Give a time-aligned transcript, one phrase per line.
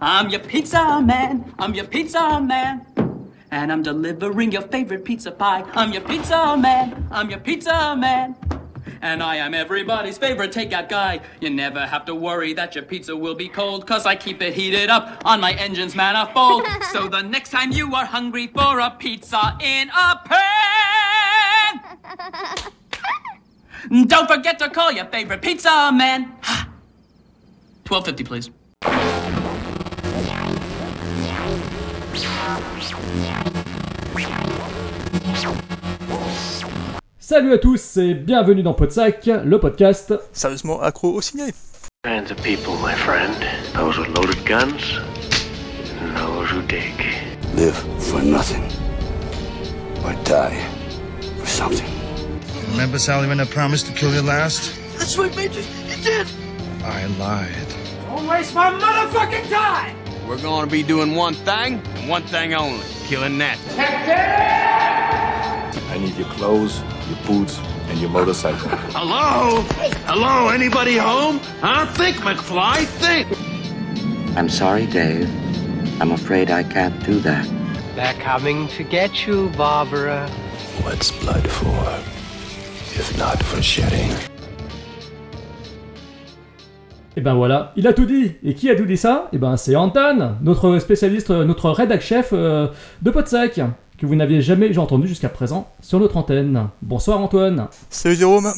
[0.00, 1.54] I'm your pizza man.
[1.58, 2.84] I'm your pizza man.
[3.50, 5.64] And I'm delivering your favorite pizza pie.
[5.72, 7.08] I'm your pizza man.
[7.10, 8.36] I'm your pizza man.
[9.00, 11.20] And I am everybody's favorite takeout guy.
[11.40, 14.52] You never have to worry that your pizza will be cold, cause I keep it
[14.52, 16.66] heated up on my engine's manifold.
[16.92, 21.80] so the next time you are hungry for a pizza in a pan,
[24.06, 26.32] don't forget to call your favorite pizza man.
[27.86, 28.50] 1250, please.
[37.28, 40.14] Salut à tous et bienvenue dans Podsac, le podcast.
[40.32, 41.52] Sérieusement accro au ciné.
[42.04, 43.34] kinds of people, my friend.
[43.74, 45.00] Those with loaded guns,
[46.00, 46.94] and those who dig.
[47.56, 48.62] Live for nothing.
[50.04, 50.56] Or die
[51.40, 51.90] for something.
[52.70, 54.78] Remember, Sally, when I promised to kill you last?
[54.96, 55.64] That's what made you.
[55.88, 56.28] You did.
[56.84, 57.74] I lied.
[60.28, 63.58] We're gonna be doing one thing, and one thing only killing that.
[65.90, 68.68] I need your clothes, your boots, and your motorcycle.
[68.90, 69.62] Hello?
[70.06, 70.48] Hello?
[70.48, 71.38] Anybody home?
[71.60, 71.86] Huh?
[71.94, 73.26] Think, McFly, think!
[74.36, 75.28] I'm sorry, Dave.
[76.00, 77.48] I'm afraid I can't do that.
[77.94, 80.28] They're coming to get you, Barbara.
[80.82, 81.84] What's blood for?
[82.98, 84.12] If not for shedding?
[87.18, 88.32] Et ben voilà, il a tout dit.
[88.44, 89.28] Et qui a tout dit ça?
[89.32, 92.68] Et ben c'est Anton, notre spécialiste, notre rédac chef euh,
[93.00, 93.58] de Podsac,
[93.98, 96.68] que vous n'aviez jamais entendu jusqu'à présent sur notre antenne.
[96.82, 97.68] Bonsoir Antoine.
[97.88, 98.52] Salut Jérôme,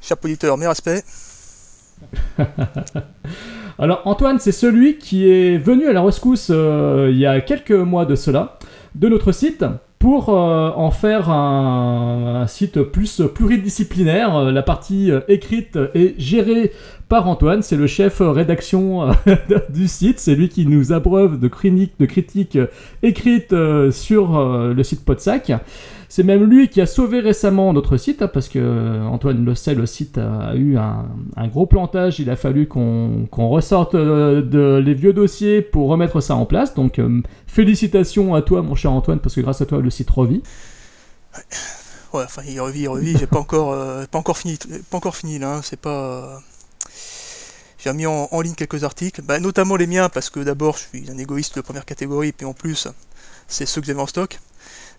[0.00, 1.04] cher auditeur, mes respects.
[3.78, 7.70] Alors Antoine, c'est celui qui est venu à la rescousse euh, il y a quelques
[7.70, 8.58] mois de cela
[8.94, 9.64] de notre site
[9.98, 14.36] pour euh, en faire un, site plus pluridisciplinaire.
[14.36, 16.72] Euh, La partie euh, écrite est gérée
[17.08, 19.08] par Antoine, c'est le chef rédaction
[19.68, 22.58] du site, c'est lui qui nous abreuve de de critiques
[23.04, 23.54] écrites
[23.92, 25.52] sur le site Podsac.
[26.08, 29.54] C'est même lui qui a sauvé récemment notre site, hein, parce que euh, Antoine le
[29.54, 32.20] sait, le site a eu un, gros plantage.
[32.20, 36.74] Il a fallu qu'on ressorte euh, de, les vieux dossiers pour remettre ça en place.
[36.74, 40.10] Donc euh, félicitations à toi, mon cher Antoine, parce que grâce à toi, le site
[40.10, 40.42] revit.
[42.12, 44.58] Ouais, enfin, il revit, il revit, j'ai pas encore, euh, pas encore fini,
[44.90, 46.40] pas encore fini là, hein, c'est pas.
[47.78, 51.10] J'ai mis en, ligne quelques articles, bah, notamment les miens, parce que d'abord, je suis
[51.10, 52.88] un égoïste de première catégorie, puis en plus,
[53.48, 54.40] c'est ceux que j'avais en stock.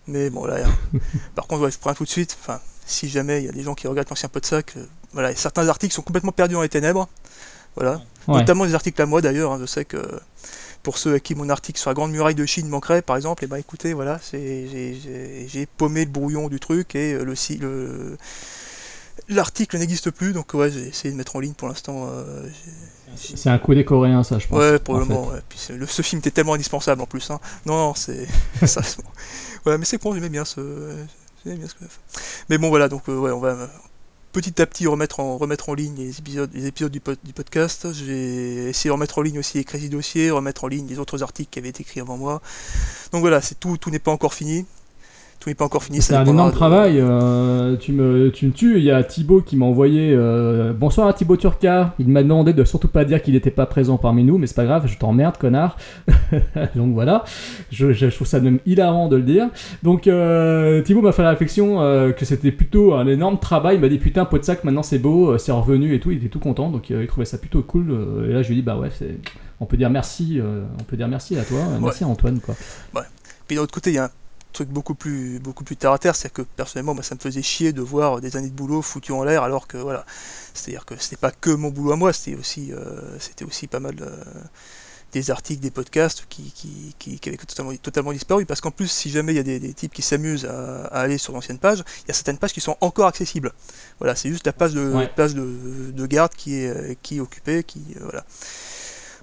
[0.08, 0.56] Mais bon, là,
[1.36, 3.62] par contre, ouais, je prends tout de suite, enfin, si jamais il y a des
[3.62, 6.62] gens qui regardent l'ancien pot de sac, euh, voilà, certains articles sont complètement perdus dans
[6.62, 7.08] les ténèbres,
[7.76, 8.38] voilà, Ouais.
[8.40, 9.98] notamment des articles à moi d'ailleurs, hein, je sais que
[10.82, 13.44] pour ceux à qui mon article sur la Grande Muraille de Chine manquerait, par exemple,
[13.44, 18.16] et ben écoutez, voilà, j'ai- paumé le brouillon du truc et euh, le
[19.28, 22.08] l'article n'existe plus, donc ouais, j'ai essayé de mettre en ligne pour l'instant.
[22.10, 22.46] euh,
[23.16, 24.58] C'est un coup des Coréens, ça, je pense.
[24.58, 25.12] ouais, pour en fait.
[25.12, 25.40] ouais.
[25.48, 27.30] Puis le- ce film était tellement indispensable en plus.
[27.30, 27.40] Hein.
[27.66, 28.26] Non, non, c'est.
[29.76, 30.60] Mais c'est con, j'aimais bien ce,
[32.48, 33.68] Mais bon, voilà, donc euh, ouais, on va
[34.32, 37.92] petit à petit remettre en remettre en ligne les épisodes, les épisodes du, du podcast.
[37.92, 41.22] J'ai essayé de remettre en ligne aussi les crédits dossiers, remettre en ligne les autres
[41.22, 42.40] articles qui avaient été écrits avant moi.
[43.12, 44.66] Donc voilà, c'est tout, tout n'est pas encore fini.
[45.40, 46.02] Tout n'est pas encore fini.
[46.02, 46.98] C'est un énorme de- travail.
[46.98, 48.78] euh, tu, me, tu me tues.
[48.78, 51.94] Il y a Thibaut qui m'a envoyé euh, Bonsoir à Thibaut Turca.
[52.00, 54.56] Il m'a demandé de surtout pas dire qu'il n'était pas présent parmi nous, mais c'est
[54.56, 55.76] pas grave, je t'emmerde, connard.
[56.74, 57.22] Donc voilà,
[57.70, 59.48] je, je trouve ça même hilarant de le dire.
[59.84, 63.76] Donc euh, Thibaut m'a fait la réflexion euh, que c'était plutôt un énorme travail.
[63.76, 66.10] Il m'a dit Putain, pot de sac, maintenant c'est beau, c'est revenu et tout.
[66.10, 67.96] Il était tout content, donc il trouvait ça plutôt cool.
[68.28, 68.88] et là, je lui ai dit Bah ouais.
[69.60, 70.40] On peut dire merci,
[70.80, 72.56] on peut dire merci à toi, merci à Antoine quoi.
[73.46, 74.10] Puis d'un autre côté, il y a un
[74.58, 77.42] truc beaucoup plus, beaucoup plus terre à terre, c'est que personnellement, moi, ça me faisait
[77.42, 80.04] chier de voir des années de boulot foutues en l'air, alors que voilà,
[80.54, 83.80] c'est-à-dire que c'était pas que mon boulot à moi, c'était aussi, euh, c'était aussi pas
[83.80, 84.10] mal euh,
[85.12, 88.88] des articles, des podcasts qui, qui, qui, qui avaient totalement, totalement disparu, parce qu'en plus,
[88.90, 91.58] si jamais il y a des, des types qui s'amusent à, à aller sur l'ancienne
[91.58, 93.52] page, il y a certaines pages qui sont encore accessibles.
[94.00, 95.08] Voilà, c'est juste la page de, Ouais.
[95.14, 95.46] page de,
[96.00, 98.24] de garde qui est, qui est occupée, qui, euh, voilà.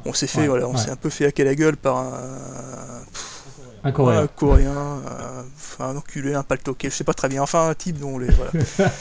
[0.08, 0.78] On s'est fait, Ouais, voilà, on ouais.
[0.84, 2.12] s'est un peu fait hacker la gueule par un,
[3.86, 4.24] Un Coréen.
[4.24, 5.42] un coréen, euh,
[5.80, 8.28] un enculé, un paltoqué, je sais pas très bien, enfin un type dont les.
[8.32, 8.52] Voilà.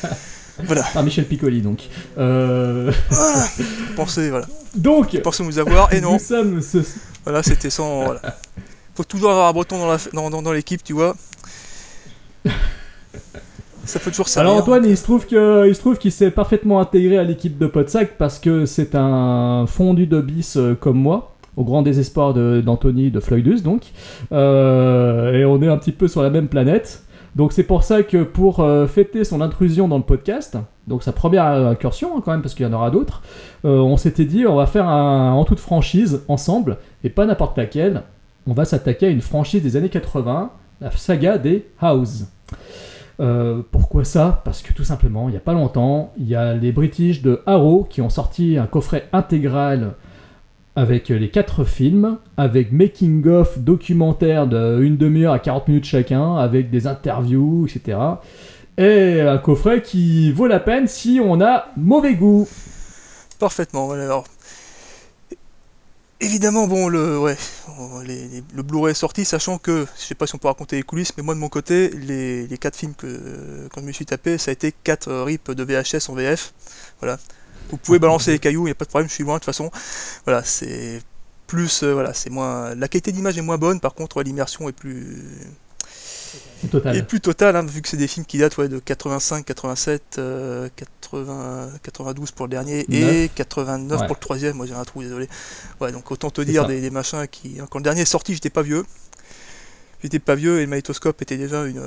[0.64, 1.88] voilà, Ah, Michel Piccoli donc.
[2.18, 3.46] Euh, voilà.
[3.96, 4.46] Pensez, voilà.
[4.76, 6.78] donc, Pensez nous avoir, et non, nous sommes ce,
[7.24, 8.04] voilà, c'était sans.
[8.04, 8.20] Voilà.
[8.94, 11.16] Faut toujours avoir un breton dans la- dans, dans, dans l'équipe, tu vois.
[13.86, 14.50] Ça peut toujours servir.
[14.50, 17.58] Alors Antoine, il se trouve que, il se trouve qu'il s'est parfaitement intégré à l'équipe
[17.58, 22.34] de Podsac parce que c'est un fondu de bis euh, comme moi, au grand désespoir
[22.34, 23.92] de- d'Anthony de Floydus donc,
[24.32, 27.02] Euh, et on est un petit peu sur la même planète.
[27.36, 30.56] Donc c'est pour ça que pour euh, fêter son intrusion dans le podcast,
[30.86, 33.22] donc sa première incursion hein, quand même parce qu'il y en aura d'autres,
[33.64, 37.56] euh, on s'était dit on va faire un, en toute franchise ensemble et pas n'importe
[37.58, 38.02] laquelle.
[38.46, 40.50] On va s'attaquer à une franchise des années 80,
[40.80, 42.26] la saga des House.
[43.70, 44.42] Pourquoi ça?
[44.44, 47.40] Parce que tout simplement, il n'y a pas longtemps, il y a les British de
[47.46, 49.92] Arrow qui ont sorti un coffret intégral
[50.76, 56.70] avec les quatre films, avec making-of documentaire de une demi-heure à 40 minutes chacun, avec
[56.70, 57.98] des interviews, etc.
[58.76, 62.48] Et un coffret qui vaut la peine si on a mauvais goût.
[63.38, 63.92] Parfaitement.
[63.92, 64.24] Alors,
[66.20, 67.36] évidemment, bon, le, ouais,
[68.54, 71.22] Blu-ray est sorti, sachant que, je sais pas si on peut raconter les coulisses, mais
[71.22, 74.52] moi de mon côté, les, les quatre films que je me suis tapé, ça a
[74.52, 76.52] été quatre rips de VHS en VF.
[76.98, 77.18] Voilà.
[77.70, 79.38] Vous pouvez balancer les cailloux, il n'y a pas de problème, je suis loin de
[79.40, 79.70] toute façon.
[80.24, 81.00] Voilà, c'est
[81.46, 84.72] plus, euh, voilà, c'est moins, la qualité d'image est moins bonne, par contre l'immersion est
[84.72, 85.22] plus,
[86.70, 86.96] Total.
[86.96, 90.02] et plus total, hein, vu que c'est des films qui datent ouais, de 85, 87,
[90.18, 93.30] euh, 80, 92 pour le dernier et Neuf.
[93.34, 94.06] 89 Ouais.
[94.06, 94.56] pour le troisième.
[94.56, 95.28] Moi j'ai un trou, désolé.
[95.80, 97.58] Ouais, donc autant te dire des, des machins qui.
[97.70, 98.84] Quand le dernier est sorti, j'étais pas vieux.
[100.02, 101.82] J'étais pas vieux et le magnétoscope était déjà une.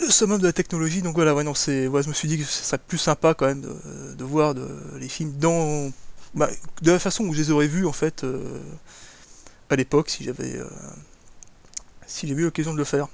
[0.00, 2.64] Le summum de la technologie, donc voilà, ouais, non, je me suis dit que ce
[2.64, 4.54] serait plus sympa quand même de, voir
[4.98, 5.90] les films dans,
[6.34, 6.48] bah,
[6.82, 8.58] de la façon où je les aurais vus en fait euh,
[9.68, 10.64] à l'époque si j'avais, euh,
[12.06, 13.08] si eu l'occasion de le faire.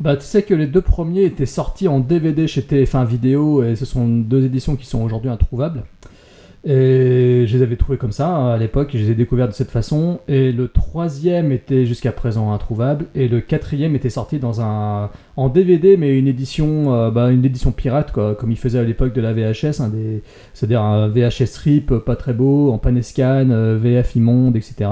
[0.00, 3.76] Bah, tu sais que les deux premiers étaient sortis en DVD chez TF1 Vidéo et
[3.76, 5.84] ce sont deux éditions qui sont aujourd'hui introuvables.
[6.64, 9.52] Et je les avais trouvés comme ça hein, à l'époque, je les ai découverts de
[9.52, 10.20] cette façon.
[10.28, 15.48] Et le troisième était jusqu'à présent introuvable et le quatrième était sorti dans un en
[15.48, 19.20] DVD mais une édition euh, bah, une édition pirate comme ils faisaient à l'époque de
[19.20, 20.22] la VHS, des-
[20.54, 24.88] c'est-à-dire un VHS rip euh, pas très beau, en panescan, euh, VF immonde, etc.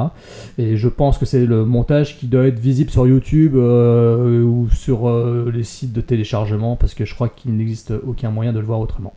[0.58, 5.08] Et je pense que c'est le montage qui doit être visible sur YouTube ou sur
[5.52, 8.80] les sites de téléchargement parce que je crois qu'il n'existe aucun moyen de le voir
[8.80, 9.14] autrement.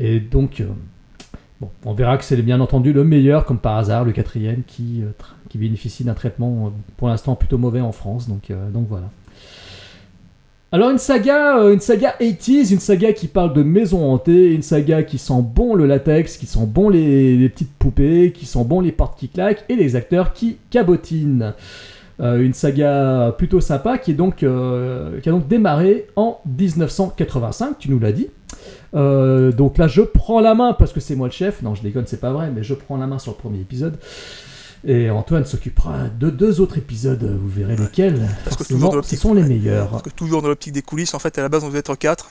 [0.00, 0.62] Et donc,
[1.84, 5.58] on verra que c'est bien entendu le meilleur, comme par hasard, le quatrième qui, euh,
[5.58, 8.28] bénéficie d'un traitement euh, pour l'instant plutôt mauvais en France.
[8.28, 9.10] Donc, euh, voilà.
[10.74, 15.02] Alors une saga, une saga 80s, une saga qui parle de maisons hantées, une saga
[15.02, 18.92] qui sent bon le latex, qui sent bon les, petites poupées, qui sent bon les
[18.92, 21.52] portes qui claquent et les acteurs qui cabotinent.
[22.20, 27.98] Une saga plutôt sympa qui, est donc, qui a donc démarré en 1985, tu nous
[27.98, 28.28] l'as dit.
[28.94, 31.62] Euh, donc là, je prends la main parce que c'est moi le chef.
[31.62, 33.98] Non, je déconne, c'est pas vrai, mais je prends la main sur le premier épisode.
[34.84, 38.28] Et Antoine s'occupera de deux autres épisodes, vous verrez lesquels.
[38.44, 39.48] Parce que toujours dans ce l'optique- sont les ouais.
[39.48, 39.90] meilleurs.
[39.90, 41.94] Parce que toujours dans l'optique des coulisses, en fait, à la base, on devait être
[41.94, 42.30] 4.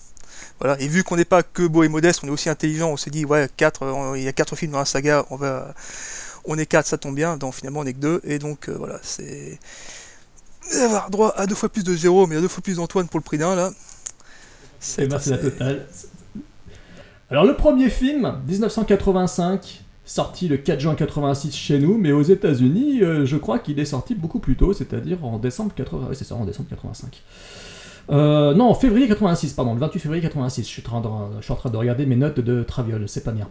[0.60, 0.80] Voilà.
[0.82, 3.10] Et vu qu'on n'est pas que beau et modeste, on est aussi intelligent, on s'est
[3.10, 5.74] dit, ouais, quatre, euh, il y a 4 films dans la saga, on va.
[6.44, 7.38] On est 4, ça tombe bien.
[7.38, 8.22] Donc finalement, on est que 2.
[8.26, 9.58] Et donc, euh, voilà, c'est.
[10.84, 13.20] Avoir droit à deux fois plus de Jérôme mais à deux fois plus d'Antoine pour
[13.20, 13.72] le prix d'un, là.
[14.98, 15.88] Ben, c'est la totale.
[17.32, 23.02] Alors le premier film, 1985, sorti le 4 juin 86 chez nous, mais aux États-Unis,
[23.02, 26.08] euh, je crois qu'il est sorti beaucoup plus tôt, c'est-à-dire en décembre 80.
[26.10, 27.24] ouais, c'est ça, en décembre 85.
[28.10, 30.64] Euh, non, en février 86, pardon, le 28 février 86.
[30.64, 31.08] Je suis, en train de,
[31.40, 33.48] je suis en train de regarder mes notes de Traviol, c'est pas bien.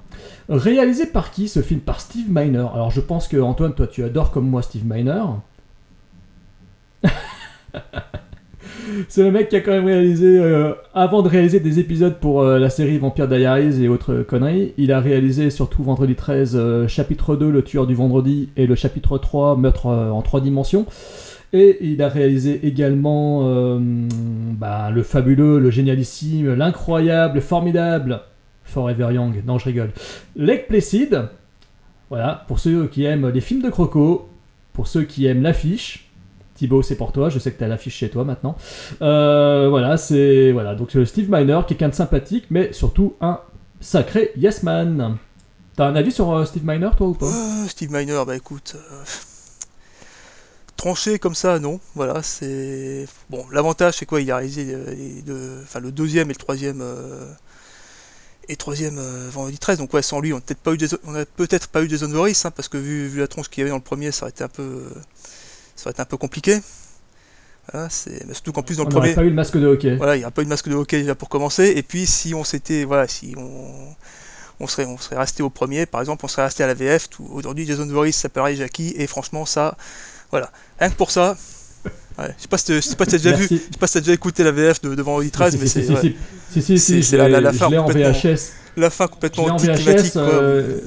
[0.50, 1.80] Réalisé par qui ce film?
[1.80, 2.66] Par Steve Miner.
[2.74, 5.22] Alors je pense que Antoine, toi tu adores comme moi Steve Miner.
[9.08, 12.42] C'est le mec qui a quand même réalisé, euh, avant de réaliser des épisodes pour
[12.42, 16.88] euh, la série Vampire Diaries et autres conneries, il a réalisé surtout Vendredi 13, euh,
[16.88, 20.86] chapitre 2, Le tueur du vendredi, et le chapitre 3, Meurtre en trois dimensions.
[21.52, 28.20] Et il a réalisé également bah, le fabuleux, le génialissime, l'incroyable, le formidable
[28.62, 29.42] Forever Young.
[29.44, 29.90] Non, je rigole.
[30.36, 31.28] Lake Placid.
[32.08, 34.28] Voilà, pour ceux qui aiment les films de Croco,
[34.72, 36.09] pour ceux qui aiment l'affiche.
[36.60, 37.30] Thibaut, c'est pour toi.
[37.30, 38.54] Je sais que tu as l'affiche chez toi maintenant.
[39.00, 40.74] Euh, voilà, c'est voilà.
[40.74, 43.40] Donc Steve Miner, quelqu'un de sympathique, mais surtout un
[43.80, 45.16] sacré yes man.
[45.74, 47.24] T'as un avis sur euh, Steve Miner, toi ou pas?
[47.24, 48.76] Euh, Steve Miner, bah écoute.
[50.76, 51.80] Tranché comme ça, non.
[51.94, 53.06] Voilà, c'est.
[53.30, 54.20] Bon, l'avantage, c'est quoi?
[54.20, 54.76] Il a réalisé
[55.24, 56.84] le deuxième et le troisième.
[58.50, 59.00] Et troisième
[59.30, 61.68] vendredi 13, donc ouais, sans lui, on n'a peut-être pas eu des, on a peut-être
[61.72, 64.30] hein, parce que vu, vu la tronche qu'il y avait dans le premier, ça aurait
[64.30, 64.82] été un peu,
[65.80, 66.58] ça aurait été un peu compliqué.
[67.72, 69.66] Voilà, c'est mais surtout qu'en plus dans On le premier, pas eu le masque de
[69.66, 69.96] hockey.
[69.96, 71.72] voilà, il n'y a pas eu de masque de hockey déjà pour commencer.
[71.76, 73.94] Et puis si on s'était, voilà, si on,
[74.60, 77.08] on serait, on serait resté au premier, par exemple, on serait resté à la VF.
[77.32, 78.92] Aujourd'hui, Jason Voorhees s'appellerait Jackie.
[78.96, 79.76] Et franchement, ça,
[80.30, 81.36] voilà, rien que pour ça.
[82.18, 84.12] Ouais, je sais pas si tu- t'as déjà vu, je sais pas si t'as déjà
[84.12, 86.16] écouté la VF de, de Vendredi 13, mais c'est si, ouais.
[86.52, 88.50] si, si, si, la- fin en VHS.
[88.76, 90.78] la fin complètement anticlimatique, euh,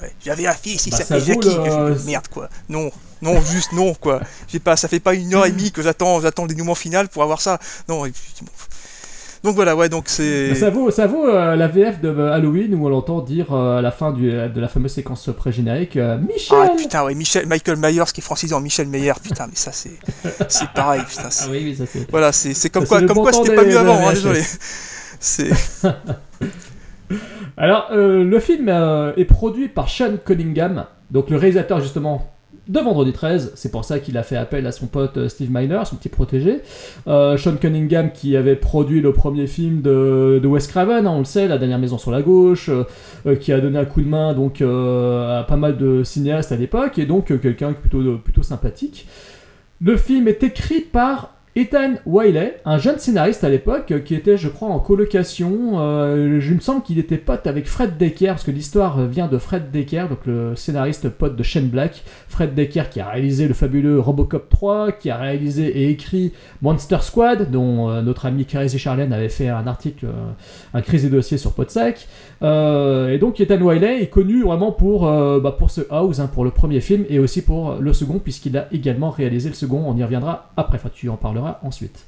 [0.00, 1.48] Ouais, J'avais un fils, il Bah, s'appelait Jackie.
[1.48, 2.48] le- Je- Merde quoi.
[2.68, 2.90] Non,
[3.22, 4.20] non, juste non quoi.
[4.48, 7.08] J'ai pas, ça fait pas une heure et demie que j'attends, j'attends le dénouement final
[7.08, 7.58] pour avoir ça.
[7.88, 8.06] Non.
[8.06, 8.52] Et puis, bon.
[9.44, 10.54] Donc voilà, ouais, donc c'est.
[10.54, 13.78] Ça vaut, ça vaut euh, la VF de euh, Halloween où on l'entend dire euh,
[13.78, 17.76] à la fin du, de la fameuse séquence pré-générique Michel Ah putain, ouais, Michel, Michael
[17.76, 19.92] Myers qui est francisé en Michel Meyer, putain, mais ça c'est.
[20.48, 21.28] C'est pareil, putain.
[21.40, 22.10] Ah oui, oui, ça c'est.
[22.10, 24.42] Voilà, c'est c'est comme Ça, quoi, comme bon quoi c'était pas mieux avant, hein, désolé.
[25.20, 25.50] C'est.
[27.56, 28.68] Alors, le film
[29.16, 32.28] est produit par Sean Cunningham, donc le réalisateur justement
[32.68, 33.52] de Vendredi 13.
[33.54, 36.08] C'est pour ça qu'il a fait appel à son pote euh, Steve Miner, son petit
[36.08, 36.60] protégé.
[37.06, 41.20] Euh, Sean Cunningham qui avait produit le premier film de, de Wes Craven, hein, on
[41.20, 42.84] le sait, La dernière maison sur la gauche, euh,
[43.26, 46.56] euh, qui a donné un coup de main donc à pas mal de cinéastes à
[46.56, 49.06] l'époque, et donc quelqu'un plutôt, plutôt sympathique.
[49.80, 54.48] Le film est écrit par Ethan Wiley, un jeune scénariste à l'époque, qui était, je
[54.48, 55.80] crois, en colocation.
[55.80, 59.38] Euh, je me semble qu'il était pote avec Fred Decker, parce que l'histoire vient de
[59.38, 62.04] Fred Decker, donc le scénariste pote de Shane Black.
[62.28, 66.32] Fred Decker qui a réalisé le fabuleux Robocop 3, qui a réalisé et écrit
[66.62, 70.30] Monster Squad, dont euh, notre ami Crazy Charlene avait fait un article, euh,
[70.74, 72.06] un crise des dossiers sur Podsac.
[72.42, 76.44] Euh, et donc Ethan Wiley est connu vraiment pour, bah, pour ce House, hein, pour
[76.44, 79.82] le premier film, et aussi pour le second, puisqu'il a également réalisé le second.
[79.86, 82.06] On y reviendra après, enfin tu en parleras ensuite.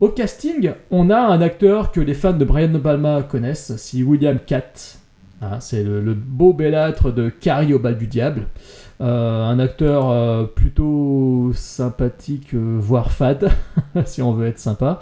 [0.00, 4.38] Au casting, on a un acteur que les fans de Brian Obama connaissent, c'est William
[4.44, 4.98] Catt.
[5.40, 8.46] Hein, c'est le, le beau bellâtre de Carrie au bal du diable.
[9.04, 13.50] Euh, un acteur euh, plutôt sympathique, euh, voire fade,
[14.06, 14.98] si on veut être sympa.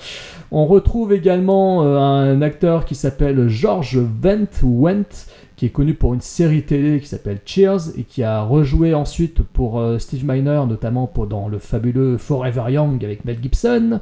[0.51, 5.27] On retrouve également un acteur qui s'appelle George Wendt, ou Wendt,
[5.63, 9.43] qui est connu pour une série télé qui s'appelle Cheers et qui a rejoué ensuite
[9.43, 14.01] pour euh, Steve Miner, notamment pour, dans le fabuleux Forever Young avec Mel Gibson.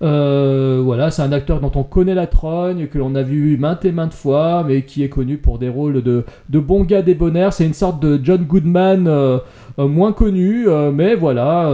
[0.00, 3.84] Euh, voilà, c'est un acteur dont on connaît la trogne, que l'on a vu maintes
[3.84, 7.52] et maintes fois, mais qui est connu pour des rôles de, de bon gars débonnaire.
[7.52, 9.40] C'est une sorte de John Goodman euh,
[9.76, 11.64] moins connu, mais voilà,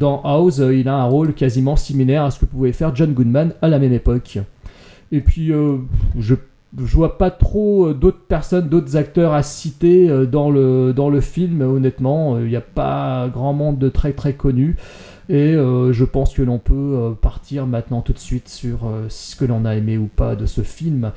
[0.00, 3.52] dans House, il a un rôle quasiment similaire à ce que pouvait faire John Goodman
[3.62, 4.38] à la même époque.
[5.12, 5.52] Et puis,
[6.18, 6.34] je
[6.78, 11.08] je vois pas trop euh, d'autres personnes, d'autres acteurs à citer euh, dans le, dans
[11.08, 12.38] le film, honnêtement.
[12.38, 14.76] Il n'y a pas grand monde de très très connus.
[15.28, 19.06] Et euh, je pense que l'on peut euh, partir maintenant tout de suite sur euh,
[19.08, 21.10] ce que l'on a aimé ou pas de ce film.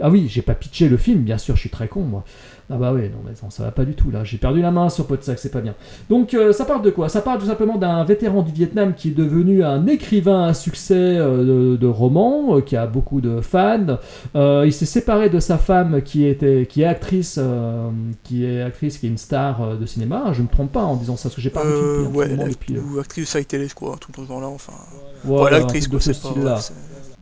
[0.00, 2.24] Ah oui, j'ai pas pitché le film, bien sûr, je suis très con moi.
[2.68, 4.24] Ah bah ouais, non, mais non, ça va pas du tout là.
[4.24, 5.74] J'ai perdu la main sur Podsac, c'est pas bien.
[6.10, 7.08] Donc euh, ça parle de quoi?
[7.08, 10.94] Ça parle tout simplement d'un vétéran du Vietnam qui est devenu un écrivain à succès
[10.96, 13.98] euh, de, de romans, euh, qui a beaucoup de fans.
[14.34, 17.38] Il s'est séparé de sa femme qui était, qui est actrice,
[18.24, 20.32] qui est actrice, qui est une star de cinéma.
[20.32, 22.50] Je me trompe pas en disant ça, parce que j'ai pas depuis ouais, moment elle-
[22.50, 24.72] depuis, ou actrice de série télé, je crois, un truc dans ce genre-là, enfin.
[25.24, 26.02] Voilà, l'actrice, quoi, pas.
[26.60, 26.72] c'est-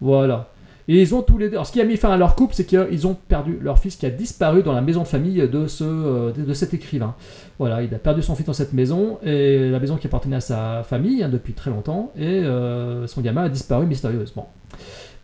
[0.01, 0.49] Voilà.
[0.88, 1.55] Et ils ont tous les deux.
[1.55, 3.97] Alors, ce qui a mis fin à leur couple, c'est qu'ils ont perdu leur fils
[3.97, 7.14] qui a disparu dans la maison de famille de, ce, euh, de, cet écrivain.
[7.59, 10.41] Voilà, il a perdu son fils dans cette maison, et la maison qui appartenait à
[10.41, 14.53] sa famille hein, depuis très longtemps, et euh, son gamin a disparu mystérieusement.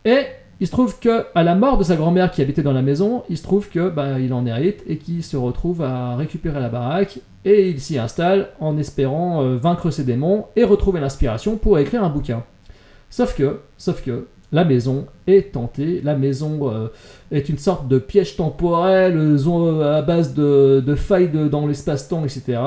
[0.05, 0.25] Et
[0.61, 3.25] il se trouve que à la mort de sa grand-mère qui habitait dans la maison,
[3.31, 6.69] il se trouve que bah, il en hérite et qu'il se retrouve à récupérer la
[6.69, 11.79] baraque et il s'y installe en espérant euh, vaincre ses démons et retrouver l'inspiration pour
[11.79, 12.45] écrire un bouquin.
[13.09, 16.01] Sauf que, sauf que, la maison est tentée.
[16.03, 16.89] La maison euh,
[17.31, 22.61] est une sorte de piège temporel euh, zone- à base de, failles dans l'espace-temps, etc.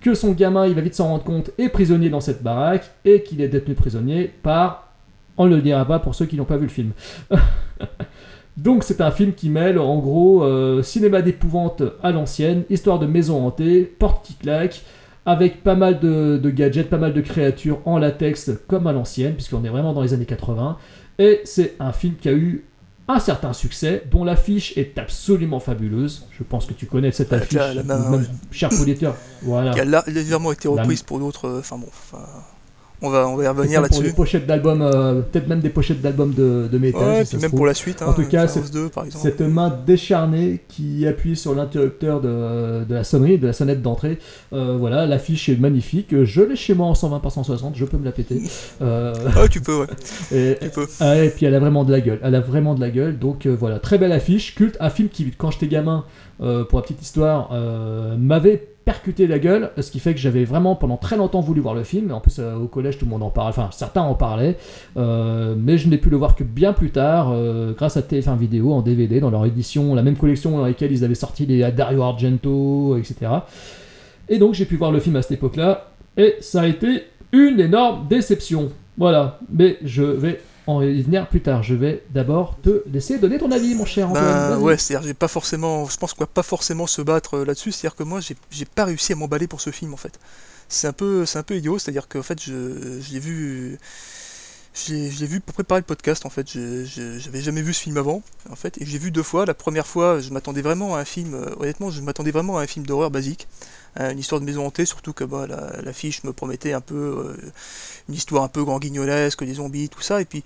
[0.00, 3.22] Que son gamin, il va vite s'en rendre compte, est prisonnier dans cette baraque et
[3.22, 4.88] qu'il est détenu prisonnier par.
[5.38, 6.92] On ne le dira pas pour ceux qui n'ont pas vu le film.
[8.58, 13.06] Donc c'est un film qui mêle en gros euh, cinéma d'épouvante à l'ancienne, histoire de
[13.06, 14.82] maison hantée, porte qui claque,
[15.24, 19.32] avec pas mal de, de gadgets, pas mal de créatures en latex comme à l'ancienne,
[19.32, 20.76] puisqu'on est vraiment dans les années 80.
[21.18, 22.64] Et c'est un film qui a eu
[23.08, 26.26] un certain succès, dont l'affiche est absolument fabuleuse.
[26.38, 29.16] Je pense que tu connais cette Avec affiche, la- la main, même cher auditeur.
[29.42, 29.72] Voilà.
[29.72, 31.46] qui a légèrement été reprise pour d'autres.
[31.48, 31.88] euh, Enfin bon,
[33.02, 34.14] on va, on va y revenir Peut-être pour des là-dessus.
[34.16, 37.02] pochettes d'albums, euh, peut-être même des pochettes d'albums de, de métal.
[37.02, 38.00] Ouais, si même pour la suite.
[38.02, 39.22] En hein, tout cas, Star c'est- Wars 2, par exemple.
[39.24, 44.18] Cette main décharnée qui appuie sur l'interrupteur de, de la sonnerie, de la sonnette d'entrée.
[44.52, 46.14] Euh, voilà, l'affiche est magnifique.
[46.24, 48.40] Je l'ai chez moi en 120 par 160, je peux me la péter.
[48.82, 49.86] Euh, Ah, tu peux, ouais.
[50.32, 50.86] et, Tu peux.
[51.00, 52.18] ah, et puis elle a vraiment de la gueule.
[52.22, 53.18] Elle a vraiment de la gueule.
[53.18, 54.76] Donc voilà, très belle affiche, culte.
[54.80, 56.04] Un film qui, quand j'étais gamin,
[56.38, 57.52] pour la petite histoire,
[58.18, 59.70] m'avait percuté la gueule.
[59.80, 62.12] Ce qui fait que j'avais vraiment pendant très longtemps voulu voir le film.
[62.12, 63.50] En plus, euh, au collège, tout le monde en parlait.
[63.50, 64.56] Enfin, certains en parlaient.
[64.96, 68.36] Euh, mais je n'ai pu le voir que bien plus tard, euh, grâce à TF1
[68.36, 71.70] Vidéo en DVD, dans leur édition, la même collection dans laquelle ils avaient sorti les
[71.72, 73.30] Dario Argento, etc.
[74.28, 77.60] Et donc j'ai pu voir le film à cette époque-là, et ça a été une
[77.60, 78.70] énorme déception.
[78.98, 81.62] Voilà, mais je vais en y venir plus tard.
[81.62, 84.24] Je vais d'abord te laisser donner ton avis, mon cher Antoine.
[84.50, 87.44] Ben ouais, c'est-à-dire j'ai pas forcément, je pense qu'on va pas forcément se battre euh,
[87.44, 87.72] là-dessus.
[87.72, 90.18] C'est-à-dire que moi j'ai pas réussi à m'emballer pour ce film en fait.
[90.68, 91.78] C'est un peu, c'est un peu idiot.
[91.78, 93.78] C'est-à-dire qu'en fait je, je l'ai vu,
[94.74, 96.50] j'ai j'ai vu pour préparer le podcast en fait.
[96.50, 99.44] Je- je- J'avais jamais vu ce film avant en fait, et j'ai vu deux fois.
[99.46, 101.34] La première fois, je m'attendais vraiment à un film.
[101.34, 103.48] euh, honnêtement, je m'attendais vraiment à un film d'horreur basique,
[103.96, 105.82] une histoire de maison hantée, surtout que bah, la-
[106.24, 107.52] me promettait un peu euh,
[108.08, 110.20] une histoire un peu grand guignolesque, des zombies, tout ça.
[110.20, 110.44] Et puis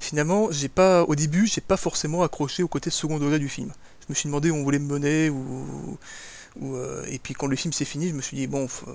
[0.00, 3.72] finalement, j'ai pas, au début, j'ai pas forcément accroché au côté second degré du film.
[4.00, 5.98] Je me suis demandé où on voulait me mener, ou,
[6.62, 8.92] euh, et puis quand le film s'est fini, je me suis dit bon, euh,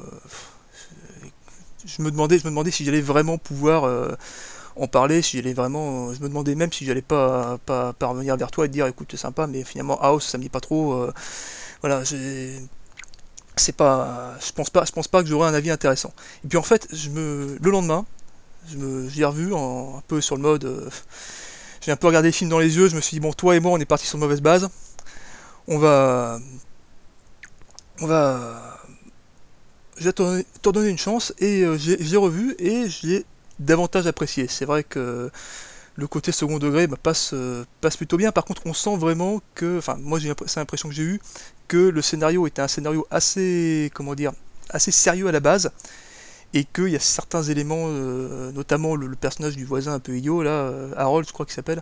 [1.86, 4.14] je me demandais, je me demandais si j'allais vraiment pouvoir euh,
[4.76, 8.52] en parler, si j'allais vraiment, je me demandais même si j'allais pas, pas, revenir vers
[8.52, 10.94] toi et te dire écoute c'est sympa, mais finalement House ça me dit pas trop,
[10.94, 11.14] euh,
[11.82, 12.04] voilà,
[13.56, 16.14] c'est pas je pense pas je pense pas que j'aurai un avis intéressant.
[16.44, 18.06] Et puis en fait je me le lendemain
[18.70, 20.90] je me j'ai revu en, un peu sur le mode euh,
[21.82, 23.56] j'ai un peu regardé le film dans les yeux je me suis dit bon toi
[23.56, 24.70] et moi on est parti sur de mauvaise base
[25.68, 26.40] on va
[28.02, 28.78] on va
[29.98, 33.26] je vais t'en t'en donner une chance et euh, j'ai j'ai revu et je l'ai
[33.62, 34.48] davantage apprécié.
[34.48, 35.32] C'est vrai que
[35.96, 38.32] le côté second degré bah, passe, euh, passe plutôt bien.
[38.32, 41.22] Par contre, on sent vraiment que, enfin, moi j'ai c'est l'impression que j'ai eu
[41.72, 44.34] que le scénario était un scénario assez, comment dire,
[44.72, 45.72] assez sérieux à la base,
[46.54, 50.44] et qu'il y a certains éléments, euh, notamment le, personnage du voisin un peu idiot
[50.44, 51.82] là, euh, Harold, je crois qu'il s'appelle,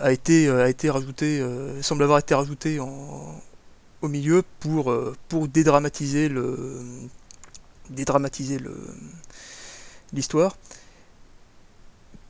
[0.00, 1.42] a été, euh, a été rajouté,
[1.80, 3.40] semble avoir été rajouté en,
[4.02, 4.94] au milieu pour,
[5.28, 6.78] pour dédramatiser le,
[7.88, 8.76] dédramatiser le,
[10.12, 10.58] l'histoire.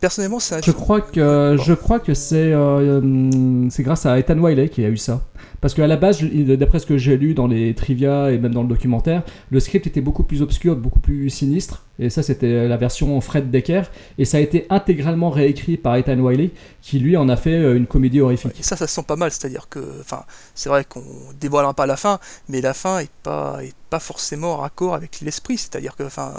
[0.00, 4.71] Personnellement, un Je crois que je crois que c'est euh, c'est grâce à Ethan Wiley
[4.71, 5.21] qui a eu ça.
[5.61, 8.62] Parce qu'à la base, d'après ce que j'ai lu dans les trivia et même dans
[8.62, 11.85] le documentaire, le script était beaucoup plus obscur, beaucoup plus sinistre.
[11.99, 13.83] Et ça, c'était la version Fred Decker.
[14.16, 17.76] Et ça a été intégralement réécrit par Ethan Wiley, qui lui en a fait euh,
[17.76, 18.59] une comédie horrifique.
[18.59, 21.04] Et ça, ça se sent pas mal, c'est-à-dire que, enfin, c'est vrai qu'on
[21.38, 25.21] dévoilera pas la fin, mais la fin est pas, est pas forcément en raccord avec
[25.21, 26.33] l'esprit, c'est-à-dire que, enfin,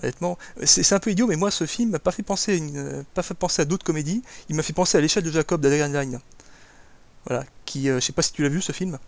[0.00, 2.54] honnêtement, c'est c'est un peu idiot, mais moi, ce film m'a pas fait penser, à
[2.56, 5.60] une, pas fait penser à d'autres comédies, il m'a fait penser à l'échelle de Jacob
[5.60, 6.20] d'Adrian Lyne.
[7.26, 8.98] Voilà, qui, euh, je sais pas si tu l'as vu ce film.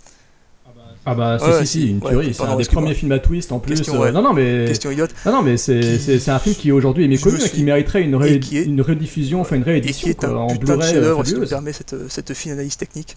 [1.07, 1.91] Ah bah si Ouais, si, si.
[1.91, 2.33] une Ouais, tuerie.
[2.35, 3.75] c'est un des premiers films à twist en plus.
[3.77, 4.13] Question, euh, ouais.
[4.13, 5.11] Non non mais Question idiote.
[5.27, 5.81] non non mais c'est
[6.19, 8.65] Qui- un film qui aujourd'hui est méconnu et suis- qui mériterait une, ré- qui est-
[8.65, 11.19] une rediffusion, enfin une Et qui réédition est quoi, un en putain de Blu-ray chef-d'œuvre,
[11.25, 11.51] si tu me fabuleuse.
[11.51, 13.17] permets cette, cette fine analyse technique.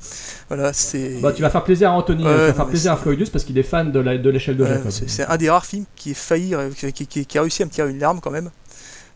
[0.49, 1.21] Voilà, c'est.
[1.21, 3.57] Bah tu vas faire plaisir à Anthony, tu vas faire plaisir à Freudus parce qu'il
[3.57, 4.91] est fan de de l'échelle de Jacob.
[4.91, 7.65] c'est un des rares films qui est failli, euh, qui, qui- qui a réussi à
[7.65, 8.49] me tirer une larme quand même.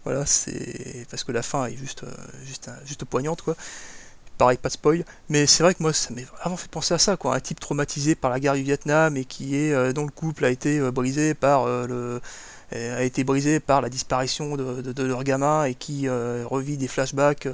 [0.05, 2.07] Voilà, c'est parce que la fin est juste, euh,
[2.47, 3.55] juste, juste poignante quoi.
[4.41, 6.97] Pareil, pas de spoil, mais c'est vrai que moi ça m'a vraiment fait penser à
[6.97, 7.35] ça quoi.
[7.35, 10.45] Un type traumatisé par la guerre du Vietnam et qui est euh, dont le couple
[10.45, 12.21] a été euh, brisé par euh, le
[12.73, 17.47] euh, a été brisé par la disparition de, leur gamin et qui revit des flashbacks,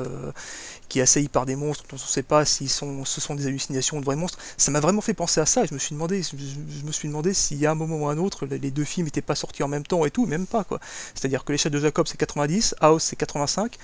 [0.87, 3.47] qui est par des monstres dont on ne sait pas si sont, ce sont des
[3.47, 4.39] hallucinations de vrais monstres.
[4.57, 5.63] Ça m'a vraiment fait penser à ça.
[5.63, 8.07] Et je me suis demandé, je, je- me suis demandé y a un moment ou
[8.07, 10.63] un autre, les deux films n'étaient pas sortis en même temps et tout, même pas
[10.63, 10.79] quoi.
[11.15, 13.77] C'est-à-dire que l'échelle de Jacob c'est 90, House c'est 85.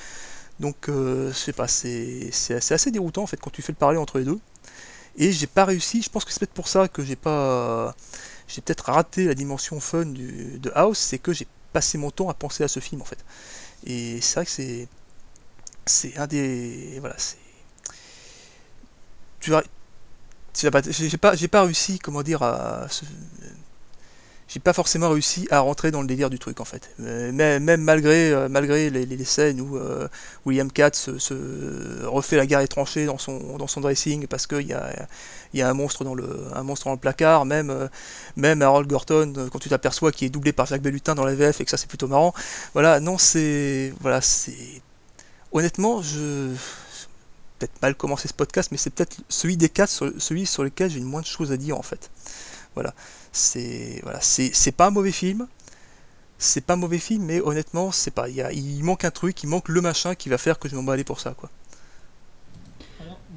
[0.60, 4.26] Donc euh, pas, c'est assez déroutant en fait quand tu fais le parallèle entre les
[4.26, 4.39] deux.
[5.18, 7.96] Et j'ai pas réussi, je pense que c'est peut-être pour ça que j'ai pas.
[8.48, 12.34] J'ai peut-être raté la dimension fun de House, c'est que j'ai passé mon temps à
[12.34, 13.24] penser à ce film en fait.
[13.86, 14.88] Et c'est vrai que c'est.
[15.86, 16.98] C'est un des.
[17.00, 17.38] Voilà, c'est.
[19.39, 19.63] Tu as.
[20.56, 22.88] J'ai pas, pas réussi, comment dire, à.
[24.54, 26.92] J'ai pas forcément réussi à rentrer dans le délire du truc en fait.
[27.00, 30.08] Euh, Même, même malgré, euh, malgré les, scènes où euh,
[30.46, 34.68] William Katz se, refait la guerre des tranchées dans son, dans son dressing parce qu'il
[34.68, 35.08] y a,
[35.56, 37.88] y a un monstre dans le, un monstre dans le placard, même, euh,
[38.36, 41.60] même Harold Gorton, quand tu t'aperçois qu'il est doublé par Jacques Bellutin dans la VF
[41.60, 42.36] et que ça c'est plutôt marrant.
[42.74, 43.92] Voilà, non, c'est.
[44.02, 44.20] Voilà.
[45.52, 46.54] Honnêtement, je.
[47.58, 51.00] Peut-être mal commencer ce podcast, mais c'est peut-être celui des quatre, celui sur lequel j'ai
[51.00, 52.12] le moins de choses à dire en fait.
[52.76, 52.94] Voilà,
[53.34, 55.48] c'est voilà, c'est pas un mauvais film,
[56.38, 59.69] c'est pas un mauvais film, mais honnêtement, c'est pas, il, manque un truc, il manque
[59.69, 61.50] le machin qui va faire que je vais m'emballer pour ça quoi.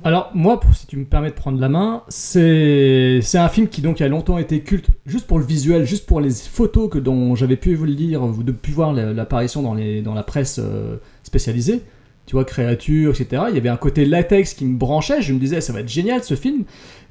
[0.04, 4.00] Alors moi, si tu me permets de prendre la main, c'est un film qui donc
[4.00, 7.56] a longtemps été culte, juste pour le visuel, juste pour les photos que dont j'avais
[7.56, 10.98] pu vous le lire, ou de voir la- l'apparition dans les dans la presse euh,
[11.24, 11.82] spécialisée.
[12.26, 13.44] Tu vois, créatures, etc.
[13.48, 15.22] Il y avait un côté latex qui me branchait.
[15.22, 16.64] Je me disais, ça va être génial ce film.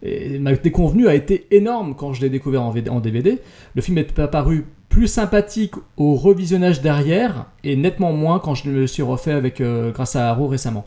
[0.03, 3.39] Et ma déconvenue a été énorme quand je l'ai découvert en, VD en DVD.
[3.75, 8.87] Le film est apparu plus sympathique au revisionnage derrière et nettement moins quand je me
[8.87, 10.85] suis refait avec euh, grâce à Arrow récemment.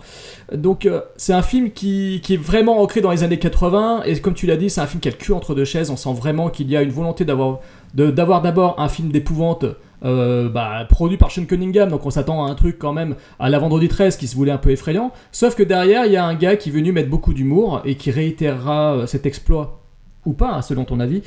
[0.50, 4.18] Donc euh, c'est un film qui, qui est vraiment ancré dans les années 80 et
[4.20, 5.90] comme tu l'as dit c'est un film qui a le cul entre deux chaises.
[5.90, 7.58] On sent vraiment qu'il y a une volonté d'avoir
[7.92, 9.66] d'avoir d'abord un film d'épouvante
[10.06, 13.50] euh, bah, produit par Sean Cunningham donc on s'attend à un truc quand même à
[13.50, 15.12] la vendredi 13 qui se voulait un peu effrayant.
[15.32, 17.96] Sauf que derrière il y a un gars qui est venu mettre beaucoup d'humour et
[17.96, 19.82] qui réitérera cet exploit
[20.28, 21.22] ou pas, hein, selon ton avis,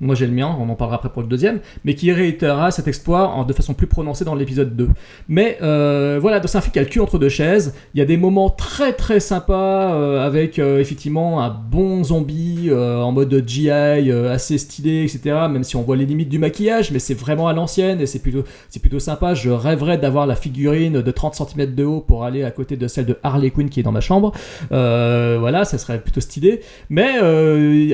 [0.00, 2.88] moi j'ai le mien, on en parlera après pour le deuxième, mais qui réitérera cet
[2.88, 4.88] exploit en, de façon plus prononcée dans l'épisode 2.
[5.28, 8.02] Mais euh, voilà, c'est un film qui a le cul entre deux chaises, il y
[8.02, 13.44] a des moments très très sympas euh, avec euh, effectivement un bon zombie en mode
[13.46, 15.46] GI assez stylé, etc.
[15.50, 18.20] Même si on voit les limites du maquillage, mais c'est vraiment à l'ancienne et c'est
[18.20, 19.34] plutôt, c'est plutôt sympa.
[19.34, 22.86] Je rêverais d'avoir la figurine de 30 cm de haut pour aller à côté de
[22.88, 24.32] celle de Harley Quinn qui est dans ma chambre.
[24.70, 26.60] Voilà, ça serait plutôt stylé.
[26.90, 27.18] Mais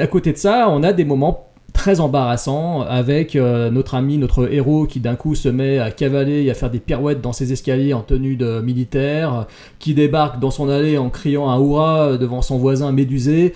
[0.01, 4.51] à côté de ça, on a des moments très embarrassants avec euh, notre ami, notre
[4.51, 7.53] héros qui d'un coup se met à cavaler et à faire des pirouettes dans ses
[7.53, 9.47] escaliers en tenue de militaire,
[9.79, 13.53] qui débarque dans son allée en criant un hurrah devant son voisin médusé.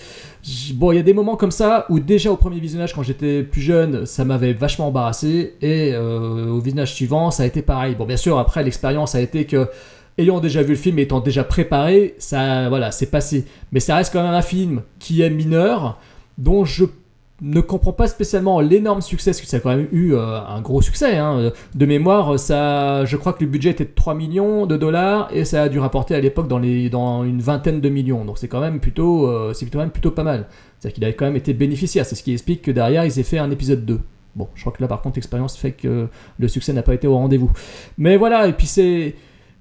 [0.75, 3.43] Bon, il y a des moments comme ça où déjà au premier visionnage, quand j'étais
[3.43, 7.95] plus jeune, ça m'avait vachement embarrassé et euh, au visionnage suivant, ça a été pareil.
[7.95, 9.69] Bon, bien sûr, après l'expérience a été que
[10.19, 13.47] ayant déjà vu le film et étant déjà préparé, ça, voilà, c'est passé.
[13.73, 15.99] Mais ça reste quand même un film qui est mineur,
[16.37, 16.85] dont je
[17.41, 20.61] ne comprends pas spécialement l'énorme succès, parce que ça a quand même eu euh, un
[20.61, 21.17] gros succès.
[21.17, 21.53] hein.
[21.75, 25.45] De mémoire, ça, je crois que le budget était de 3 millions de dollars et
[25.45, 28.25] ça a dû rapporter à l'époque dans, une vingtaine de millions.
[28.25, 30.47] Donc c'est quand même plutôt, euh, c'est quand même plutôt pas mal.
[30.79, 32.05] C'est-à-dire qu'il a quand même été bénéficiaire.
[32.05, 34.01] C'est ce qui explique que derrière, ils aient fait un épisode 2.
[34.35, 37.07] Bon, je crois que là, par contre, l'expérience fait que le succès n'a pas été
[37.07, 37.51] au rendez-vous.
[37.99, 39.15] Mais voilà, et puis c'est.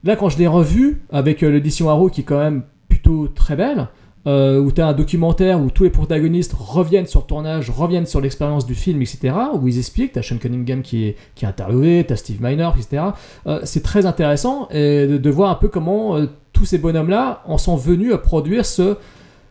[0.04, 3.56] Là, quand je l'ai revu, avec euh, l'édition Arrow qui est quand même plutôt très
[3.56, 3.88] belle,
[4.26, 8.06] euh, où tu as un documentaire où tous les protagonistes reviennent sur le tournage, reviennent
[8.06, 11.46] sur l'expérience du film, etc., où ils expliquent, tu as Sean Cunningham qui est, qui
[11.46, 13.04] est interviewé, tu as Steve Miner, etc.
[13.46, 17.58] Euh, c'est très intéressant de, de voir un peu comment euh, tous ces bonhommes-là en
[17.58, 18.98] sont venus à produire ce,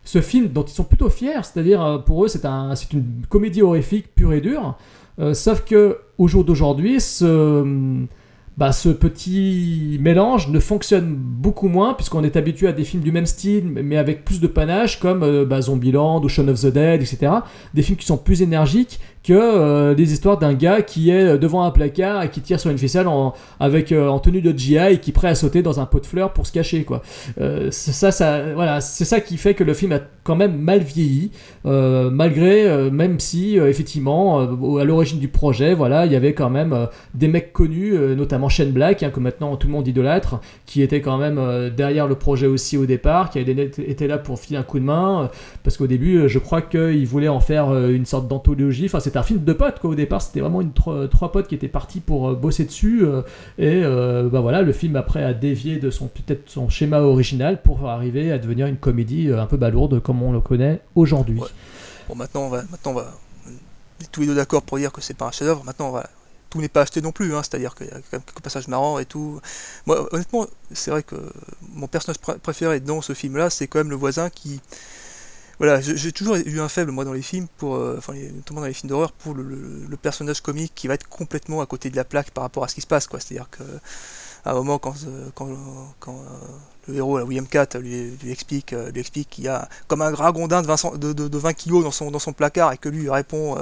[0.05, 3.63] ce film dont ils sont plutôt fiers, c'est-à-dire euh, pour eux c'est un, une comédie
[3.63, 4.77] horrifique pure et dure,
[5.33, 8.05] sauf que au jour d'aujourd'hui, ce,
[8.57, 13.13] bah, ce petit mélange ne fonctionne beaucoup moins puisqu'on est habitué à des films du
[13.13, 16.69] même style mais avec plus de panache comme euh, bah, Zombieland ou Shaun of the
[16.69, 17.33] Dead, etc.
[17.75, 21.65] Des films qui sont plus énergiques que euh, des histoires d'un gars qui est devant
[21.65, 24.77] un placard et qui tire sur une ficelle en, avec, euh, en tenue de GI
[24.77, 26.85] et qui est prêt à sauter dans un pot de fleurs pour se cacher.
[26.85, 27.03] quoi.
[27.41, 30.81] Euh, ça, ça, voilà, c'est ça qui fait que le film a quand même mal
[30.81, 31.33] vieilli,
[31.67, 36.17] euh, malgré, euh, même si euh, effectivement, euh, à l'origine du projet, voilà, il y
[36.17, 39.67] avait quand même euh, des mecs connus, euh, notamment Shane Black, hein, que maintenant tout
[39.67, 43.41] le monde idolâtre, qui était quand même euh, derrière le projet aussi au départ, qui
[43.41, 45.27] été là pour filer un coup de main, euh,
[45.65, 48.87] parce qu'au début, euh, je crois qu'il voulait en faire euh, une sorte d'anthologie.
[48.87, 49.91] Enfin, c'était un film de potes, quoi.
[49.91, 53.05] Au départ, c'était vraiment une tro- trois potes qui étaient partis pour euh, bosser dessus,
[53.05, 53.23] euh,
[53.59, 57.63] et euh, bah voilà, le film après a dévié de son peut-être son schéma original
[57.63, 61.41] pour arriver à devenir une comédie un peu balourde comme on le connaît aujourd'hui.
[62.09, 63.13] Bon, maintenant, on va, maintenant, on va,
[64.13, 65.65] tous les deux d'accord pour dire que c'est pas un chef-d'œuvre.
[65.65, 66.09] Maintenant, voilà,
[66.51, 67.35] tout n'est pas acheté non plus.
[67.35, 69.41] Hein, C'est-à-dire qu'il y a quelques passages marrants et tout.
[69.87, 71.17] Moi, honnêtement, c'est vrai que
[71.75, 74.61] mon personnage pr- préféré dans ce film-là, c'est quand même le voisin qui.
[75.59, 78.67] Voilà, j'ai toujours eu un faible, moi, dans les films, pour, euh, enfin, notamment dans
[78.67, 82.05] les films d'horreur, pour le, personnage comique qui va être complètement à côté de la
[82.05, 83.21] plaque par rapport à ce qui se passe, quoi.
[83.21, 83.63] C'est-à-dire que
[84.45, 85.49] à un moment, quand, euh, quand,
[86.01, 86.25] quand euh,
[86.89, 90.63] le héros, là, William Cat, lui, explique, lui explique qu'il y a comme un dragondin
[90.63, 92.89] de 20, cent- de, de, de 20 kilos dans son, dans son placard et que
[92.89, 93.57] lui répond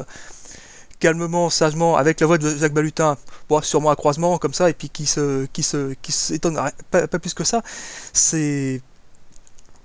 [1.00, 3.16] calmement, sagement, avec la voix de Jacques Balutin,
[3.48, 6.58] bon, sûrement à croisement, comme ça, et puis qui se, qui se, qui s'étonne
[6.90, 7.62] pas, pas plus que ça.
[8.12, 8.80] C'est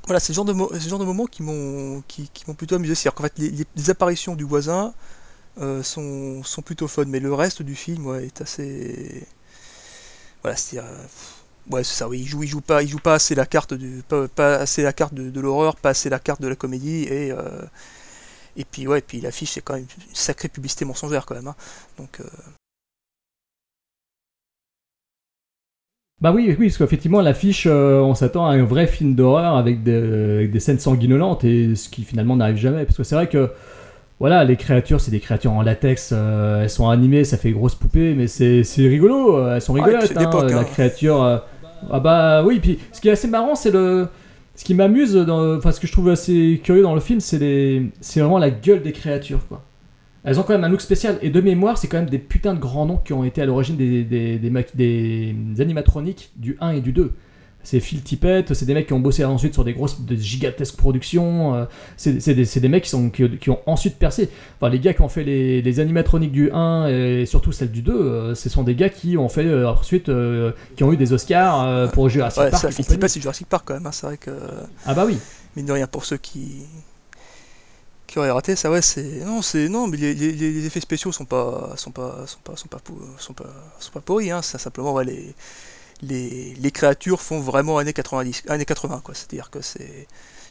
[0.09, 2.95] voilà, c'est le genre de, le genre de moments qui m'ont qui, qui plutôt amusé.
[2.95, 4.93] C'est-à-dire qu'en fait, les, apparitions du voisin
[5.61, 9.25] euh, sont, sont plutôt fun, mais le reste du film est assez.
[10.41, 10.89] Voilà, c'est-à-dire.
[10.91, 11.05] euh,
[11.71, 13.73] Ouais, c'est ça, oui, il joue, il joue pas, il joue pas assez la carte
[13.75, 14.03] du,
[14.35, 17.61] pas, assez la carte de, l'horreur, pas assez la carte de la comédie, et euh,
[18.57, 21.55] et puis ouais, puis l'affiche c'est quand même une sacrée publicité mensongère quand même, hein.
[21.97, 22.25] donc euh,
[26.21, 29.83] Bah oui, oui, parce qu'effectivement, l'affiche, euh, on s'attend à un vrai film d'horreur avec
[29.83, 32.83] des, des scènes sanguinolentes, et ce qui finalement n'arrive jamais.
[32.83, 33.49] Parce que c'est vrai que,
[34.19, 37.75] voilà, les créatures, c'est des créatures en latex, euh, elles sont animées, ça fait grosse
[37.75, 40.11] poupée, mais c'est rigolo, euh, elles sont Ouais, rigolotes.
[40.17, 40.63] hein, La hein.
[40.65, 41.23] créature.
[41.23, 41.37] euh,
[41.89, 44.07] ah bah oui, puis ce qui est assez marrant, c'est le.
[44.55, 47.91] Ce qui m'amuse, enfin, ce que je trouve assez curieux dans le film, c'est les...
[48.01, 49.61] c'est vraiment la gueule des créatures, quoi.
[50.23, 51.17] Elles ont quand même un look spécial.
[51.21, 53.45] Et de mémoire, c'est quand même des putains de grands noms qui ont été à
[53.45, 57.13] l'origine des, des, des, animatroniques du 1 et du 2.
[57.61, 60.77] C'est Phil Tippett, c'est des mecs qui ont bossé ensuite sur des grosses, des gigantesques
[60.77, 61.55] productions.
[61.55, 61.65] euh,
[61.97, 64.29] c'est des, mecs qui, sont, qui, qui ont ensuite percé.
[64.55, 67.81] Enfin, les gars qui ont fait les, les animatroniques du 1 et surtout celles du
[67.81, 70.09] 2, euh, ce sont des gars qui ont fait euh, ensuite,
[70.77, 72.61] qui ont eu des Oscars pour Jurassic ouais, Park.
[72.61, 72.97] ça compagnie.
[72.97, 74.31] pas c'est Jurassic Park quand même, hein, c'est vrai que
[74.85, 75.17] Ah bah oui.
[75.57, 76.63] mine de rien pour ceux qui
[78.09, 81.11] qui auraient raté ça ouais c'est non c'est non mais les, les- les effets spéciaux
[81.11, 83.45] sont pas sont pas sont pas sont pas pou- sont pas
[83.79, 85.35] sont pas pourris hein ça simplement ouais, les
[86.01, 90.07] les, les créatures font vraiment années 90 années 80 quoi c'est à dire que c'est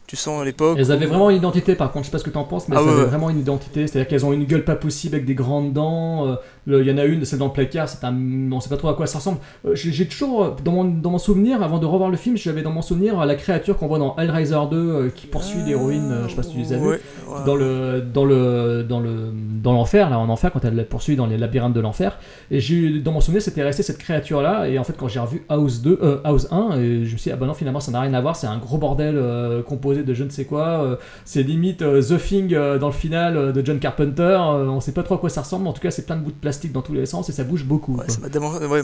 [0.07, 0.79] Tu sens à l'époque.
[0.79, 2.69] Elles avaient où- vraiment une identité, par contre, je sais pas ce que t'en penses,
[2.69, 3.07] mais Ah elles ouais, avaient ouais.
[3.07, 3.87] vraiment une identité.
[3.87, 6.27] C'est-à-dire qu'elles ont une gueule pas possible avec des grandes dents.
[6.29, 8.15] euh, Il y en a une, celle dans le placard, c'est un.
[8.53, 9.39] On sait pas trop à quoi ça ressemble.
[9.67, 12.63] Euh, J'ai toujours, euh, dans mon, dans mon souvenir, avant de revoir le film, j'avais
[12.63, 16.23] dans mon souvenir euh, la créature qu'on voit dans Hellraiser 2 euh, qui poursuit l'héroïne,
[16.25, 16.87] je sais pas si tu les as vues.
[16.87, 17.45] Ouais, ouais.
[17.47, 21.17] Dans le dans le dans le dans l'enfer là en enfer quand elle la poursuit
[21.17, 22.19] dans les labyrinthes de l'enfer
[22.51, 25.21] et j'ai dans mon souvenir c'était resté cette créature là et en fait quand j'ai
[25.21, 27.81] revu House 2 euh, House 1 et je me suis dit ah bah non finalement
[27.81, 30.45] ça n'a rien à voir c'est un gros bordel euh, composé de je ne sais
[30.45, 35.03] quoi euh, c'est limite The Thing dans le final de John Carpenter on sait pas
[35.03, 36.58] trop à quoi ça ressemble mais en tout cas c'est plein de bouts de plastique
[36.67, 38.83] dans tous les sens et ça bouge beaucoup Ouais, ça m'a ouais,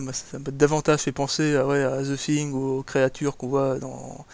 [0.53, 4.25] davantage fait penser à, ouais, à The Thing ou aux créatures qu'on voit dans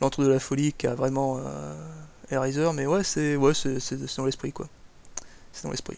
[0.00, 1.74] l'entre de la folie qu'à vraiment euh,
[2.74, 4.66] mais ouais, c'est ouais, c'est dans l'esprit quoi.
[5.52, 5.96] C'est dans l'esprit.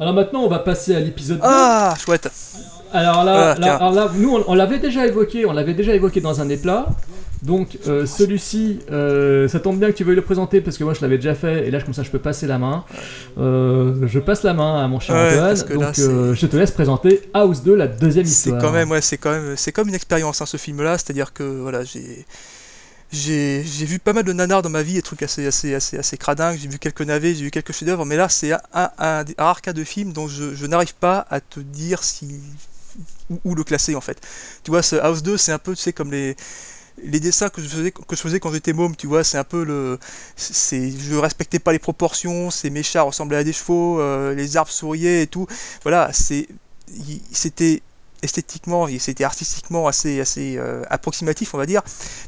[0.00, 2.28] alors maintenant on va passer à l'épisode 2 Ah, chouette.
[2.92, 5.94] Alors là, Voilà, là- alors là, nous on, on l'avait déjà évoqué, on l'avait déjà
[5.94, 6.86] évoqué dans un des plats.
[7.44, 10.94] Donc euh, celui-ci, euh, ça tombe bien que tu veuilles le présenter parce que moi
[10.94, 12.84] je l'avais déjà fait et là comme ça je peux passer la main.
[13.38, 15.80] Euh, je passe la main à mon cher Ouais, Antoine.
[15.80, 18.62] là, donc c'est- je te laisse présenter House 2, la deuxième C'est histoire.
[18.62, 21.42] quand même, ouais, c'est quand même, c'est comme une expérience hein, ce film-là, c'est-à-dire que
[21.42, 21.82] voilà,
[23.12, 26.16] j'ai vu pas mal de nanars dans ma vie, des trucs assez assez assez assez
[26.16, 26.58] cradingues.
[26.60, 28.58] J'ai vu quelques navets, j'ai vu quelques chefs-d'œuvre, mais là c'est un,
[28.98, 32.40] un, un cas de film dont je, je n'arrive pas à te dire si
[33.30, 34.18] où, où le classer en fait.
[34.64, 36.36] Tu vois, ce House 2, c'est un peu, tu sais, comme les
[37.02, 39.44] les dessins que je faisais que je faisais quand j'étais môme, tu vois, c'est un
[39.44, 39.98] peu le
[40.36, 44.70] c'est je respectais pas les proportions, ces méchats ressemblaient à des chevaux, euh, les arbres
[44.70, 45.46] souriaient et tout.
[45.82, 46.48] Voilà, c'est
[47.32, 47.82] c'était
[48.22, 51.82] esthétiquement et c'était artistiquement assez assez euh, approximatif on va dire.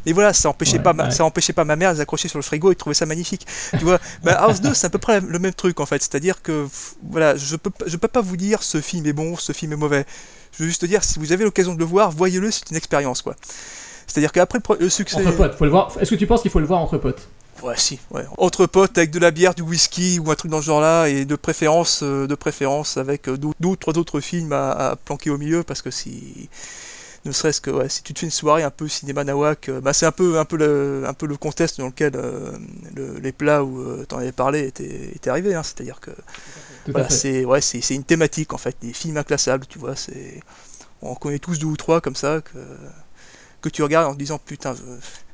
[0.04, 1.10] Mais voilà ça empêchait Ouais, pas ma, ouais.
[1.10, 3.06] ça empêchait pas ma mère de les accrocher sur le frigo et de trouver ça
[3.06, 3.46] magnifique.
[3.78, 6.02] Tu vois bah, House 2 c'est à peu près le même truc en fait.
[6.02, 6.68] C'est à dire que
[7.10, 9.76] voilà je peux je peux pas vous dire ce film est bon ce film est
[9.76, 10.04] mauvais.
[10.52, 12.76] Je veux juste te dire si vous avez l'occasion de le voir voyez-le c'est une
[12.76, 13.36] expérience quoi
[14.06, 15.92] c'est à dire qu'après le succès Entre potes, faut le voir.
[16.00, 17.28] Est-ce que tu penses qu'il faut le voir entre potes?
[17.62, 18.24] Ouais, si, ouais.
[18.36, 21.24] Entre potes avec de la bière, du whisky ou un truc dans ce genre-là, et
[21.24, 25.38] de préférence, euh, de préférence avec d'autres, d'autres- trois autres films à, à planquer au
[25.38, 26.50] milieu, parce que si,
[27.24, 29.80] ne serait-ce que, ouais, si tu te fais une soirée un peu cinéma nawak, euh,
[29.80, 32.52] bah c'est un peu, un peu le, un peu le contexte dans lequel euh,
[32.94, 36.10] le- les plats où euh, t'en avais parlé étaient, étaient arrivés, hein, c'est-à-dire que,
[36.88, 40.40] voilà, c'est, ouais, c'est, c'est une thématique en fait, des films inclassables, tu vois, c'est,
[41.02, 42.58] on en connaît tous deux ou trois comme ça que
[43.62, 44.82] que tu regardes en te disant putain je,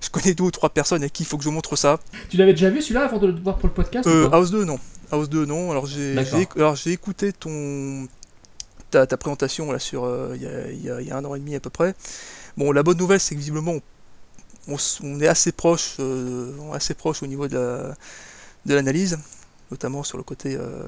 [0.00, 1.98] je connais deux ou trois personnes à qui il faut que je montre ça
[2.30, 4.64] Tu l'avais déjà vu celui-là avant de le voir pour le podcast euh, House 2
[4.64, 4.78] non.
[5.10, 5.70] House 2 non.
[5.70, 6.16] Alors j'ai
[6.56, 8.06] alors j'ai écouté ton
[8.90, 11.34] ta, ta présentation là sur euh, il y, a, y a- y a un an
[11.34, 11.94] et demi à peu près.
[12.56, 13.74] Bon la bonne nouvelle c'est que visiblement
[14.68, 17.94] on, on est assez proche euh, assez proche au niveau de la
[18.64, 19.18] de l'analyse,
[19.72, 20.86] notamment sur le côté euh,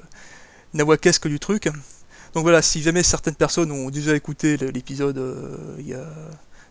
[0.74, 1.68] nawakesque du truc.
[2.34, 6.04] Donc voilà, si jamais certaines personnes ont déjà écouté l'épisode, euh, il y a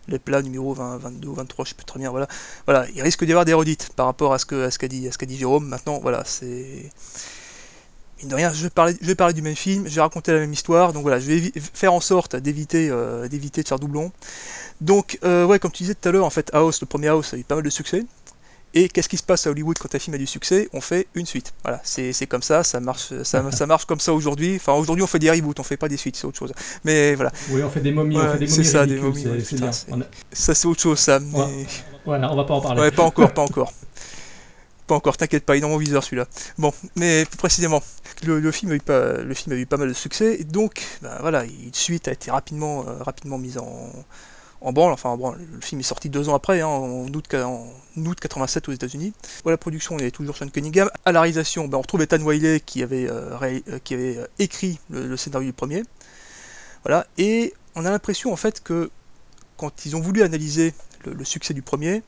[0.08, 2.28] les plats numéro 20, 22 ou 23, je sais plus très bien, voilà.
[2.66, 5.36] Voilà, il risque d'y avoir des redites par rapport à ce qu'a dit, qu'a dit
[5.36, 5.66] Jérôme.
[5.66, 6.90] Maintenant, voilà, c'est.
[8.18, 8.70] Mine de rien, je vais,
[9.14, 11.92] parler, du même film, je vais raconter la même histoire, donc voilà, je vais faire
[11.92, 14.12] en sorte d'éviter euh, d'éviter de faire doublon.
[14.80, 17.34] Donc, euh, ouais, comme tu disais tout à l'heure, en fait, House, le premier House
[17.34, 18.04] a eu pas mal de succès.
[18.76, 20.68] Et qu'est-ce qui se passe à Hollywood quand un film a du succès?
[20.72, 21.52] On fait une suite.
[21.62, 24.56] Voilà, c'est c'est comme ça, ça marche, ça, ça marche comme ça aujourd'hui.
[24.56, 26.52] Enfin, aujourd'hui, on fait des reboots, on fait pas des suites, c'est autre chose.
[26.84, 29.22] Mais voilà, Oui, on fait des momies, on fait des c'est momies ça, des momies,
[29.22, 29.72] c'est- ouais, c'est putain, bien.
[29.72, 31.20] c'est- On a- ça c'est autre chose, ça.
[31.20, 31.38] Mais...
[31.38, 31.66] Ouais.
[32.04, 32.80] Voilà, on va pas en parler.
[32.80, 33.72] Ouais, pas encore, pas encore.
[34.86, 36.26] Pas encore, t'inquiète pas, il est dans mon viseur celui-là.
[36.58, 37.82] Bon, mais plus précisément,
[38.26, 40.44] le, le film a eu pas, le film a eu pas mal de succès, et
[40.44, 43.90] donc, ben voilà, une suite a été rapidement, euh, rapidement mise en,
[44.64, 44.92] en branle.
[44.92, 45.32] Enfin, en.
[45.32, 49.12] Le film est sorti deux ans après, hein, en, août, en août 87 aux États-Unis.
[49.46, 50.90] La production, y avait toujours Sean Cunningham.
[51.04, 55.16] À la réalisation, ben, on retrouve Ethan Wiley qui avait, euh, euh, euh, écrit le,
[55.16, 55.82] scénario du premier.
[56.84, 58.90] Voilà, et on a l'impression en fait que
[59.56, 60.74] quand ils ont voulu analyser
[61.06, 62.02] le succès du premier,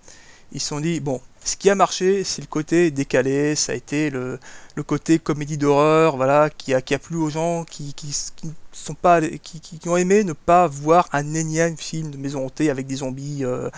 [0.52, 3.74] ils se sont dit bon, ce qui a marché, c'est le côté décalé, ça a
[3.76, 4.38] été le,
[4.74, 8.12] le côté comédie d'horreur, voilà, qui a, qui a plu aux gens, qui, qui,
[8.72, 12.68] sont pas, qui, qui- ont aimé ne pas voir un énième film de maison hantée
[12.70, 13.70] avec des zombies euh,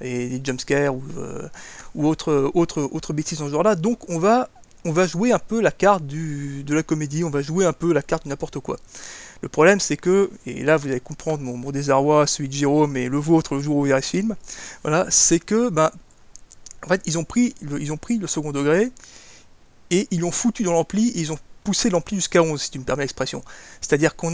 [0.00, 1.48] et des jumpscares ou, euh,
[1.94, 3.74] ou autre, autre, autre bêtises dans ce genre-là.
[3.74, 4.48] Donc on va,
[4.84, 7.72] on va jouer un peu la carte du, de la comédie, on va jouer un
[7.72, 8.78] peu la carte de n'importe quoi.
[9.42, 12.96] Le problème, c'est que, et là vous allez comprendre mon, mon désarroi, celui de Jérôme
[12.96, 14.36] et le vôtre le jour où vous verrez ce film,
[14.82, 15.90] voilà, c'est que, ben,
[16.84, 18.90] en fait, ils ont pris le, second degré
[19.90, 22.78] et ils l'ont foutu dans l'ampli et ils ont poussé l'ampli jusqu'à 11, si tu
[22.78, 23.42] me permets l'expression.
[23.80, 24.32] C'est-à-dire qu'on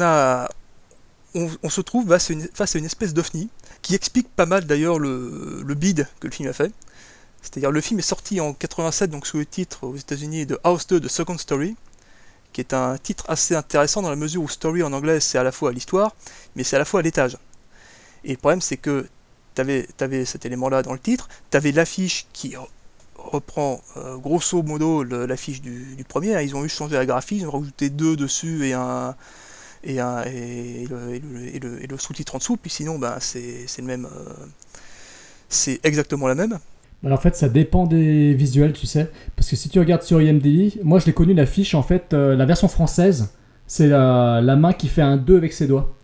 [1.34, 3.48] se trouve face à une, face à une espèce d'ovni
[3.82, 6.72] qui explique pas mal d'ailleurs le, le bid que le film a fait.
[7.42, 10.86] C'est-à-dire le film est sorti en 87 donc sous le titre aux États-Unis de House
[10.86, 11.76] 2 de Second Story,
[12.52, 15.42] qui est un titre assez intéressant dans la mesure où story en anglais c'est à
[15.42, 16.14] la fois l'histoire,
[16.56, 17.36] mais c'est à la fois l'étage.
[18.24, 19.06] Et le problème c'est que
[19.54, 22.54] t'avais avais cet élément-là dans le titre, t'avais l'affiche qui
[23.16, 26.42] reprend euh, grosso modo l'affiche du, premier.
[26.42, 29.14] Ils ont eu changé la graphie, ils ont rajouté deux dessus et un
[29.84, 32.56] et, le, sous-titre en dessous.
[32.56, 34.32] Puis sinon, ben, c'est le même, euh,
[35.48, 36.58] c'est exactement la même.
[37.04, 39.10] Alors en fait, ça dépend des visuels, tu sais.
[39.36, 42.34] Parce que si tu regardes sur IMDb, moi je l'ai connu l'affiche, en fait, euh,
[42.34, 43.34] la version française,
[43.66, 45.94] c'est la, la, main qui fait un 2 avec ses doigts.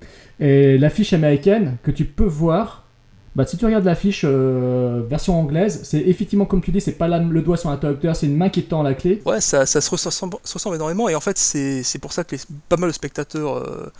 [0.40, 2.86] Et l'affiche américaine, que tu peux voir,
[3.36, 7.06] bah, si tu regardes l'affiche euh, version anglaise, c'est effectivement comme tu dis, c'est pas
[7.06, 9.22] le doigt sur l'interrupteur, c'est une main qui tend la clé.
[9.24, 10.36] Ouais, ça, ça se, ressemble,
[10.74, 12.34] énormément, et en fait, c'est pour ça que
[12.68, 13.92] pas mal de spectateurs euh,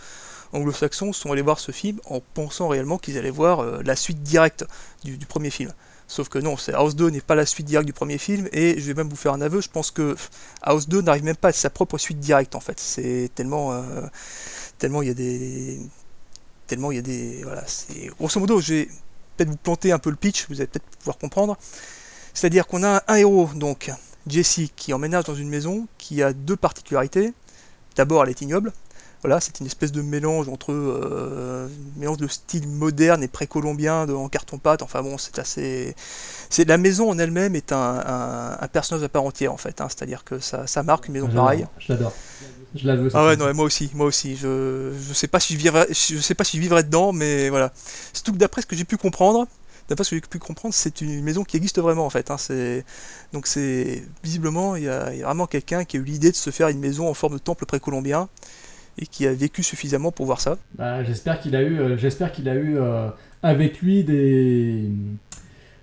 [0.51, 4.65] anglo-saxons sont allés voir ce film en pensant réellement qu'ils allaient voir la suite directe
[5.05, 5.71] du, premier film.
[6.09, 8.85] Sauf que non, House 2 n'est pas la suite directe du premier film, et je
[8.85, 10.17] vais même vous faire un aveu, je pense que
[10.61, 12.77] House 2 n'arrive même pas à sa propre suite directe en fait.
[12.81, 13.71] C'est tellement.
[13.71, 13.81] Euh,
[14.77, 15.79] tellement il y a des.
[16.67, 17.43] Tellement il y a des.
[17.43, 17.63] Voilà.
[18.19, 18.89] Grosso modo, je vais
[19.41, 21.57] peut-être vous planter un peu le pitch, vous allez peut-être pouvoir comprendre.
[22.33, 23.91] C'est-à-dire qu'on a un héros, donc
[24.27, 27.33] Jesse, qui emménage dans une maison qui a deux particularités.
[27.95, 28.71] D'abord, elle est ignoble,
[29.21, 34.29] voilà, c'est une espèce de mélange entre euh, mélange de style moderne et précolombien en
[34.29, 34.81] carton-pâte.
[34.81, 35.95] Enfin bon, c'est assez.
[36.49, 39.79] C'est la maison en elle-même est un, personnage à part entière en fait.
[39.79, 39.87] Hein.
[39.89, 41.67] C'est-à-dire que ça, marque une maison pareille.
[41.77, 42.13] Je l'adore.
[42.75, 44.35] Je la Ah ouais, non, moi aussi, moi aussi.
[44.35, 47.71] Je, je sais pas si je vivrais, je sais pas si je dedans, mais voilà.
[48.13, 49.45] Surtout que d'après ce que j'ai pu comprendre,
[49.89, 52.31] d'après ce que j'ai pu comprendre, c'est une maison qui existe vraiment en fait.
[52.31, 52.37] Hein.
[52.37, 52.85] C'est
[53.33, 56.69] donc c'est visiblement il y, a, vraiment quelqu'un qui a eu l'idée de se faire
[56.69, 58.29] une maison en forme de temple précolombien
[58.97, 60.57] et qui a vécu suffisamment pour voir ça.
[60.75, 63.09] Bah, j'espère qu'il a eu, euh, j'espère qu'il a eu euh,
[63.43, 64.89] avec lui des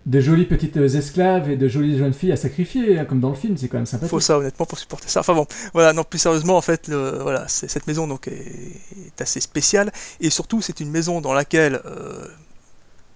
[0.08, 3.36] des jolies petites esclaves et de jolies jeunes filles à sacrifier, hein, comme dans le
[3.36, 4.10] film, c'est quand même sympathique.
[4.10, 5.20] Faut ça, honnêtement, pour supporter ça.
[5.20, 9.40] Enfin bon, voilà, non, plus sérieusement, en fait, le, voilà, cette maison donc est, assez
[9.40, 11.80] spéciale, et surtout, c'est une maison dans laquelle,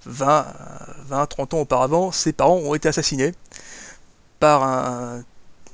[0.07, 0.47] 20,
[1.09, 3.33] 20, 30 ans auparavant, ses parents ont été assassinés
[4.39, 5.23] par un,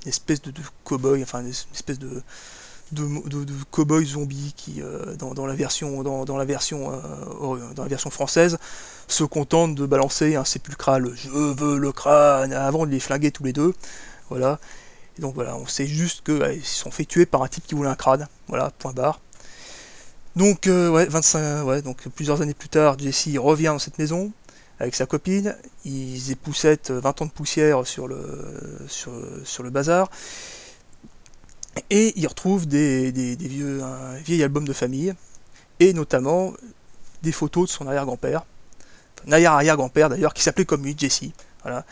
[0.05, 2.23] une espèce de, de cow-boy, enfin, une espèce de,
[2.93, 7.83] de, de, de cow-boy zombies qui, euh, dans, la version, dans, la version, euh, dans
[7.83, 8.59] la version française,
[9.09, 13.45] se contentent de balancer un sépulcral je veux le crâne avant de les flinguer tous
[13.45, 13.75] les deux.
[14.31, 14.59] Voilà.
[15.19, 17.91] Donc voilà, on sait juste qu'ils se sont fait tuer par un type qui voulait
[17.91, 18.29] un crâne.
[18.49, 19.21] Voilà, point barre.
[20.37, 24.31] Donc, euh, ouais, 25, ouais, donc plusieurs années plus tard, Jesse revient dans cette maison
[24.79, 25.57] avec sa copine.
[25.85, 28.27] Ils époussettent 20 ans de poussière sur le,
[28.87, 29.13] sur,
[29.45, 30.11] sur le bazar.
[31.91, 35.15] Et il retrouve des, vieux, un vieil album de famille,
[35.81, 36.53] et notamment
[37.23, 38.45] des photos de son arrière-grand-père,
[39.27, 41.25] un arrière-arrière-grand-père d'ailleurs, qui s'appelait comme lui, Jesse,
[41.63, 41.85] voilà,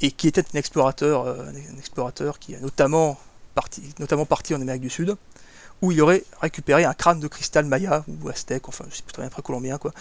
[0.00, 3.18] et qui était un explorateur, euh, un explorateur qui a notamment
[3.54, 5.16] parti, notamment parti en Amérique du Sud,
[5.82, 9.12] où il aurait récupéré un crâne de cristal maya ou aztèque, enfin je sais plus
[9.12, 9.92] très bien colombien quoi,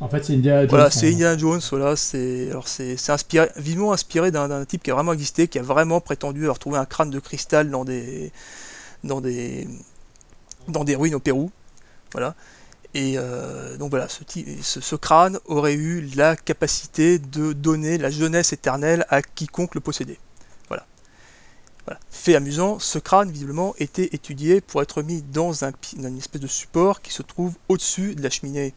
[0.00, 0.70] en fait, c'est Indiana Jones.
[0.70, 1.60] Voilà, c'est Indiana Jones.
[1.70, 5.62] Voilà, c'est alors c'est inspiré, vivement inspiré d'un type qui a vraiment existé, qui a
[5.62, 8.32] vraiment prétendu avoir trouvé un crâne de cristal dans des
[9.04, 9.68] dans des
[10.68, 11.50] dans des ruines au Pérou.
[12.12, 12.34] Voilà.
[12.94, 19.04] Et euh, donc voilà, ce, crâne aurait eu la capacité de donner la jeunesse éternelle
[19.10, 20.18] à quiconque le possédait.
[20.68, 20.86] Voilà.
[22.10, 26.40] Fait amusant, ce crâne visiblement était étudié pour être mis dans, un, dans une espèce
[26.40, 28.74] de support qui se trouve au-dessus de la cheminée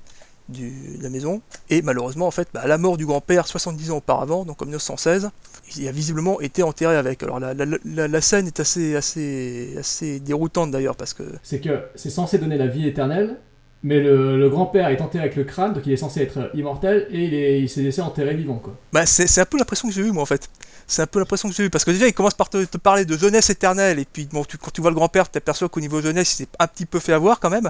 [0.49, 1.41] de la maison.
[1.69, 4.65] Et malheureusement, en fait, bah, à la mort du grand-père 70 ans auparavant, donc en
[4.65, 5.29] 1916,
[5.77, 7.23] il a visiblement été enterré avec.
[7.23, 11.23] Alors la, la, la, scène est assez, assez, assez déroutante d'ailleurs parce que.
[11.43, 13.37] C'est que c'est censé donner la vie éternelle,
[13.83, 17.59] mais le, grand-père est enterré avec le crâne, donc il est censé être immortel, et
[17.59, 18.75] il s'est laissé enterrer vivant, quoi.
[18.93, 20.49] Bah, c'est un peu l'impression que j'ai eu, moi, en fait.
[20.91, 23.05] C'est un peu l'impression que j'ai eu, parce que déjà, il commence par te, parler
[23.05, 25.79] de jeunesse éternelle, et puis bon, tu, quand tu vois le grand-père, tu t'aperçois qu'au
[25.79, 27.69] niveau jeunesse, il s'est un petit peu fait avoir quand même.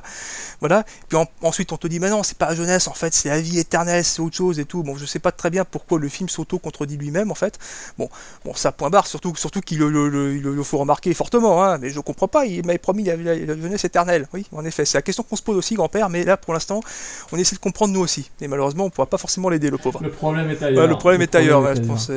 [0.60, 0.84] Voilà.
[1.08, 3.40] Puis ensuite, on te dit, mais non, c'est pas la jeunesse, en fait, c'est la
[3.40, 4.82] vie éternelle, c'est autre chose et tout.
[4.82, 7.60] Bon, je sais pas très bien pourquoi le film s'auto-contredit lui-même, en fait.
[8.00, 8.10] Bon,
[8.44, 12.28] bon, ça point barre, surtout, surtout qu'il le, faut remarquer fortement, hein, mais je comprends
[12.28, 14.28] pas, il m'avait promis la, la, jeunesse éternelle.
[14.34, 16.80] Oui, en effet, c'est la question qu'on se pose aussi, grand-père, mais là, pour l'instant,
[17.32, 18.32] on essaie de comprendre nous aussi.
[18.42, 20.02] Et malheureusement, on pourra pas forcément l'aider, le pauvre.
[20.02, 20.88] Le problème est ailleurs.
[20.88, 22.10] le problème est ailleurs, je pense.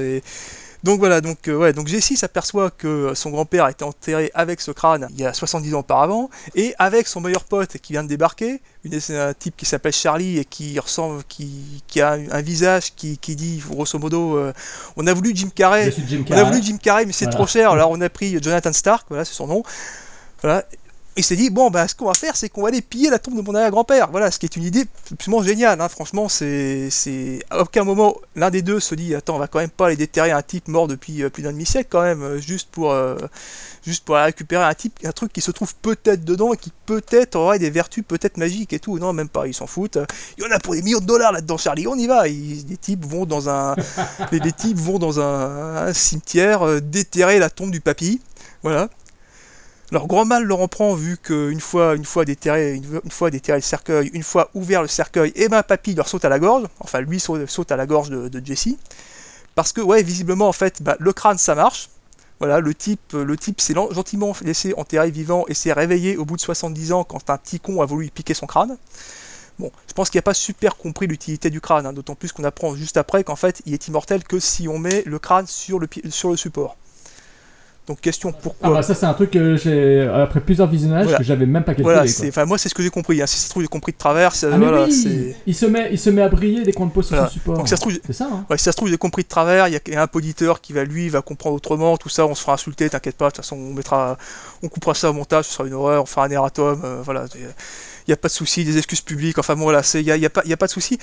[0.85, 4.61] Donc voilà, donc, euh, ouais, donc Jessie s'aperçoit que son grand-père a été enterré avec
[4.61, 8.03] ce crâne il y a 70 ans auparavant, et avec son meilleur pote qui vient
[8.05, 12.42] de débarquer, une, un type qui s'appelle Charlie et qui ressemble, qui, qui a un,
[12.42, 14.53] visage qui, qui, dit grosso modo, euh,
[14.96, 17.71] on a voulu Jim Carrey, Jim on a voulu Jim Carrey, mais c'est trop cher,
[17.71, 19.63] alors on a pris Jonathan Stark, voilà, c'est son nom,
[20.42, 20.67] voilà.
[21.17, 23.19] Il s'est dit bon bah ce qu'on va faire c'est qu'on va aller piller la
[23.19, 25.88] tombe de mon arrière-grand-père voilà ce qui est une idée absolument géniale hein.
[25.88, 26.88] franchement c'est
[27.50, 29.96] à aucun moment l'un des deux se dit attends on va quand même pas aller
[29.96, 33.17] déterrer un type mort depuis euh, plus d'un demi-siècle quand même euh, juste pour euh,
[33.87, 36.73] juste pour aller récupérer un type un truc qui se trouve peut-être dedans et qui
[36.87, 38.98] peut-être aurait des vertus peut-être magiques et tout.
[38.98, 39.98] Non même pas ils s'en foutent.
[40.38, 41.87] Il y en a pour des millions de dollars là-dedans Charlie.
[41.87, 42.27] On y va.
[42.29, 43.77] Ils- les types vont dans un
[44.33, 48.21] les, les types vont dans un, un cimetière euh, déterrer la tombe du papy.
[48.62, 48.88] Voilà
[49.91, 53.59] alors grand mal leur en prend vu qu'une fois, une fois déterré, une, fois déterré
[53.59, 56.65] le cercueil, une fois ouvert le cercueil, et ben papy leur saute à la gorge,
[56.81, 58.77] enfin lui saute, à la gorge de, Jesse,
[59.55, 61.91] parce que ouais visiblement en fait bah, le crâne ça marche,
[62.41, 66.37] voilà le type, le type s'est gentiment laissé enterrer vivant et s'est réveillé au bout
[66.37, 68.77] de 70 ans quand un petit con a voulu piquer son crâne.
[69.61, 72.43] Bon, je pense qu'il n'a pas super compris l'utilité du crâne, hein, d'autant plus qu'on
[72.43, 76.11] apprend juste après qu'en fait il est immortel que si on met le crâne le,
[76.11, 76.77] sur le support.
[77.87, 81.19] Donc question pourquoi Ah bah ça c'est un truc que j'ai après plusieurs visionnages Voilà.
[81.19, 81.83] que j'avais même pas calculé.
[81.95, 83.21] Voilà, enfin moi c'est ce que j'ai compris.
[83.21, 83.27] Hein.
[83.27, 85.67] Si ça se trouve j'ai compris de travers, ça- Ah mais voilà, oui, il se
[85.67, 87.29] met il se met à briller dès qu'on le pose sur Voilà.
[87.29, 87.59] son support.
[87.59, 88.29] Donc ça se trouve, c'est ça.
[88.33, 89.69] Hein ouais, si ça se trouve j'ai compris de travers.
[89.69, 91.99] Il y a- un auditeur qui va lui va comprendre autrement.
[91.99, 92.89] Tout ça, on se fera insulter.
[92.89, 93.27] T'inquiète pas.
[93.27, 94.17] De toute façon, on mettra,
[94.63, 95.45] on coupera ça au montage.
[95.45, 96.05] Ce sera une horreur.
[96.05, 96.81] On fera un erratum.
[96.85, 97.27] euh, voilà.
[97.35, 97.41] Il
[98.09, 98.65] n'y a pas de souci.
[98.65, 99.37] Des excuses publiques.
[99.39, 100.73] Enfin bon voilà, c'est il y a, y a pas il y a pas de
[100.73, 100.99] souci.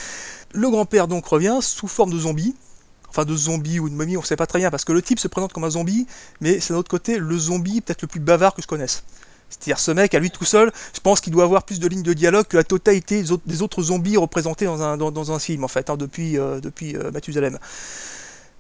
[0.53, 2.55] Le grand-père donc revient sous forme de zombie.
[3.11, 5.19] Enfin de zombie ou de momie, on sait pas très bien parce que le type
[5.19, 6.07] se présente comme un zombie,
[6.39, 9.03] mais c'est d'un autre côté le zombie peut-être le plus bavard que je connaisse.
[9.49, 12.03] C'est-à-dire ce mec, à lui tout seul, je pense qu'il doit avoir plus de lignes
[12.03, 15.65] de dialogue que la totalité des autres, zombies représentés dans un, dans, dans un film,
[15.65, 17.59] en fait, hein, depuis, euh, depuis euh, Mathusalem.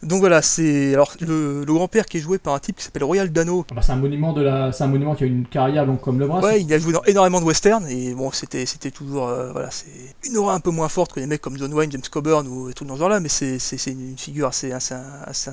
[0.03, 3.03] Donc voilà, c'est alors le, le grand-père qui est joué par un type qui s'appelle
[3.03, 3.65] Royal Dano.
[3.69, 6.17] Ah bah, c'est un monument de la c'est un monument qui a une carrière comme
[6.19, 6.39] le bras.
[6.41, 9.69] Ouais, il a joué dans énormément de westerns et bon, c'était c'était toujours euh, voilà,
[9.69, 9.85] c'est
[10.27, 12.67] une aura un peu moins forte que les mecs comme John Wayne, James Coburn ou
[12.69, 14.95] des trucs dans ce genre-là, mais c'est c'est c'est une figure assez assez
[15.25, 15.51] assez,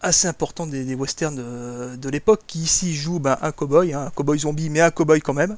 [0.00, 4.06] assez importante des, des westerns de, de l'époque qui ici joue ben, un cowboy, hein,
[4.06, 5.56] un cowboy zombie, mais un cowboy quand même.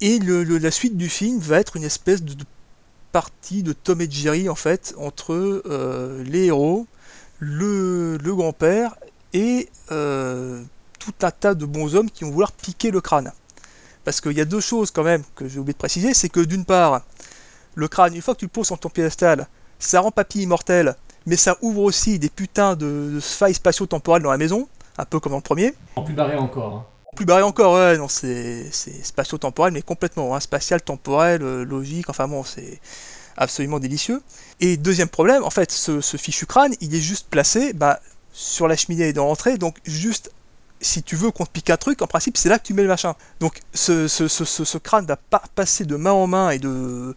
[0.00, 2.44] Et le, le- la suite du film va être une espèce de, de
[3.14, 5.32] partie de Tom et Jerry en fait entre
[5.66, 6.88] euh, les héros,
[7.38, 8.96] le, grand-père
[9.32, 10.60] et euh,
[10.98, 13.30] tout un tas de bons hommes qui vont vouloir piquer le crâne.
[14.02, 16.40] Parce qu'il y a deux choses quand même que j'ai oublié de préciser, c'est que
[16.40, 17.02] d'une part,
[17.76, 19.46] le crâne, une fois que tu le poses sur ton piédestal,
[19.78, 24.32] ça rend papy immortel, mais ça ouvre aussi des putains de, de failles spatio-temporelles dans
[24.32, 24.66] la maison,
[24.98, 25.72] un peu comme dans le premier.
[25.94, 26.74] En plus barré encore.
[26.74, 26.84] hein.
[27.14, 32.26] Plus barré encore, ouais, non, c'est spatio-temporel, mais complètement, hein, spatial, temporel, euh, logique, enfin
[32.26, 32.80] bon, c'est
[33.36, 34.22] absolument délicieux.
[34.60, 38.00] Et deuxième problème, en fait, ce, fichu crâne, il est juste placé bah,
[38.32, 40.30] sur la cheminée dans l'entrée, donc juste
[40.80, 42.82] si tu veux qu'on te pique un truc, en principe, c'est là que tu mets
[42.82, 43.14] le machin.
[43.40, 47.14] Donc ce, crâne va pas passer de main en main et de,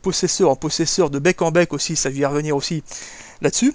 [0.00, 2.84] possesseur en possesseur, de bec en bec aussi, ça y revenir aussi
[3.40, 3.74] là-dessus,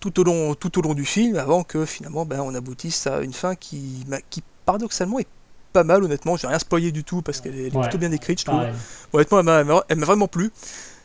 [0.00, 3.20] tout au, long, tout au long du film, avant que finalement ben, on aboutisse à
[3.20, 5.26] une fin qui, qui paradoxalement est
[5.72, 6.36] pas mal, honnêtement.
[6.36, 8.58] J'ai rien spoilé du tout parce qu'elle est, Ouais, plutôt bien écrite, je trouve.
[8.60, 8.74] Pareil.
[9.12, 10.50] Honnêtement, elle m'a- vraiment plu.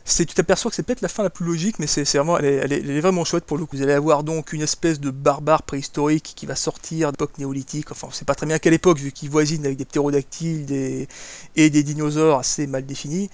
[0.06, 2.44] C'est, tu t'aperçois que c'est peut-être la fin la plus logique, mais c'est, vraiment, elle
[2.44, 3.76] est, elle est- elle est vraiment chouette pour le coup.
[3.76, 7.90] Vous allez avoir donc une espèce de barbare préhistorique qui va sortir d'époque néolithique.
[7.90, 10.66] Enfin, on sait pas très bien à quelle époque, vu qu'il voisine avec des ptérodactyles
[10.66, 11.08] des,
[11.56, 13.30] et des dinosaures assez mal définis.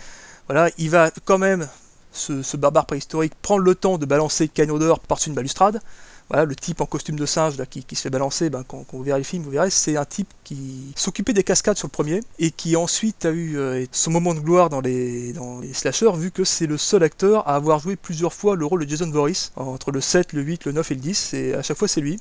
[0.46, 1.68] Voilà, il va quand même,
[2.12, 5.80] ce, barbare préhistorique, prendre le temps de balancer Canot d'or par-dessus une balustrade.
[6.28, 9.02] Voilà, le type en costume de singe là, qui, se fait balancer, ben, quand, vous
[9.02, 12.20] verrez le film, vous verrez, c'est un type qui s'occupait des cascades sur le premier
[12.38, 16.12] et qui ensuite a eu euh, son moment de gloire dans les, dans les slashers,
[16.14, 19.10] vu que c'est le seul acteur à avoir joué plusieurs fois le rôle de Jason
[19.10, 21.88] Voorhees, entre le 7, le 8, le 9 et le 10, et à chaque fois
[21.88, 22.20] c'est lui.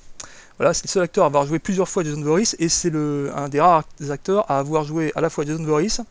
[0.58, 3.48] Voilà, c'est le seul acteur à avoir joué plusieurs fois Jason Voorhees et c'est un
[3.48, 6.02] des rares acteurs à avoir joué à la fois Jason Voorhees,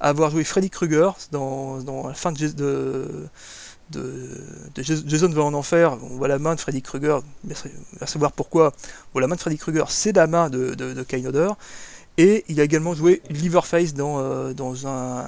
[0.00, 3.08] avoir joué Freddy Krueger dans, dans la fin de, de,
[3.90, 4.28] de,
[4.74, 5.98] de Jas- Jason va en enfer.
[6.02, 7.22] On voit la main de Freddy Krueger,
[8.00, 8.72] à savoir pourquoi.
[9.14, 10.94] Bon, la main de Freddy Krueger, c'est la main de, de.
[12.18, 15.24] Et il a également joué Liverface dans, euh, dans un.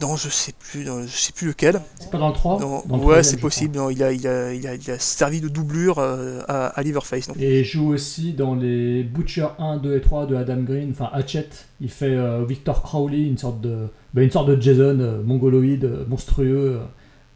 [0.00, 1.80] Dans je sais plus, dans, je sais plus lequel.
[2.00, 3.76] C'est pas dans le 3 Dans- Dans le ouais, c'est possible.
[3.76, 6.82] non, il, a, il, a, il, a, il a servi de doublure euh, à, à
[6.82, 7.28] Liverface.
[7.28, 7.36] donc.
[7.38, 11.08] Et il joue aussi dans les Butcher 1, 2 et 3 de Adam Green, enfin
[11.12, 11.48] Hatchet.
[11.80, 15.84] Il fait euh, Victor Crowley, une sorte de, bah, une sorte de Jason euh, mongoloïde,
[15.84, 16.80] euh, monstrueux,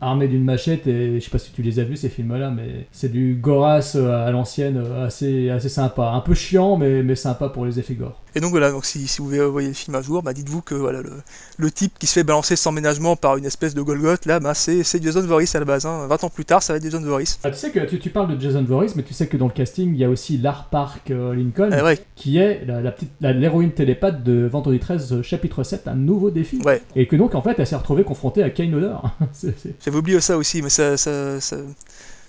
[0.00, 0.88] armé d'une machette.
[0.88, 3.96] Et je sais pas si tu les as vus ces films-là, mais c'est du Goras
[3.96, 6.10] à l'ancienne, assez, assez sympa.
[6.10, 8.20] Un peu chiant, mais, mais sympa pour les effets gore.
[8.36, 10.74] Et donc voilà, donc si, si vous voyez le film un jour, bah dites-vous que
[10.74, 11.10] voilà, le,
[11.56, 14.52] le type qui se fait balancer sans ménagement par une espèce de Golgoth, là, bah,
[14.52, 15.86] c'est c'est Jason Voorhees à la base.
[15.86, 16.06] Hein.
[16.06, 17.38] 20 ans plus tard, ça va être Jason Voorhees.
[17.44, 19.46] Ah, tu sais que tu, tu parles de Jason Voorhees, mais tu sais que dans
[19.46, 21.98] le casting, il y a aussi Lar Park euh, Lincoln, Eh ouais.
[22.14, 25.94] qui est la, la petite la- l'héroïne télépathe de Vendredi 13, euh, chapitre 7, un
[25.94, 26.60] nouveau défi.
[26.64, 26.82] Ouais.
[26.94, 28.96] Et que donc, en fait, elle s'est retrouvée confrontée à Kane Hodder.
[29.32, 31.56] C'est- c'est- J'avais oublié ça aussi, mais ça, ça, ça,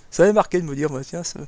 [0.10, 1.42] ça m'avait marqué de me dire, bah, tiens, ça,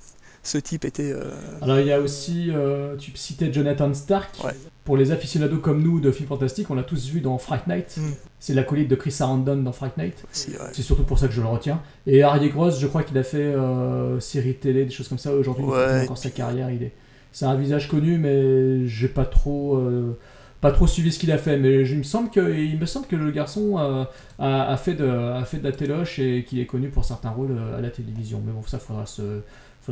[0.43, 1.11] ce type était.
[1.11, 1.31] euh,
[1.61, 4.29] Alors il y a aussi, euh, tu citais Jonathan Stark.
[4.43, 4.51] Ouais.
[4.85, 7.97] Pour les aficionados comme nous de films fantastiques, on l'a tous vu dans Fright Night.
[7.97, 8.09] Mm.
[8.39, 10.23] C'est l'acolyte de Chris Sarandon dans Fright Night.
[10.31, 10.57] si, ouais.
[10.73, 11.81] C'est surtout pour ça que je le retiens.
[12.07, 15.31] Et Harry Gross, je crois qu'il a fait euh, série télé, des choses comme ça.
[15.33, 16.03] Aujourd'hui, Ouais.
[16.03, 16.71] encore sa carrière.
[16.71, 16.93] Il est,
[17.31, 20.17] c'est un visage connu, mais j'ai pas trop, euh,
[20.61, 21.57] pas trop suivi ce qu'il a fait.
[21.59, 24.05] Mais je- il me semble que, il me semble que le garçon euh,
[24.39, 27.29] a, a fait de, a fait de la téloche et qu'il est connu pour certains
[27.29, 28.41] rôles à la télévision.
[28.43, 29.21] Mais bon, ça faudra se,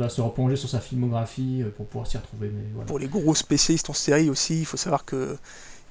[0.08, 2.50] se replonger sur sa filmographie euh, pour pouvoir s'y retrouver.
[2.54, 2.86] Mais voilà.
[2.86, 5.36] Pour les gros spécialistes en série aussi, il faut savoir que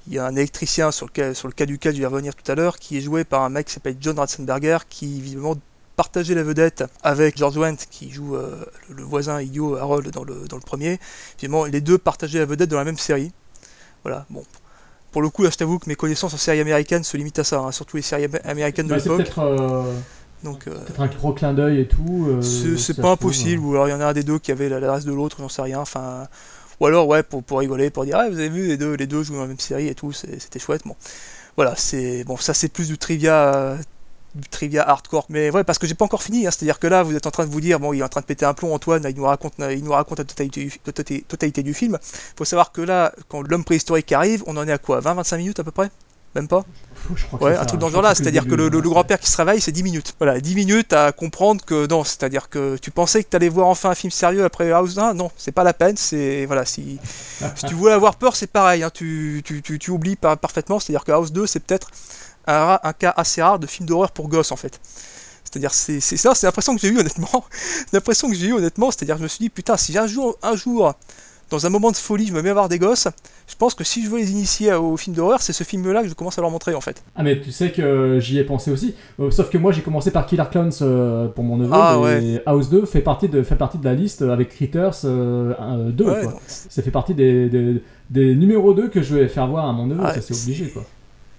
[0.06, 2.34] il y a un électricien sur le cas, sur le cas duquel je vais revenir
[2.34, 5.54] tout à l'heure, qui est joué par un mec qui s'appelle John Ratzenberger, qui visiblement
[5.96, 10.24] partageait la vedette avec George Wendt, qui joue euh, le, le voisin idiot Harold dans
[10.24, 10.98] le, dans le premier.
[11.42, 13.32] Les deux partageaient la vedette dans la même série.
[14.04, 14.44] Voilà, bon.
[15.10, 17.44] Pour le coup, là, je t'avoue que mes connaissances en séries américaines se limitent à
[17.44, 19.26] ça, hein, surtout les séries am- américaines de Bah, l'époque.
[20.42, 22.26] Peut-être, Donc, euh, peut-être un gros clin d'œil et tout.
[22.28, 22.42] euh,
[22.76, 23.66] c'est pas impossible, euh.
[23.66, 25.36] ou alors il y en a un des deux qui avait la- l'adresse de l'autre,
[25.40, 25.80] j'en sais rien.
[25.80, 26.26] Enfin,
[26.80, 29.06] ou alors ouais pour, pour rigoler, pour dire ah vous avez vu les deux les
[29.06, 30.82] deux jouent dans la même série et tout, c'était chouette.
[30.86, 30.94] Bon,
[31.56, 33.76] voilà c'est bon ça c'est plus du trivia.
[34.34, 36.50] du trivia hardcore mais ouais parce que j'ai pas encore fini hein.
[36.52, 38.04] c'est à dire que là vous êtes en train de vous dire bon il est
[38.04, 40.64] en train de péter un plomb Antoine il nous raconte il nous raconte la totalité
[40.66, 41.98] du, totalité- totalité du film
[42.36, 45.60] faut savoir que là quand l'homme préhistorique arrive on en est à quoi 20-25 minutes
[45.60, 45.90] à peu près?
[46.38, 46.64] Même pas
[47.14, 48.64] Je crois que Ouais, un ça, truc dans ce genre-là, que c'est c'est-à-dire que le,
[48.64, 50.14] début, le- le grand-père qui se réveille, c'est 10 minutes.
[50.18, 53.68] Voilà, 10 minutes à comprendre que non, c'est-à-dire que tu pensais que tu allais voir
[53.68, 56.98] enfin un film sérieux après House 1, non, c'est pas la peine, c'est voilà, si,
[57.56, 60.80] si tu voulais avoir peur, c'est pareil, hein, tu, tu, tu, tu oublies par- parfaitement,
[60.80, 61.88] c'est-à-dire que House 2, c'est peut-être
[62.46, 64.80] un, cas assez rare de film d'horreur pour gosses en fait.
[65.44, 67.44] C'est-à-dire, c'est c'est ça, c'est l'impression que j'ai eu honnêtement.
[67.94, 70.54] L'impression que j'ai eu honnêtement, c'est-à-dire, je me suis dit, putain, si un jour, un
[70.56, 70.92] jour,
[71.50, 73.08] dans un moment de folie, je me mets à voir des gosses,
[73.46, 76.08] je pense que si je veux les initier au film d'horreur, c'est ce film-là que
[76.08, 77.02] je commence à leur montrer en fait.
[77.16, 78.94] Ah mais tu sais que j'y ai pensé aussi.
[79.20, 82.00] Euh, sauf que moi j'ai commencé par Killer Clowns euh, pour mon neveu Ah, et
[82.02, 82.42] ouais.
[82.46, 85.54] House 2 fait partie de fait partie de la liste avec Critters euh,
[85.90, 86.34] 2 Ouais, quoi.
[86.46, 89.86] Ça fait partie des, des, des numéros 2 que je vais faire voir à mon
[89.86, 90.84] neveu, Ah, ça c'est- obligé quoi.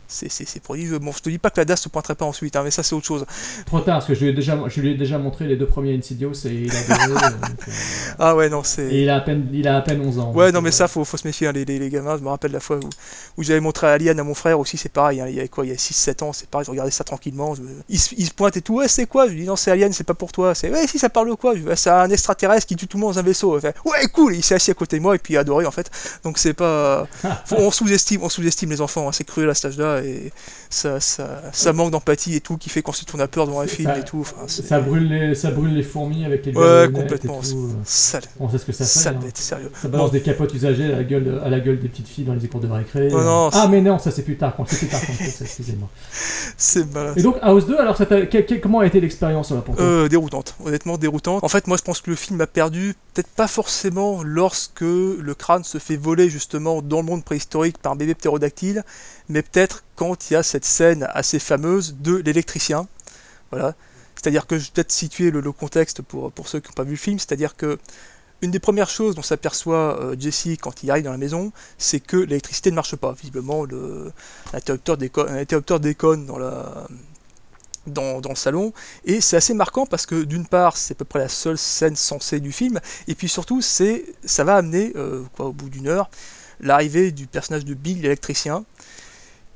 [0.09, 0.99] C'est prodigieux.
[0.99, 2.83] Bon, je te dis pas que la DAS se pointerait pas ensuite, hein, mais ça
[2.83, 3.25] c'est autre chose.
[3.65, 5.67] Trop tard parce que je lui ai déjà je lui ai déjà montré les deux
[5.67, 7.71] premiers Insidious et il a euh, donc, euh,
[8.19, 8.87] Ah ouais, non, et c'est.
[9.03, 10.33] il a à peine il a à peine 11 ans.
[10.33, 12.17] Ouais, non, mais euh, ça, faut, faut se méfier, hein, les, les, les gamins.
[12.17, 12.89] Je me rappelle la fois où,
[13.37, 15.21] où j'avais montré Alien à mon frère aussi, c'est pareil.
[15.21, 17.03] hein, il y avait quoi Il y a 6-7 ans, c'est pareil, je regardais ça
[17.03, 17.55] tranquillement.
[17.55, 19.27] je il, se, il se pointe et tout, ouais, c'est quoi?
[19.27, 20.55] Je lui dis, non, c'est Alien, c'est pas pour toi.
[20.55, 21.53] C'est, ouais, si, ça parle de quoi?
[21.53, 23.59] Ouais, C'est un extraterrestre qui tue tout le monde dans un vaisseau.
[23.59, 25.65] Fait, ouais, cool Il s'est assis à côté de moi et puis il a adoré
[25.65, 25.89] en fait.
[26.23, 27.07] Donc c'est pas.
[27.45, 30.31] faut- on sous-estime sous-estime les enfants, c'est cruel à cet âge-là et
[30.69, 33.67] ça, ça, ça manque d'empathie et tout qui fait qu'ensuite on a peur devant un
[33.67, 34.19] film Ça- et tout.
[34.21, 37.41] Enfin, ça brûle les ça brûle les fourmis avec les Ouais, complètement.
[37.41, 37.73] et tout, euh.
[37.85, 38.89] Sale, On sait ce que ça fait.
[38.99, 39.19] sale hein.
[39.23, 39.71] bête, sérieux.
[39.81, 42.25] Ça balance des capotes usagées à la gueule, de- à la gueule des petites filles
[42.25, 43.09] dans les cours de récré.
[43.11, 45.89] Oh non, ah mais non, ça c'est plus tard, quand c'est plus tard qu'on excusez-moi.
[46.57, 47.17] C'est malade.
[47.17, 48.05] Et donc House 2, alors ça
[48.61, 49.83] comment a été l'expérience là pour toi?
[49.83, 51.43] Euh, déroutante, honnêtement déroutante.
[51.43, 55.33] En fait, moi je pense que le film a perdu, peut-être pas forcément lorsque le
[55.37, 58.83] crâne se fait voler justement dans le monde préhistorique par un bébé ptérodactyle,
[59.29, 62.87] mais peut-être quand il y a cette scène assez fameuse de l'électricien.
[63.51, 63.75] Voilà.
[64.15, 66.91] C'est-à-dire que je vais peut-être situer le, contexte pour, pour ceux qui n'ont pas vu
[66.91, 67.79] le film, c'est-à-dire que
[68.41, 71.99] une des premières choses dont s'aperçoit euh, Jesse quand il arrive dans la maison, c'est
[71.99, 73.13] que l'électricité ne marche pas.
[73.13, 74.11] Visiblement, le-
[74.53, 74.97] l'interrupteur
[75.79, 76.37] déconne, dans
[78.29, 78.73] le salon.
[79.03, 81.95] Et c'est assez marquant parce que d'une part, c'est à peu près la seule scène
[81.95, 86.09] sensée du film, et puis surtout, ça va amener, euh, quoi, au bout d'une heure,
[86.61, 88.63] l'arrivée du personnage de Bill, l'électricien,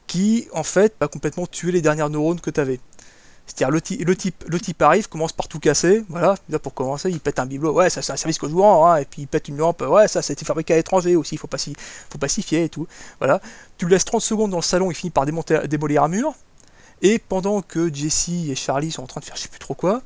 [0.08, 2.80] qui en fait va complètement tuer les dernières neurones que tu avais.
[3.45, 7.10] C'est-à-dire le, le, type, le type arrive, commence par tout casser, voilà, là pour commencer,
[7.10, 9.28] il pète un bibelot, ouais, ça c'est un service que je vous et puis il
[9.28, 11.76] pète une lampe, ouais, ça c'était fabriqué à l'étranger aussi, faut s'y
[12.10, 12.88] faut pas s'y fier et tout,
[13.20, 13.41] voilà.
[13.78, 16.34] Tu le laisses 30 secondes dans le salon, il finit par démonter, démolir un mur,
[17.01, 19.76] et pendant que Jesse et Charlie sont en train de faire je sais plus trop
[19.76, 20.01] quoi,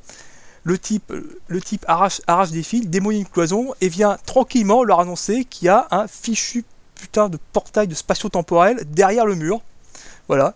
[0.64, 1.12] le type,
[1.46, 5.66] le type arrache, arrache des fils, démolit une cloison, et vient tranquillement leur annoncer qu'il
[5.66, 6.64] y a un fichu
[6.96, 9.62] putain de portail de spatio-temporel derrière le mur,
[10.28, 10.54] voilà,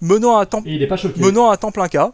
[0.00, 1.20] menant à un temple Et il est pas choqué.
[1.20, 2.12] menant à un temps plein cas.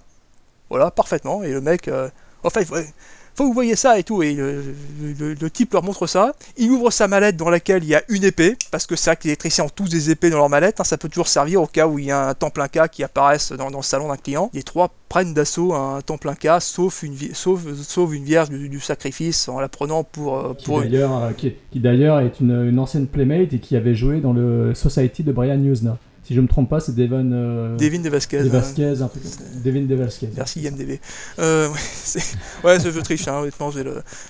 [0.70, 1.42] Voilà, parfaitement.
[1.42, 2.08] Et le mec, euh,
[2.44, 2.86] en fait, ouais,
[3.34, 4.22] faut que vous voyez ça et tout.
[4.22, 4.62] Et le,
[5.02, 6.34] le- le- le type leur montre ça.
[6.56, 9.16] Il ouvre sa mallette dans laquelle il y a une épée, parce que c'est vrai
[9.16, 10.80] que les électriciens ont tous des épées dans leur mallette.
[10.80, 12.88] hein, ça peut toujours servir au cas où il y a un temps plein cas
[12.88, 14.50] qui apparaisse dans, dans le salon d'un client.
[14.54, 18.68] Les trois prennent d'assaut un temps plein cas, sauf une, sauf, sauf une vierge du,
[18.70, 22.66] du sacrifice, en la prenant pour, euh, pour d'ailleurs, euh, qui, qui d'ailleurs est une,
[22.68, 25.98] une ancienne playmate et qui avait joué dans le Society de Brian Newsna.
[26.32, 27.30] Si je me trompe pas, c'est Devon.
[27.30, 28.42] Euh, Devin de Vasquez.
[28.42, 29.02] De hein.
[29.02, 29.22] Un truc.
[29.62, 30.30] Devin De Vasquez.
[30.34, 30.98] Merci IMDB.
[31.38, 33.84] Euh, ouais, c'est- ouais, je, je triche, hein, honnêtement, j'ai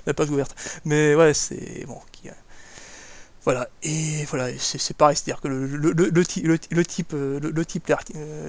[0.05, 0.53] la page ouverte.
[0.85, 1.99] Mais ouais, c'est bon.
[2.11, 2.33] Qui, euh,
[3.45, 6.45] voilà, et voilà, c'est pareil, c'est-à-dire que le, le, le, type,
[7.15, 7.93] euh, le, le type,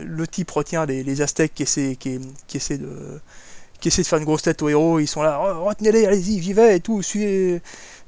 [0.03, 2.89] le type retient les, les Aztèques qui essaient, qui, qui essaient de
[3.79, 6.41] qui essaie de faire une grosse tête aux héros, ils sont là, oh, retenez-les, allez-y,
[6.41, 7.61] j'y vais et tout, suivez.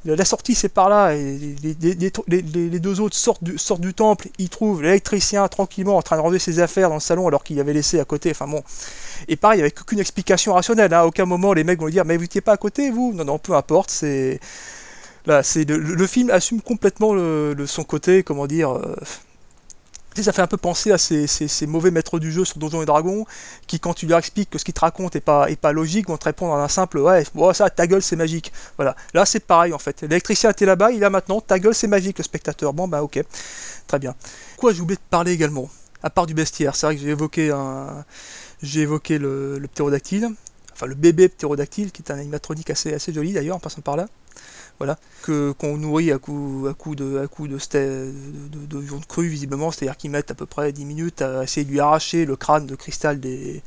[0.06, 3.42] La sortie c'est par là, et les, deux autres sortent
[3.82, 7.28] du, temple, ils trouvent l'électricien tranquillement en train de ranger ses affaires dans le salon
[7.28, 8.62] alors qu'il avait laissé à côté, enfin bon.
[9.28, 12.18] Et pareil, avec aucune explication rationnelle, hein, à aucun moment les mecs vont dire mais
[12.18, 13.14] vous n'étiez pas à côté vous?
[13.16, 14.40] Non, non, peu importe, c'est.
[15.26, 17.14] Là, c'est le, film assume complètement
[17.66, 18.72] son côté, comment dire.
[18.74, 18.96] euh,
[20.24, 23.26] ça fait un peu penser à ces, mauvais maîtres du jeu sur Donjons et Dragons,
[23.68, 26.18] qui quand tu leur expliques que ce qu'ils te racontent est pas, est logique, vont
[26.18, 28.52] te répondre en un simple ouais, ça, ta gueule, c'est magique.
[28.78, 28.96] Voilà.
[29.14, 30.02] Là, c'est pareil en fait.
[30.02, 32.74] L'électricien était là-bas, il a maintenant, ta gueule, c'est magique, le spectateur.
[32.74, 33.24] Bon, bah ok,
[33.88, 34.16] très bien.
[34.58, 35.70] Quoi, j'ai oublié de parler également,
[36.04, 38.06] à part du bestiaire, c'est vrai que j'ai évoqué un.
[38.62, 40.30] J'ai évoqué le, le ptérodactyle,
[40.72, 44.08] enfin le bébé ptérodactyle, qui est un animatronique assez joli d'ailleurs, en passant par là
[44.78, 48.12] voilà, que qu'on nourrit à coup à coup de à coup de, de,
[48.50, 51.66] de, de viande crue visiblement, c'est-à-dire qu'ils mettent à peu près 10 minutes à essayer
[51.66, 53.62] de lui arracher le crâne de cristal des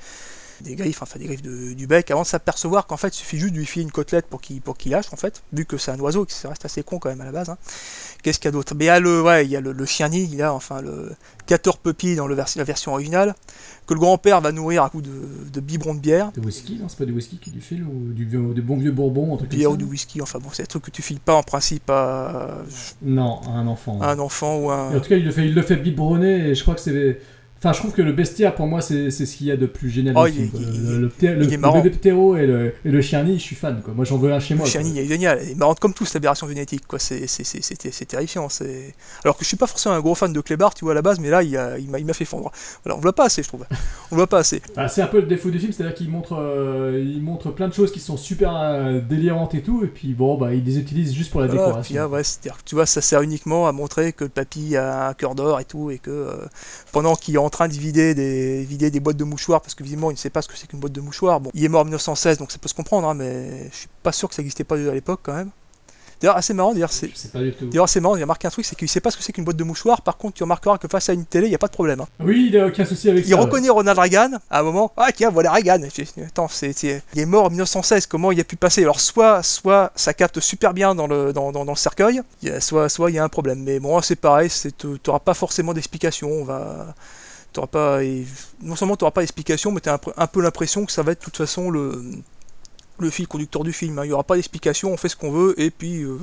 [0.63, 3.39] des griffes, enfin des griffes de- du bec, avant de s'apercevoir qu'en fait il suffit
[3.39, 5.77] juste de lui filer une côtelette pour qu'il pour qu'il lâche en fait, vu que
[5.79, 7.49] c'est un oiseau qui reste assez con quand même à la base.
[7.51, 7.59] hein.
[8.23, 8.75] Qu'est-ce qu'il y a d'autre?
[8.75, 10.81] Mais il y a le ouais, il y a le, le chien nid, là, enfin
[10.83, 11.13] le
[11.47, 13.35] 14 puppy dans le vers- la version originale,
[13.87, 15.11] que le grand-père va nourrir à coup de,
[15.53, 16.33] de biberon de bière.
[16.33, 18.77] De whisky, non C'est pas du whisky qui lui file ou du, vieux- du bon
[18.77, 21.03] vieux bourbon, un truc bière ou du whisky, enfin bon, c'est des trucs que tu
[21.03, 22.59] files pas en principe à,
[23.03, 24.01] Non, à un enfant.
[24.01, 24.93] à un enfant ou à un...
[24.93, 26.81] Et en tout cas, il le fait, il le fait biberonner et je crois que
[26.81, 27.21] c'est.
[27.59, 29.91] Enfin, je trouve que le bestiaire, pour moi, c'est ce qu'il y a de plus
[29.91, 30.61] génial Oh, le il quoi.
[30.63, 33.43] il- le, le, le- il le bébé ptéro et le, et le chien nid, je
[33.43, 33.81] suis fan.
[33.85, 33.95] Quoi.
[33.95, 34.65] Moi, j'en veux un chez moi.
[34.65, 34.71] Le.
[34.71, 36.83] Shiny, il est génial, il est marrant comme tout cette aberration génétique.
[36.99, 38.49] C'est, terrifiant.
[39.25, 41.03] Alors que je suis pas forcément un gros fan de Clébar, tu vois, à la
[41.03, 42.51] base, mais là, il, a- il, m'a, il fait fondre.
[42.85, 43.65] Voilà, on le voit pas assez, je trouve.
[44.11, 44.63] On voit pas assez.
[44.77, 47.69] Ah, c'est un peu le défaut du film, c'est-à-dire qu'il montre, euh, il montre plein
[47.69, 50.79] de choses qui sont super euh, délirantes et tout, et puis bon, bah, il les
[50.79, 51.83] utilise juste pour la Voilà, décoration.
[51.89, 54.77] puis là, ouais, c'est-à-dire que tu vois, ça sert uniquement à montrer que le papy
[54.77, 56.33] a un cœur d'or et tout, et que euh,
[56.93, 59.83] pendant qu'il est en train de vider des, vider des boîtes de mouchoirs, parce que
[59.83, 61.41] visiblement il ne sait pas ce que c'est qu'une boîte de mouchoirs.
[61.41, 63.89] Bon, il est mort en 1916, donc ça peut se comprendre, hein, mais je suis
[64.03, 65.51] pas sûr que ça n'existait pas à l'époque quand même.
[66.21, 67.13] D'ailleurs, assez marrant, d'ailleurs, c'est.
[67.63, 69.33] D'ailleurs, c'est marrant, il a marqué un truc, c'est qu'il sait pas ce que c'est
[69.33, 70.03] qu'une boîte de mouchoirs.
[70.03, 72.01] Par contre, tu remarqueras que face à une télé, il n'y a pas de problème.
[72.01, 72.09] hein.
[72.19, 73.37] Oui, il a aucun souci avec Il ça.
[73.37, 73.41] ouais.
[73.45, 74.91] reconnaît Ronald Reagan à un moment.
[74.97, 75.79] Ah, tiens, voilà Reagan.
[76.27, 78.07] Attends, c'est, il est mort en 1916.
[78.09, 78.83] Comment il a pu passer?
[78.83, 82.61] Alors, soit, soit ça capte super bien dans le, dans, dans, dans le cercueil, il
[82.61, 83.63] soit, soit il y a un problème.
[83.63, 86.29] Mais bon, c'est pareil, tu n'auras pas forcément d'explication.
[86.33, 86.97] On va.
[87.53, 88.01] T'auras pas,
[88.63, 91.13] non seulement tu n'auras pas d'explication, mais tu as un, peu l'impression que ça va
[91.13, 92.03] être de toute façon le,
[92.99, 93.99] le fil conducteur du film.
[93.99, 94.05] hein.
[94.05, 96.03] Il n'y aura pas d'explication, on fait ce qu'on veut, et puis.
[96.03, 96.17] Euh,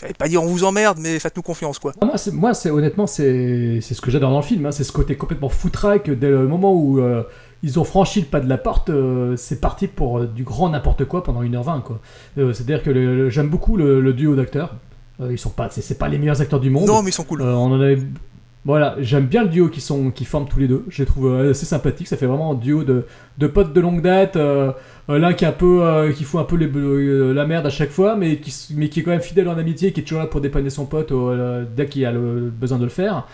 [0.00, 1.92] J'allais pas dire on vous emmerde, mais faites-nous confiance, quoi.
[2.00, 4.64] Ah, moi, c'est, honnêtement, c'est, ce que j'adore dans le film.
[4.64, 6.08] hein, c'est ce côté complètement foutraque.
[6.08, 7.22] Dès le moment où euh,
[7.62, 10.70] ils ont franchi le pas de la porte, euh, c'est parti pour euh, du grand
[10.70, 11.82] n'importe quoi pendant 1h20.
[11.82, 12.00] Quoi.
[12.34, 14.76] C'est-à-dire que j'aime beaucoup le, le duo d'acteurs.
[15.28, 16.86] Ils sont pas, c'est, pas les meilleurs acteurs du monde.
[16.86, 17.42] Non, mais ils sont cool.
[17.42, 17.98] On en avait.
[18.66, 20.84] Voilà, j'aime bien le duo qui, sont, qui forment tous les deux.
[20.88, 22.08] Je les trouve euh, assez sympathiques.
[22.08, 23.06] Ça fait vraiment un duo de,
[23.38, 24.36] de potes de longue date.
[24.36, 24.72] euh,
[25.08, 26.56] euh, L'un qui est un peu, qui fout un peu
[27.32, 29.92] la merde à chaque fois, mais qui, mais qui est quand même fidèle en amitié,
[29.92, 31.10] qui est toujours là pour dépanner son pote
[31.74, 33.26] dès qu'il a le besoin de le faire.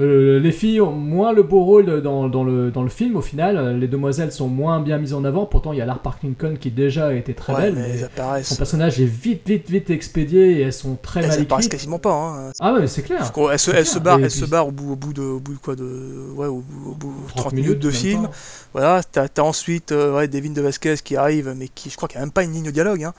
[0.00, 3.20] Euh, les filles ont moins le beau rôle dans, dans le, dans le film au
[3.20, 3.78] final.
[3.78, 5.44] Les demoiselles sont moins bien mises en avant.
[5.44, 7.74] Pourtant, il y a Lara Parkinson qui déjà était très Ouais, belle.
[7.74, 8.48] mais mais elles apparaissent.
[8.48, 11.68] son personnage est vite, vite, vite expédié et elles sont très Elles mal écrites.
[11.68, 12.12] quasiment pas.
[12.14, 12.52] Hein.
[12.58, 13.30] Ah ouais, mais c'est clair.
[13.52, 15.22] Elle se, elle se barre, Et elle puis- se barre au bout, au bout de,
[15.22, 15.84] au bout de quoi de,
[16.36, 18.22] ouais, au bout, au bout de 30, minutes, minutes, de film.
[18.22, 18.30] pas.
[18.72, 22.08] Voilà, t'as as ensuite euh, ouais, Devin de Vasquez qui arrive, mais qui, je crois
[22.08, 23.04] qu'il n'y a même pas une ligne de dialogue.
[23.04, 23.12] Hein.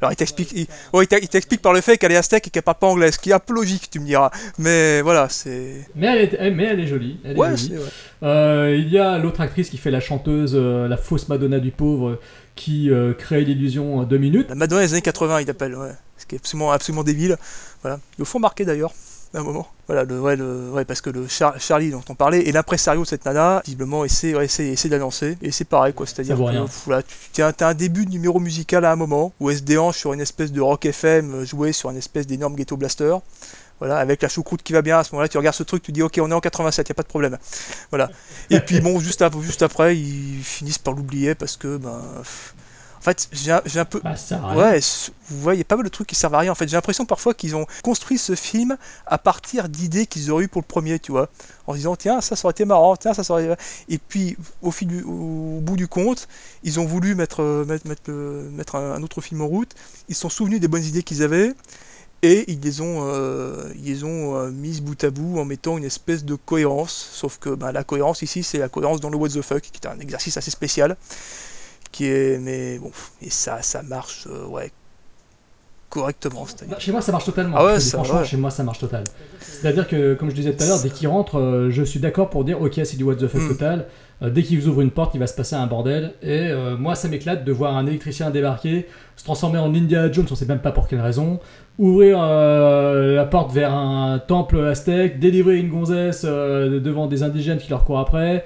[0.00, 2.62] Alors il t'explique, il, ouais, il t'explique par le fait qu'elle est aztèque et qu'elle
[2.62, 4.30] parle pas anglais, ce qui est un peu logique, tu me diras.
[4.58, 5.88] Mais voilà, c'est.
[5.96, 7.18] Mais elle est, mais elle est jolie.
[7.24, 7.74] elle est Ouais, jolie.
[7.76, 8.26] c'est.
[8.26, 11.70] Euh, il y a l'autre actrice qui fait la chanteuse, euh, la fausse Madonna du
[11.70, 12.20] pauvre,
[12.54, 14.48] qui euh, crée l'illusion en deux minutes.
[14.48, 15.92] La Madonna des années 80, il l'appelle, ouais.
[16.16, 17.36] Ce qui est absolument, absolument débile.
[17.82, 17.98] Voilà.
[18.18, 18.92] Ils le font marquer d'ailleurs,
[19.34, 19.68] à un moment.
[19.86, 23.02] Voilà, le, ouais, le, ouais, parce que le Char- Charlie dont on parlait et l'impresario
[23.02, 25.38] de cette nana, visiblement, essaie, ouais, essaie, essaie d'annoncer.
[25.42, 26.06] Et c'est pareil, quoi.
[26.06, 26.64] C'est-à-dire que rien.
[26.64, 27.02] pff, voilà,
[27.32, 30.12] tu as, un début de numéro musical à un moment où elle se déhanche sur
[30.12, 33.16] une espèce de rock FM euh, joué sur une espèce d'énorme ghetto blaster.
[33.78, 35.92] Voilà, avec la choucroute qui va bien, à ce moment-là, tu regardes ce truc, tu
[35.92, 37.38] dis ok, on est en 87, y a pas de problème.
[37.90, 38.10] Voilà.
[38.50, 42.02] Et puis bon, juste, juste après, ils finissent par l'oublier parce que, ben.
[42.18, 42.54] pff,
[43.08, 43.50] fait, j'ai
[43.80, 44.00] un- peu.
[44.02, 44.40] Bah, ça.
[44.56, 44.80] Ouais,
[45.28, 46.52] vous voyez, pas mal de trucs qui servent à rien.
[46.52, 50.44] En fait, j'ai l'impression parfois qu'ils ont construit ce film à partir d'idées qu'ils auraient
[50.44, 51.28] eu pour le premier, tu vois.
[51.66, 53.56] En se disant, tiens, ça, ça aurait été marrant, tiens, ça, ça aurait
[53.88, 56.28] Et puis, au, fil du, au bout du compte,
[56.62, 59.74] ils ont voulu mettre, euh, mettre, mettre, le- mettre un, un autre film en route.
[60.08, 61.52] Ils se sont souvenus des bonnes idées qu'ils avaient.
[62.22, 65.78] Et ils les ont, euh, ils les ont euh, mises bout à bout en mettant
[65.78, 67.10] une espèce de cohérence.
[67.12, 69.80] Sauf que bah, la cohérence ici, c'est la cohérence dans le What the Fuck, qui
[69.80, 70.96] est un exercice assez spécial.
[71.92, 72.90] Qui est, mais bon,
[73.22, 74.70] et ça, ça marche, euh, ouais,
[75.88, 76.44] correctement.
[76.46, 76.74] c'est-à-dire.
[76.76, 77.56] Bah, Chez moi, ça marche totalement.
[77.58, 78.24] Ah ouais, ça, franchement, ouais.
[78.26, 79.04] chez moi, ça marche total.
[79.40, 82.28] C'est-à-dire que, comme je disais tout à l'heure, dès qu'il rentre, euh, je suis d'accord
[82.28, 83.48] pour dire, ok, c'est du what the fuck Mm.
[83.48, 83.86] total.
[84.20, 86.12] Euh, dès qu'ils ouvrent une porte, il va se passer un bordel.
[86.22, 88.86] Et moi, ça m'éclate de voir un électricien débarquer,
[89.16, 91.40] se transformer en Indiana Jones, on sait même pas pour quelle raison,
[91.78, 97.84] ouvrir la porte vers un temple aztèque, délivrer une gonzesse devant des indigènes qui leur
[97.84, 98.44] courent après.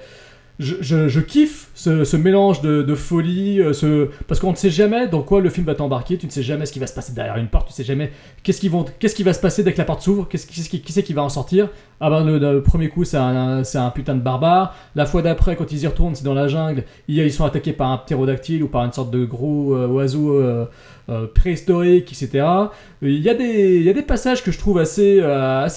[0.59, 4.09] Je, je- je kiffe ce, mélange de, de folie, euh, ce...
[4.27, 6.65] parce qu'on ne sait jamais dans quoi le film va t'embarquer, tu ne sais jamais
[6.65, 8.11] ce qui va se passer derrière une porte, tu sais jamais
[8.43, 11.03] qu'est-ce qui, va se passer dès que la porte s'ouvre, qu'est-ce qui, qui- qui c'est
[11.03, 11.69] qui va en sortir.
[11.99, 13.63] Ah ben le, premier coup c'est un,
[13.93, 17.31] putain de barbare, la fois d'après quand ils y retournent c'est dans la jungle, ils,
[17.31, 22.11] sont attaqués par un ptérodactyle ou par une sorte de gros euh, oiseau euh, préhistorique,
[22.11, 22.45] etc.
[23.01, 25.21] Il y, a des, passages que je trouve assez,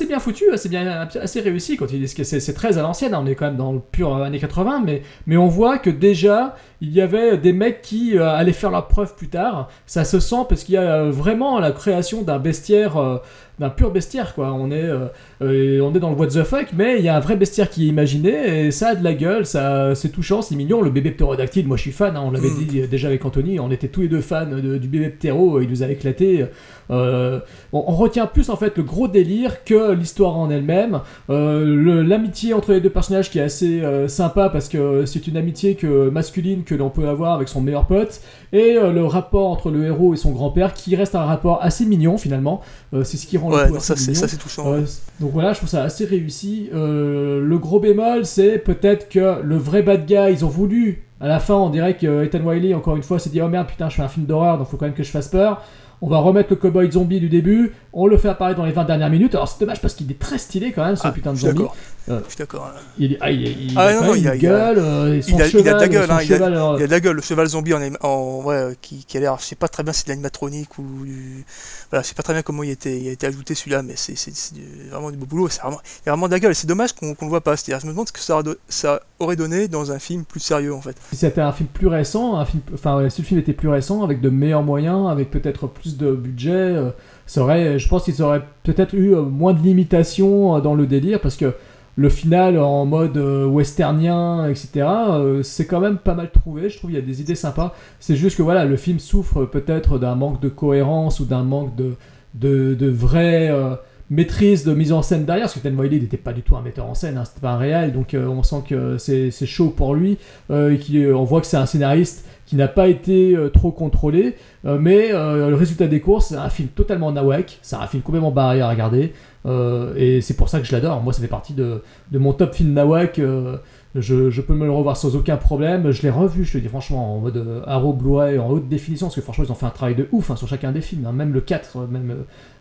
[0.08, 1.76] bien foutus, assez, réussis.
[1.76, 3.80] Quand ils disent que c'est, très à l'ancienne, hein, on est quand même dans le
[3.80, 8.28] pur années 80, mais, mais on voit déjà il y avait des mecs qui euh,
[8.28, 9.68] allaient faire leurs preuves plus tard.
[9.86, 13.18] Ça se sent parce qu'il y a euh, vraiment la création d'un bestiaire, euh,
[13.58, 14.52] d'un pur bestiaire quoi.
[14.52, 15.06] On est, euh,
[15.42, 17.70] euh, on est dans le what the fuck, mais il y a un vrai bestiaire
[17.70, 20.82] qui est imaginé et ça a de la gueule, ça, c'est touchant, c'est mignon.
[20.82, 22.64] Le bébé ptérodactyle, moi je suis fan, hein, on l'avait Mm.
[22.66, 25.68] dit déjà avec Anthony, on était tous les deux fans de- du bébé ptéro, il
[25.70, 26.44] nous a éclaté.
[26.90, 27.40] Euh,
[27.72, 31.00] on, on retient plus en fait le gros délire que l'histoire en elle-même.
[31.30, 35.26] Euh, le- L'amitié entre les deux personnages qui est assez euh, sympa parce que c'est
[35.26, 38.20] une amitié que, masculine que l'on peut avoir avec son meilleur pote
[38.52, 41.84] et euh, le rapport entre le héros et son grand-père qui reste un rapport assez
[41.84, 42.60] mignon finalement.
[42.94, 44.72] Euh, c'est ce qui rend le Ouais, tout ça c'est ça c'est touchant.
[44.72, 44.82] Euh,
[45.20, 46.68] donc voilà, je trouve ça assez réussi.
[46.72, 51.02] Le gros bémol, c'est peut-être que le vrai bad guy, ils ont voulu.
[51.18, 53.66] À la fin, on dirait que Ethan Wiley, encore une fois, s'est dit Oh merde,
[53.66, 55.62] putain, je fais un film d'horreur, donc faut quand même que je fasse peur.
[56.02, 58.84] On va remettre le cowboy zombie du début, on le fait apparaître dans les 20
[58.84, 59.34] dernières minutes.
[59.34, 61.64] Alors c'est dommage parce qu'il est très stylé quand même, ce Ah, putain de zombie.
[62.08, 62.70] Euh, Je suis d'accord.
[62.72, 62.80] hein.
[62.98, 65.64] Il, ah, il, Ah, a non, non, il gueule, euh, Il a, il a cheval,
[65.64, 67.16] de la gueule, hein, il, a, cheval, alors, il a de la gueule.
[67.16, 69.82] Le cheval zombie en, en ouais, euh, qui, qui a l'air, je sais pas très
[69.82, 71.44] bien si c'est de l'animatronique ou du,
[71.90, 73.82] voilà, je sais pas très bien comment il a été, il a été ajouté celui-là,
[73.82, 75.48] mais c'est c'est- c'est du- vraiment du beau boulot.
[75.48, 76.52] C'est vraiment, il y a vraiment de la gueule.
[76.52, 77.56] Et C'est dommage qu'on qu'on le voit pas.
[77.56, 80.40] C'est-à-dire, je me demande ce que ça, aurait ça aurait donné dans un film plus
[80.40, 80.96] sérieux en fait.
[81.10, 84.04] Si c'était un film plus récent, un film, enfin si le film était plus récent,
[84.04, 86.90] avec de meilleurs moyens, avec peut-être plus de budget, euh,
[87.26, 90.86] ça aurait, je pense qu'ils auraient peut-être eu euh, moins de limitations euh, dans le
[90.86, 91.54] délire, parce que
[91.96, 96.68] le final en mode euh, westernien, etc., euh, c'est quand même pas mal trouvé.
[96.68, 97.74] Je trouve il y a des idées sympas.
[98.00, 101.74] C'est juste que voilà, le film souffre peut-être d'un manque de cohérence ou d'un manque
[101.74, 101.94] de,
[102.34, 103.76] de, de vraie euh,
[104.10, 105.44] maîtrise de mise en scène derrière.
[105.44, 107.52] Parce que Ten Wiley n'était pas du tout un metteur en scène, hein, c'était pas
[107.52, 110.18] un réel, donc on sent que c'est chaud pour lui.
[110.50, 115.88] on voit que c'est un scénariste qui n'a pas été trop contrôlé, mais le résultat
[115.88, 119.12] des courses, c'est un film totalement nawak, c'est un film complètement barré à regarder,
[119.46, 121.00] euh, et c'est pour ça que je l'adore.
[121.02, 123.18] Moi, ça fait partie de, de mon top film nawak.
[123.18, 123.56] euh,
[123.94, 125.90] je, je peux me le revoir sans aucun problème.
[125.90, 129.06] Je l'ai revu, je te dis franchement, en mode euh, Arrow Blu-ray, en haute définition,
[129.06, 131.06] parce que franchement, ils ont fait un travail de ouf hein, sur chacun des films.
[131.06, 131.12] hein.
[131.12, 132.14] Même le 4, euh, même,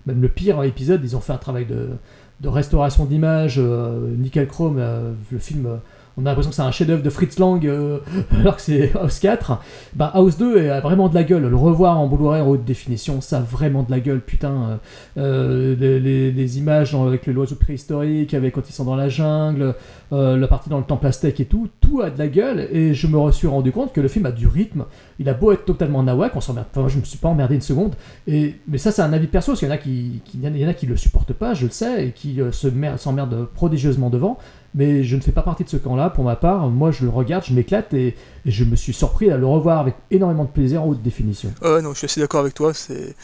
[0.06, 1.90] même le pire épisode, ils ont fait un travail de,
[2.42, 4.78] de restauration d'image, nickel chrome.
[5.32, 5.68] le film,
[6.18, 8.00] on a l'impression que c'est un chef-d'œuvre de Fritz Lang, euh,
[8.40, 9.60] alors que c'est House 4.
[9.96, 11.44] Bah, House 2 a vraiment de la gueule.
[11.48, 14.80] Le revoir en Blu-ray en haute définition, ça a vraiment de la gueule, putain.
[15.18, 16.00] Euh, euh,
[16.32, 19.76] les, images dans- avec l'oiseau préhistorique, avec quand ils sont dans la jungle,
[20.12, 22.68] la partie dans le temple aztèque et tout, tout a de la gueule.
[22.72, 24.86] Et je me suis rendu compte que le film a du rythme.
[25.20, 26.68] Il a beau être totalement nawak, on s'emmerde.
[26.76, 27.96] Moi, je me suis pas emmerdé une seconde.
[28.28, 30.66] Et, mais ça, c'est un avis perso, parce qu'il y en a qui, qui- y
[30.66, 34.10] en a qui le supportent pas, je le sais, et qui se mer- s'emmerdent prodigieusement
[34.10, 34.38] devant.
[34.76, 36.10] Mais je ne fais pas partie de ce camp-là.
[36.10, 38.16] Pour ma part, moi, je le regarde, je m'éclate, et,
[38.46, 41.54] je me suis surpris à le revoir avec énormément de plaisir en haute définition.
[41.64, 42.74] Euh, non, je suis assez d'accord avec toi.
[42.74, 43.16] C'est,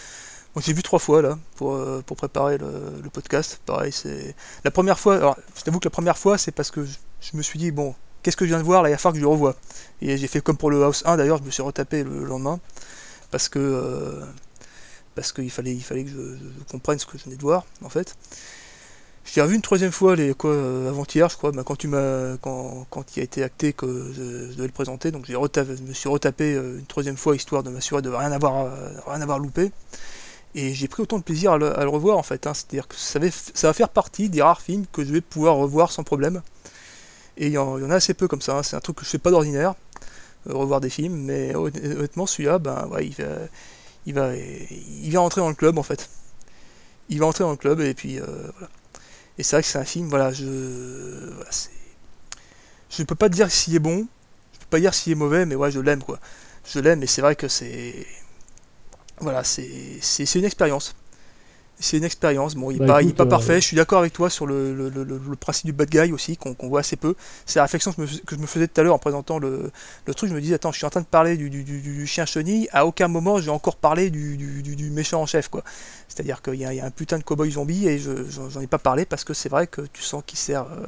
[0.60, 3.60] j'ai vu trois fois là pour, euh, pour préparer le, podcast.
[3.66, 4.34] Pareil, c'est
[4.64, 5.18] la première fois.
[5.18, 7.72] Alors, je t'avoue que la première fois, c'est parce que je, je me suis dit
[7.72, 9.56] bon, qu'est-ce que je viens de voir là Il va falloir que je le revoie.
[10.02, 12.60] Et j'ai fait comme pour le House 1 d'ailleurs, je me suis retapé le lendemain
[13.30, 14.26] parce que euh,
[15.16, 17.66] parce qu'il fallait il fallait que je, je comprenne ce que je venais de voir
[17.84, 18.16] en fait.
[19.24, 21.90] Je l'ai revu une troisième fois euh, avant-hier, je crois, bah, quand tu
[22.42, 25.94] quand, quand il a été acté que je, je devais le présenter, donc je me
[25.94, 28.70] suis retapé euh, une troisième fois histoire de m'assurer de rien avoir euh,
[29.08, 29.72] rien avoir loupé.
[30.56, 32.48] Et j'ai pris autant de plaisir à le, revoir en fait.
[32.48, 32.54] hein.
[32.54, 36.04] C'est-à-dire que ça va, faire partie des rares films que je vais pouvoir revoir sans
[36.04, 36.42] problème.
[37.38, 38.58] Et il y, en a assez peu comme ça.
[38.58, 38.64] hein.
[38.64, 39.76] C'est un truc que je fais pas d'ordinaire,
[40.50, 41.16] euh, revoir des films.
[41.16, 43.26] Mais hon- honnêtement, celui-là, ben ouais, il va,
[44.08, 46.10] il va, il va rentrer dans le club en fait.
[47.10, 48.26] Il va rentrer dans le club et puis euh,
[48.58, 48.70] voilà.
[49.42, 50.46] Et c'est vrai que c'est un film, voilà, je,
[52.92, 54.08] je peux pas dire s'il est bon,
[54.54, 56.20] je peux pas dire s'il est mauvais, mais ouais, je l'aime quoi.
[56.64, 58.06] Je l'aime et c'est vrai que c'est,
[59.20, 60.94] voilà, c'est une expérience.
[61.82, 62.56] C'est une expérience.
[62.56, 63.56] Bon, il n'est Bah, pas, euh, parfait.
[63.60, 66.12] Je suis d'accord avec toi sur le, le- le- le- le principe du bad guy
[66.14, 67.16] aussi, qu'on voit assez peu.
[67.46, 69.40] C'est la réflexion que je, me, que je me faisais tout à l'heure en présentant
[69.40, 69.72] le,
[70.16, 70.30] truc.
[70.30, 72.26] Je me disais, attends, je suis en train de parler du, du- du- du chien
[72.26, 72.70] chenille.
[72.72, 75.64] À aucun moment, j'ai encore parlé du, du- du- du méchant en chef, quoi.
[76.08, 78.50] C'est-à-dire qu'il y, a il y a un putain de cowboy zombie et je j'en
[78.50, 80.64] j'en ai pas parlé parce que c'est vrai que tu sens qu'il sert.
[80.64, 80.86] euh,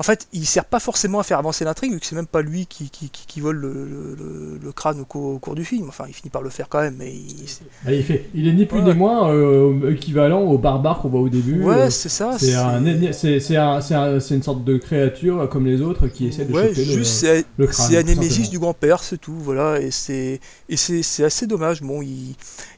[0.00, 2.42] En fait, il sert pas forcément à faire avancer l'intrigue, vu que c'est même pas
[2.42, 5.54] lui qui, qui, qui- qui vole le, le- le- le crâne au cours, au cours
[5.54, 5.88] du film.
[5.88, 7.46] Enfin, il finit par le faire quand même, mais il,
[7.84, 8.92] Bah, il, fait, il est ni plus Ouais.
[8.92, 11.62] ni moins euh, équivalent au barbare qu'on voit au début.
[11.62, 12.36] Ouais, Euh, c'est ça.
[12.38, 12.82] c'est un,
[13.12, 16.52] c'est- c'est un- c'est un- une sorte de créature comme les autres qui essaie de
[16.52, 17.86] Ouais, choper le- juste c'est le crâne.
[17.88, 21.82] c'est tout némésis du grand-père, c'est tout, voilà, et c'est et c'est c'est assez dommage.
[21.82, 22.30] Bon, il,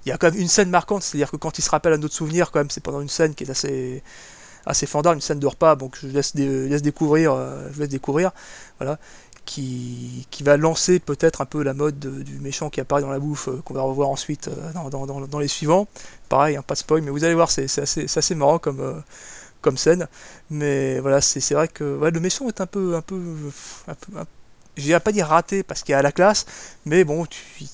[0.05, 2.03] il y a quand même une scène marquante, c'est-à-dire que quand il se rappelle un
[2.03, 4.03] autre souvenir, quand même, c'est pendant une scène qui est assez
[4.67, 8.33] assez fendard, une scène de repas, donc je laisse, laisse découvrir, euh, je laisse découvrir,
[8.79, 8.99] voilà,
[9.45, 13.11] qui, qui va lancer peut-être un peu la mode de- du méchant qui apparaît dans
[13.11, 15.87] la bouffe, euh, qu'on va revoir ensuite euh, dans, dans- dans- dans les suivants.
[16.29, 19.03] Pareil, hein, pas de spoil, mais vous allez voir, c'est assez, assez marrant comme,
[19.61, 20.09] comme scène.
[20.51, 23.23] Mais voilà, c'est vrai que le méchant est un peu, un peu,
[23.89, 24.27] un peu, un-
[24.77, 26.47] je dirais pas dire raté parce qu'il y a la classe,
[26.85, 27.27] mais bon,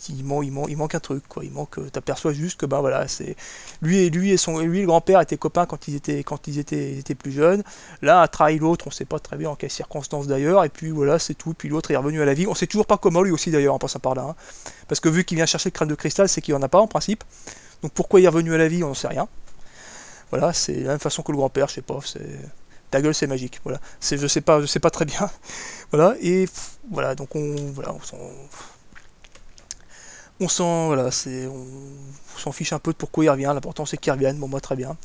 [0.09, 1.45] il, man- il man- il manque un truc, quoi.
[1.45, 3.37] Il manque, t'aperçois juste que ben voilà, c'est
[3.83, 6.59] lui et lui et son, lui le grand-père étaient copains quand ils étaient, quand ils
[6.59, 7.63] étaient, étaient plus jeunes.
[8.03, 10.91] L'un a trahi l'autre, on sait pas très bien en quelles circonstances d'ailleurs, et puis
[10.91, 11.55] voilà, c'est tout.
[11.55, 12.47] Puis l'autre est revenu à la vie.
[12.47, 14.37] On sait toujours pas comment lui aussi d'ailleurs en passant par là, hein.
[14.89, 16.81] parce que vu qu'il vient chercher le crâne de cristal, c'est qu'il en a pas
[16.81, 17.25] en principe.
[17.83, 19.29] Donc pourquoi il est revenu à la vie, on n'en sait rien.
[20.31, 22.21] Voilà, c'est la même façon que le grand-père, je sais pas, c'est
[22.93, 23.81] ta gueule c'est magique, voilà.
[24.01, 25.29] Je sais pas, je sais pas très bien.
[25.93, 26.15] voilà.
[26.21, 26.49] Et
[26.91, 28.19] voilà, donc on voilà, on s'en
[30.41, 34.37] on voilà, on, s'en fiche un peu de pourquoi il revient, l'important c'est qu'il revienne,
[34.39, 34.97] bon moi très bien.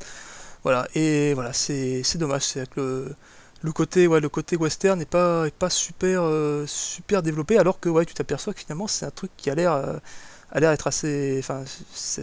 [0.64, 3.16] Voilà, et voilà, c'est c'est dommage, c'est que le
[3.64, 7.80] le côté ouais, le côté western n'est pas est pas super euh, super développé alors
[7.80, 9.98] que ouais, tu t'aperçois que finalement c'est un truc qui a l'air euh,
[10.52, 12.22] a l'air être assez enfin c'est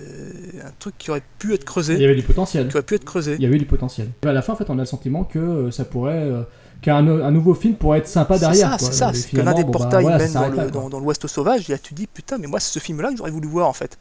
[0.65, 2.69] un truc qui aurait pu être creusé Il y avait du potentiel.
[2.69, 4.09] qui aurait pu être creusé Il y avait du potentiel.
[4.25, 6.43] Et à la fin, en fait, on a le sentiment que euh, ça pourrait, euh,
[6.81, 8.77] qu'un un nouveau film pourrait être sympa C'est derrière.
[8.81, 10.89] c'est ça, Et c'est que l'un des bon, bah, portails voilà, mène dans, le- dans,
[10.89, 13.31] dans l'Ouest sauvage, et là tu dis putain, mais moi c'est ce film-là que j'aurais
[13.31, 13.99] voulu voir en fait.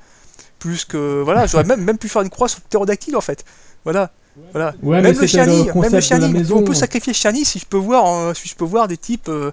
[0.60, 1.22] Plus que.
[1.22, 3.44] Voilà, j'aurais même, même pu faire une croix sur le ptérodactyle en fait.
[3.84, 4.12] Voilà.
[4.52, 4.74] Voilà.
[4.82, 6.58] Ouais, mais même le Chiani, même le maison.
[6.58, 9.30] on peut sacrifier Chiani si je peux voir, euh, si je peux voir des types
[9.30, 9.52] euh,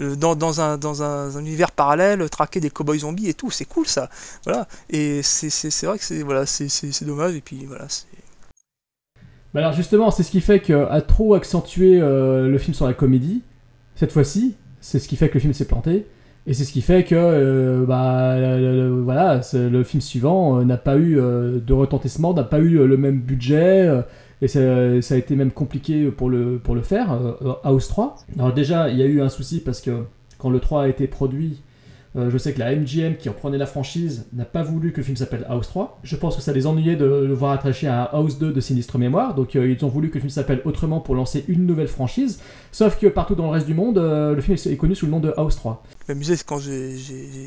[0.00, 3.50] euh, dans, dans, un, dans un, un univers parallèle traquer des cowboys zombies et tout,
[3.50, 4.10] c'est cool ça.
[4.44, 4.66] Voilà.
[4.90, 7.86] Et c'est vrai que c'est voilà, c'est- dommage et puis voilà.
[9.54, 12.94] Bah alors justement, c'est ce qui fait qu'à trop accentuer euh, le film sur la
[12.94, 13.42] comédie,
[13.94, 16.06] cette fois-ci, c'est ce qui fait que le film s'est planté.
[16.48, 20.76] Et c'est ce qui fait que euh, bah, le- voilà, le film suivant euh, n'a
[20.76, 23.90] pas eu euh, de retentissement, n'a pas eu le même budget,
[24.42, 27.18] et ça, a été même compliqué pour le, pour le faire,
[27.64, 28.16] House 3.
[28.38, 30.04] Alors déjà, il y a eu un souci parce que
[30.38, 31.62] quand le 3 a été produit,
[32.14, 35.16] je sais que la MGM qui reprenait la franchise n'a pas voulu que le film
[35.16, 35.98] s'appelle House 3.
[36.02, 38.98] Je pense que ça les ennuyait de le voir attaché à House 2 de Sinistre
[38.98, 42.40] Mémoire, donc ils ont voulu que le film s'appelle autrement pour lancer une nouvelle franchise.
[42.72, 45.20] Sauf que partout dans le reste du monde, le film est connu sous le nom
[45.20, 45.82] de House 3.
[46.06, 46.96] Je m'amusais quand j'ai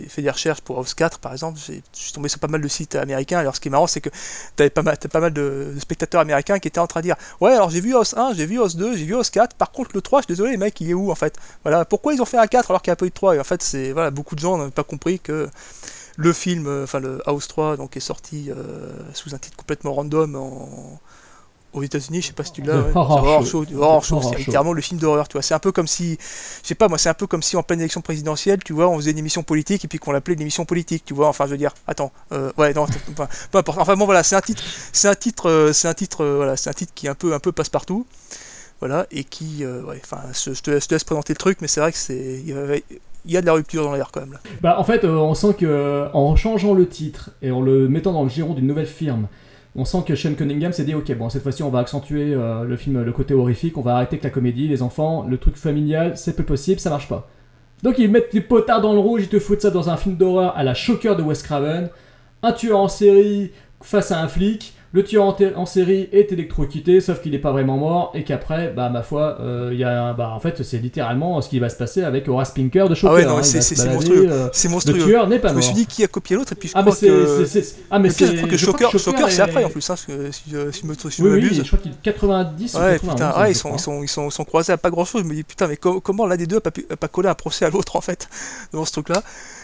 [0.10, 2.68] fait des recherches pour House 4 par exemple, je suis tombé sur pas mal de
[2.68, 3.39] sites américains.
[3.39, 4.10] Alors ce qui est marrant, c'est que
[4.55, 7.53] t'avais pas mal, pas mal de, spectateurs américains qui étaient en train de dire Ouais,
[7.53, 9.55] alors j'ai vu House 1, j'ai vu House 2, j'ai vu House 4.
[9.55, 11.38] Par contre, le 3, je suis désolé, mecs, il est où en fait?
[11.64, 13.36] Voilà, pourquoi ils ont fait un 4 alors qu'il n'y a pas eu de 3
[13.36, 15.49] Et en fait, c'est voilà, beaucoup de gens n'ont pas compris que
[16.18, 19.93] le film, euh, enfin le House 3, donc est sorti euh, sous un titre complètement
[19.93, 20.99] random en
[21.74, 22.91] aux États-Unis, je sais pas si tu l'as, The ouais.
[22.95, 23.65] Horror Show.
[23.78, 25.41] Horror Show, c'est littéralement le film d'horreur, tu vois.
[25.41, 26.17] C'est un peu comme si,
[26.63, 28.88] je sais pas, moi, c'est un peu comme si en pleine élection présidentielle, tu vois,
[28.89, 31.28] on faisait une émission politique et puis qu'on l'appelait une émission politique, tu vois.
[31.28, 32.86] Enfin, je veux dire, attends, euh, ouais, non,
[33.51, 33.80] peu importe.
[33.80, 36.57] Enfin bon, voilà, c'est un titre, c'est un titre, euh, c'est un titre, euh, voilà,
[36.57, 38.05] c'est un titre qui un peu, un peu passe-partout,
[38.80, 41.59] voilà, et qui, ouais, enfin, je, je te, laisse- je te laisse présenter le truc,
[41.61, 42.41] mais c'est vrai que c'est,
[43.26, 44.32] il y, a de la rupture dans l'air quand même.
[44.32, 44.39] Là.
[44.61, 48.24] Bah, en fait, on sent que en changeant le titre et en le mettant dans
[48.24, 49.28] le giron d'une nouvelle firme,
[49.76, 52.63] on sent que Sean Cunningham s'est dit ok bon cette fois-ci on va accentuer euh,
[52.63, 55.55] le film le côté horrifique, on va arrêter avec la comédie, les enfants, le truc
[55.55, 57.30] familial c'est peu possible, ça marche pas.
[57.84, 60.15] Donc ils mettent des potards dans le rouge, ils te foutent ça dans un film
[60.15, 61.89] d'horreur à la Shocker de Wes Craven,
[62.43, 63.51] un tueur en série
[63.82, 65.25] face à un flic, le tueur
[65.55, 69.37] en, série est électrocuté sauf qu'il n'est pas vraiment mort et qu'après bah ma foi
[69.39, 72.51] euh, y a bah en fait c'est littéralement ce qui va se passer avec Horace
[72.51, 73.11] Pinker de Shocker.
[73.13, 74.49] Ah ouais, non, hein, il c'est monstrueux, euh,
[74.87, 76.73] le tueur n'est pas Je me suis dit qui a copié l'autre et puis je
[76.75, 77.45] Ah mais crois c'est que.
[77.45, 79.87] c'est- c'est- ah mais c'est je crois que je Shocker, c'est est- après en plus,
[79.89, 80.41] hein, si, euh, si,
[80.79, 83.13] si, me- si je Oui, me oui, je crois qu'il est 90 ou Ouais, 91,
[83.15, 85.05] putain, je ouais, ils sont, ils, sont, ils, sont, ils sont croisés à pas grand
[85.05, 85.21] chose.
[85.23, 87.07] Je me dis, putain, mais co- comment l'un des deux a pas, pu, a pas
[87.07, 88.27] collé un procès à l'autre en fait,
[88.73, 89.21] dans ce truc-là?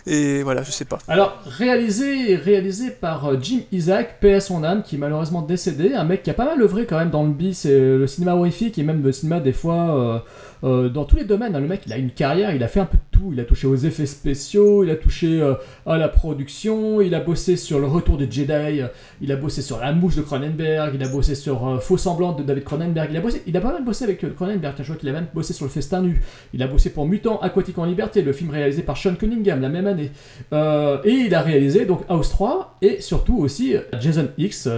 [0.07, 0.99] Et voilà, je sais pas.
[1.07, 5.93] Alors, réalisé, réalisé par euh, Jim Isaac, paix à son âme, qui malheureusement malheureusement décédé.
[5.93, 8.77] Un mec qui a pas mal œuvré quand même dans le bis le cinéma horrifique
[8.77, 10.19] et même le cinéma des fois euh,
[10.63, 11.55] euh, dans tous les domaines.
[11.55, 11.59] hein.
[11.59, 13.29] Le mec, il a une carrière, il a fait un peu de tout.
[13.33, 17.19] Il a touché aux effets spéciaux, il a touché euh, à la production, il a
[17.19, 18.87] bossé sur le retour des Jedi, euh,
[19.21, 22.43] il a bossé sur La Mouche de Cronenberg, il a bossé sur Faux semblant de
[22.43, 23.09] David Cronenberg.
[23.11, 24.75] Il a bossé, il a pas mal bossé avec Cronenberg.
[24.77, 26.21] Je vois qu'il a même bossé sur le Festin nu.
[26.53, 29.69] Il a bossé pour Mutant Aquatique en Liberté, le film réalisé par Sean Cunningham la
[29.69, 30.11] même année.
[30.51, 34.69] Et il a réalisé donc House 3 et surtout aussi Jason X,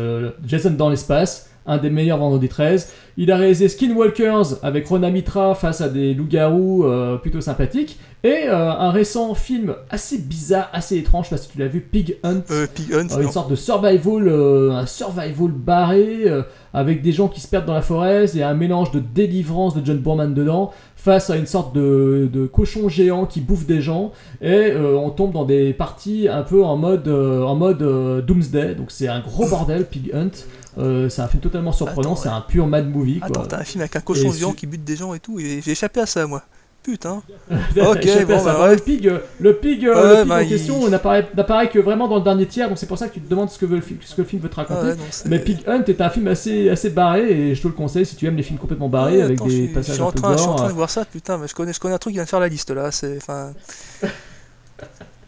[0.45, 2.91] Jason dans l'espace, un des meilleurs vendredi 13.
[3.18, 7.99] Il a réalisé Skinwalkers avec Rona Mitra face à des loups-garous euh, plutôt sympathiques.
[8.24, 11.68] Et euh, un récent film assez bizarre, assez étrange, je sais pas si tu l'as
[11.68, 12.41] vu, Pig Hunt.
[12.51, 13.32] Euh, Pig Hunt, une non.
[13.32, 16.26] sorte de survival, un survival barré,
[16.74, 19.86] avec des gens qui se perdent dans la forêt, et un mélange de délivrance de
[19.86, 20.72] John Boorman dedans,
[21.07, 24.11] face à une sorte de, de cochon géant qui bouffe des gens,
[24.41, 28.22] et euh, on tombe dans des parties un peu en mode, euh, en mode euh,
[28.22, 30.32] Doomsday, donc c'est un gros bordel, Pig Hunt.
[30.78, 33.19] Euh, c'est un film totalement surprenant, c'est un pur mad movie.
[33.19, 33.28] Quoi.
[33.30, 35.61] Attends, t'as un film avec un cochon su- qui bute des gens et tout, et
[35.61, 36.43] j'ai échappé à ça, moi.
[36.84, 37.21] Putain.
[37.75, 38.75] Ok, bon, bah ouais.
[38.75, 41.80] Le pig, euh, le pig, euh, Ouais, le pig bah, en il- question n'apparaît que
[41.80, 43.65] vraiment dans le dernier tiers, donc c'est pour ça que tu te demandes ce que,
[43.65, 44.91] veut le film, ce que le film veut te raconter.
[44.93, 47.73] Ah c'est- Mais Pig Hunt est un film assez, assez barré et je te le
[47.73, 49.95] conseille si tu aimes les films complètement barrés avec attends, je des suis- je passages
[49.95, 50.55] suis en train, je suis en gore.
[50.57, 52.30] train de voir ça, putain, mais je connais, je connais un truc qui vient de
[52.30, 53.17] faire la liste là, c'est.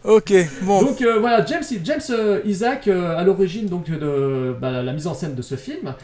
[0.04, 0.32] Ok,
[0.62, 0.82] bon.
[0.82, 5.06] Donc euh, voilà, James, James euh, Isaac, euh, à l'origine donc de bah, la- mise
[5.06, 5.94] en scène de ce film,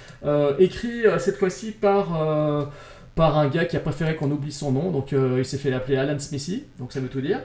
[0.59, 2.71] écrit cette fois-ci par,
[3.15, 5.97] par un gars qui a préféré qu'on oublie son nom, donc il s'est fait appeler
[5.97, 7.41] Alan Smithy, donc ça veut tout dire.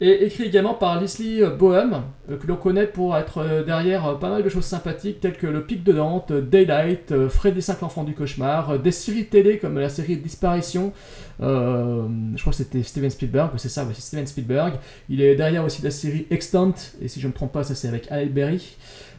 [0.00, 4.14] Et écrit également par Leslie Bohem, euh, que l'on connaît pour être euh, derrière euh,
[4.16, 8.02] pas mal de choses sympathiques telles que Le Pic de Dante, Daylight, Freddy 5 l'enfant
[8.02, 10.92] du cauchemar, des séries télé comme la série Disparition,
[11.38, 14.74] je crois que c'était Steven Spielberg, c'est ça, c'est Steven Spielberg.
[15.08, 17.88] Il est derrière aussi la série Extant, et si je me trompe pas, ça c'est
[17.88, 18.76] avec Halle Berry.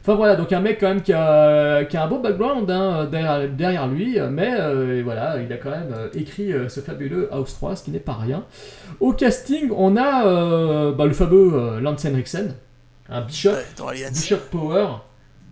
[0.08, 3.08] Enfin voilà, donc un mec quand même qui a, qui a un beau background hein,
[3.10, 7.28] derrière, derrière lui, mais euh, voilà, il a quand même euh, écrit euh, ce fabuleux
[7.34, 8.44] House 3, ce qui n'est pas rien.
[9.00, 12.54] Au casting, on a euh, bah, le fameux euh, Lance Henriksen,
[13.10, 13.54] un Bishop.
[14.12, 14.90] Bishop Power,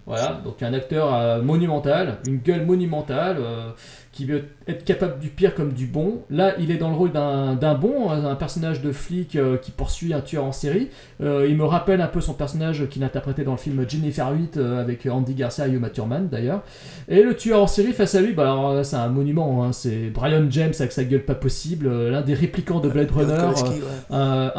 [0.06, 3.70] voilà, donc un acteur euh, monumental, une gueule monumentale, euh,
[4.14, 6.22] qui veut être capable du pire comme du bon.
[6.30, 10.14] Là, il est dans le rôle d'un bon, un personnage de flic euh, qui poursuit
[10.14, 10.90] un tueur en série.
[11.22, 14.58] Euh, il me rappelle un peu son personnage qu'il interprétait dans le film Jennifer 8
[14.58, 16.62] euh, avec Andy Garcia et Uma Thurman d'ailleurs.
[17.10, 20.46] Et le tueur en série face à lui, bah c'est un monument, hein, c'est Brian
[20.50, 23.34] James avec sa gueule pas possible, l'un des réplicants de Blade Runner.
[23.34, 23.82] Ouais.
[24.12, 24.54] un-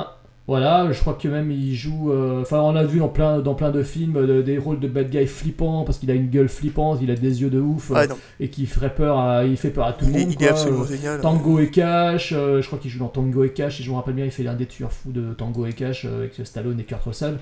[0.46, 2.12] voilà, je crois que même il joue.
[2.12, 4.88] euh, Enfin, on l'a vu dans plein, dans plein de films, euh, des rôles de
[4.88, 7.90] bad guy flippants parce qu'il a une gueule flippante, il a des yeux de ouf
[7.90, 8.06] euh,
[8.40, 10.20] et qui ferait peur à, il fait peur à tout le monde.
[10.28, 10.48] il est quoi.
[10.50, 13.90] absolument génial, Tango et Cash, je crois qu'il joue dans Tango et Cash, si je
[13.90, 16.78] me rappelle bien, il fait l'un des tueurs fous de Tango et Cash avec Stallone
[16.78, 17.38] et Kurt Russell.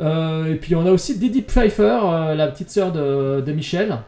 [0.00, 3.98] Et puis on a aussi Didi Pfeiffer, la petite sœur de, de Michel.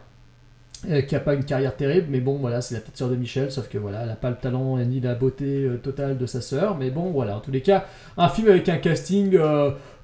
[0.89, 3.15] Euh, qui a pas une carrière terrible, mais bon, voilà, c'est la petite sœur de
[3.15, 6.25] Michel, sauf que voilà, elle a pas le talent ni la beauté euh, totale de
[6.25, 7.85] sa sœur, mais bon, voilà, en tous les cas,
[8.17, 9.37] un film avec un casting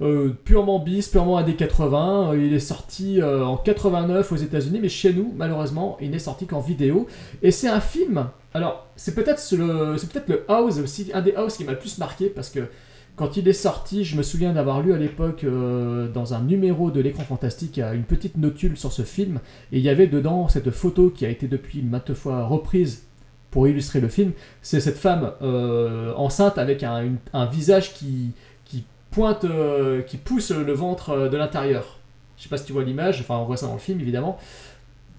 [0.02, 2.34] euh, purement bis, purement années 80.
[2.34, 6.46] Euh, il est sorti en 89 aux États-Unis, mais chez nous, malheureusement, il n'est sorti
[6.46, 7.08] qu'en vidéo.
[7.42, 8.28] Et c'est un film.
[8.54, 12.28] Alors, c'est peut-être peut-être le House aussi, un des House qui m'a le plus marqué
[12.28, 12.62] parce que
[13.18, 16.92] quand il est sorti, je me souviens d'avoir lu à l'époque euh, dans un numéro
[16.92, 19.40] de l'écran fantastique une petite notule sur ce film,
[19.72, 23.08] et il y avait dedans cette photo qui a été depuis maintes fois reprise
[23.50, 24.34] pour illustrer le film.
[24.62, 27.18] C'est cette femme euh, enceinte avec un,
[27.52, 28.34] visage qui,
[29.10, 31.98] pointe, euh, qui pousse le ventre de l'intérieur.
[32.38, 34.38] Je sais pas si tu vois l'image, enfin on voit ça dans le film évidemment.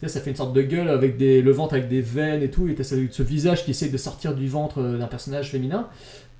[0.00, 2.68] Tu ça fait une sorte de gueule avec le ventre avec des veines et tout,
[2.68, 5.88] et t'as ce, ce visage qui essaie de sortir du ventre d'un personnage féminin.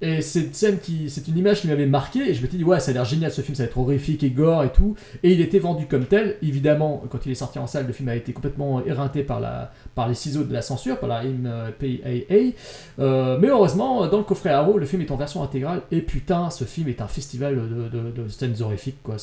[0.00, 2.58] Et c'est une scène qui, c'est une image qui m'avait marqué, et je me suis
[2.58, 4.70] dit, ouais, ça a l'air génial ce film, ça va être horrifique et gore et
[4.70, 4.94] tout.
[5.24, 6.36] Et il était vendu comme tel.
[6.40, 9.72] Évidemment, quand il est sorti en salle, le film a été complètement éreinté par, la,
[9.96, 12.54] par les ciseaux de la censure, par la MPAA.
[13.00, 16.50] Euh, mais heureusement, dans le coffret Arrow, le film est en version intégrale, et putain,
[16.50, 19.16] ce film est un festival de, de, scènes horrifiques, quoi.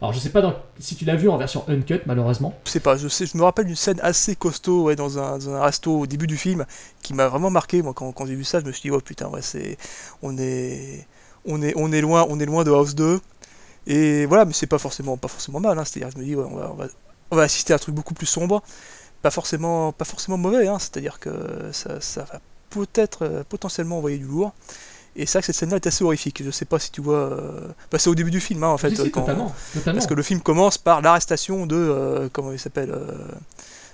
[0.00, 2.54] Alors, je sais pas si tu l'as vu en version uncut, malheureusement.
[2.64, 3.06] Je sais pas, je,
[3.36, 6.64] me rappelle d'une scène assez costaud ouais, dans, un, un resto au début du film
[7.02, 7.82] qui m'a vraiment marqué.
[7.82, 9.78] Moi, quand, quand j'ai vu ça, je me suis dit, oh putain, ouais, c'est,
[10.22, 11.06] on, est,
[11.44, 13.20] on, est, on, est loin, on est loin de House 2.
[13.86, 15.78] Et voilà, mais c'est pas forcément, pas forcément mal.
[15.78, 16.86] Hein, C'est-à-dire, je me dis, ouais, on, va, on, va,
[17.30, 18.62] on va assister à un truc beaucoup plus sombre.
[19.22, 21.30] Pas forcément, pas forcément mauvais, hein, c'est-à-dire que
[21.72, 22.40] ça, ça va
[22.70, 24.52] peut-être euh, potentiellement envoyer du lourd.
[25.16, 26.42] Et c'est vrai que cette scène-là est assez horrifique.
[26.44, 27.16] Je sais pas si tu vois.
[27.16, 28.90] euh, Bah, c'est au début du film, hein, en fait.
[28.90, 29.96] Si, si, quand- totalement, totalement.
[29.98, 31.74] Parce que le film commence par l'arrestation de.
[31.76, 33.12] euh, comment il s'appelle euh,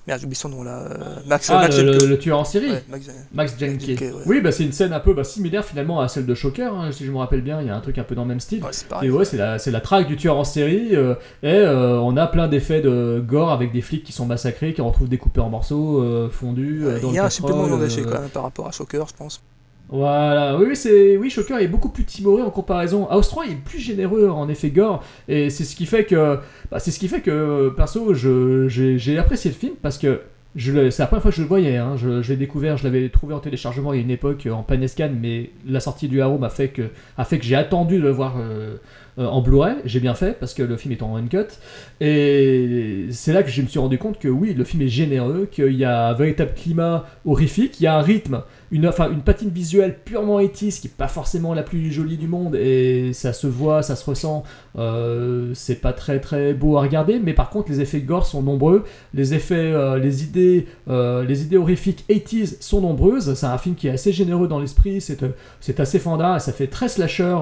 [0.06, 0.80] Merde, j'oublie son nom là.
[0.82, 0.96] euh,
[1.26, 3.54] Max, Ah, Max le, tueur en série Ouais, Max- Max.
[3.58, 4.12] Jenke, ouais.
[4.26, 6.92] Oui, bah, c'est une scène un peu bah, similaire finalement à celle de Shocker, hein,
[6.92, 7.62] si je me rappelle bien.
[7.62, 8.62] Il y a un truc un peu dans le même style.
[8.62, 9.10] Ouais, c'est Et pareil.
[9.10, 10.94] ouais, c'est la, c'est la traque du tueur en série.
[10.94, 14.74] euh, et euh, on a plein d'effets de gore avec des flics qui sont massacrés,
[14.74, 16.80] qui retrouvent découpés en morceaux, euh, fondus.
[17.00, 18.72] dans Il y le a un supplément pétrole, engagé euh, quand même par rapport à
[18.72, 19.40] Shocker, je pense.
[19.88, 23.06] Voilà, oui, c'est, oui, Shocker est beaucoup plus timoré en comparaison.
[23.08, 26.38] House 3 est plus généreux en effet gore, et c'est ce qui fait que,
[26.70, 30.20] bah, c'est ce qui fait que, perso, j'ai, apprécié le film parce que
[30.56, 31.76] c'est la première fois que je le voyais.
[31.76, 34.52] Hein, je, l'ai découvert, je l'avais trouvé en téléchargement il y a une époque euh,
[34.52, 37.98] en Panescan, mais la sortie du Arrow m'a fait que, a fait que j'ai attendu
[37.98, 38.76] de le voir euh,
[39.18, 39.76] euh, en Blu-ray.
[39.84, 41.58] J'ai bien fait parce que le film est en uncut,
[42.00, 45.48] et c'est là que je me suis rendu compte que oui, le film est généreux,
[45.50, 48.42] qu'il y a un véritable climat horrifique, il y a un rythme
[48.74, 52.26] une, enfin, une patine visuelle purement 80 qui est pas forcément la plus jolie du
[52.26, 54.42] monde et ça se voit, ça se ressent.
[54.76, 58.42] euh, c'est pas très très beau à regarder, mais par contre les effets gore sont
[58.42, 58.82] nombreux,
[59.14, 63.34] les effets, euh, les idées, euh, les idées horrifiques 80s sont nombreuses.
[63.34, 66.66] C'est un film qui est assez généreux dans l'esprit, c'est assez fandard et ça fait
[66.66, 67.36] très slasher,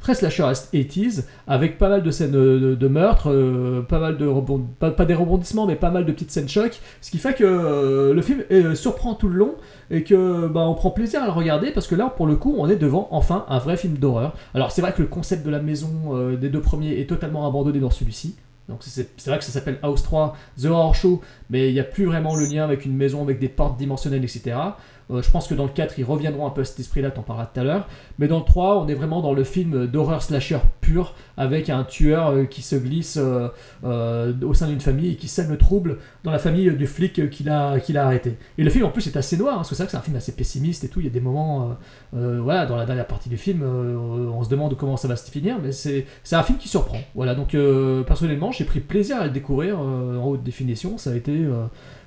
[0.00, 4.90] très slasher 80s avec pas mal de scènes de, meurtre, pas mal de rebond, pas,
[4.90, 8.14] pas des rebondissements, mais pas mal de petites scènes choc, ce qui fait que euh,
[8.14, 9.54] le film euh, surprend tout le long
[9.90, 12.54] et que bah, on prend plaisir à le regarder parce que là pour le coup
[12.56, 14.32] on est devant enfin un vrai film d'horreur.
[14.54, 17.46] Alors c'est vrai que le concept de la maison euh, des deux premiers est totalement
[17.46, 18.34] abandonné dans celui-ci.
[18.70, 21.20] Donc c'est c'est vrai que ça s'appelle House 3, The Horror Show,
[21.50, 24.24] mais il n'y a plus vraiment le lien avec une maison avec des portes dimensionnelles,
[24.24, 24.56] etc.
[25.12, 27.22] Euh, je pense que dans le 4, ils reviendront un peu à cet esprit-là, t'en
[27.22, 27.88] parleras tout à l'heure.
[28.18, 31.84] Mais dans le 3, on est vraiment dans le film d'horreur slasher pur, avec un
[31.84, 35.98] tueur euh, qui se glisse euh, au sein d'une famille et qui sème le trouble
[36.24, 38.36] dans la famille du flic euh, qu'il a, qu'il a arrêté.
[38.58, 40.02] Et le film en plus est assez noir, hein, parce que c'est que c'est un
[40.02, 41.00] film assez pessimiste et tout.
[41.00, 41.76] Il y a des moments,
[42.12, 45.56] voilà, dans la dernière partie du film, on se demande comment ça va se finir,
[45.62, 46.98] mais c'est un film qui surprend.
[47.14, 47.56] Voilà, donc
[48.06, 50.98] personnellement, j'ai pris plaisir à le découvrir en haute définition.
[50.98, 51.46] Ça a été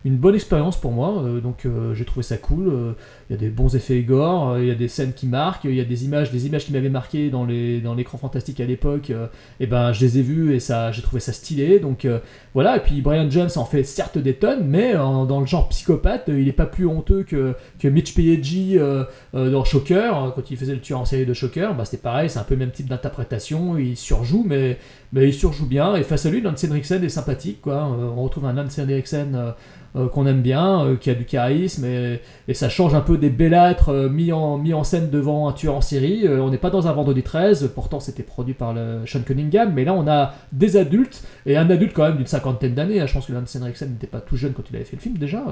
[0.05, 2.95] une bonne expérience pour moi, euh, donc euh, j'ai trouvé ça cool.
[3.29, 5.27] Euh, Il y a des bons effets gore, euh, il y a des scènes qui
[5.27, 8.17] marquent, il y a des images, des images qui m'avaient marqué dans les dans l'écran
[8.17, 9.09] fantastique à l'époque.
[9.09, 9.27] euh,
[9.59, 11.79] et ben je les ai vues et ça, j'ai trouvé ça stylé.
[11.79, 12.19] Donc euh,
[12.53, 12.77] voilà.
[12.77, 16.29] Et puis Brian Jones en fait certes des tonnes, mais en- dans le genre psychopathe,
[16.29, 19.03] euh, il est pas plus honteux que que Mitch Pileggi euh,
[19.33, 21.73] euh, dans Shocker euh, quand il faisait le tueur en série de Shocker.
[21.77, 23.77] Bah c'était pareil, c'est un peu le même type d'interprétation.
[23.77, 24.77] Il surjoue, mais
[25.13, 25.95] mais il surjoue bien.
[25.95, 27.75] Et face à lui, Lance Henriksen est sympathique, quoi.
[27.75, 29.51] Euh, on retrouve un Lance Henriksen euh,
[29.95, 32.19] euh, qu'on aime bien, euh, qui a du charisme, et,
[32.49, 35.53] et ça change un peu des bellâtres euh, mis, en, mis en scène devant un
[35.53, 36.27] tueur en série.
[36.27, 39.71] Euh, on n'est pas dans un vendredi 13, pourtant c'était produit par le Sean Cunningham,
[39.73, 43.01] mais là on a des adultes, et un adulte quand même d'une cinquantaine d'années.
[43.01, 43.07] hein.
[43.07, 45.17] Je pense que Lance Henriksen n'était pas tout jeune quand il avait fait le film
[45.17, 45.43] déjà.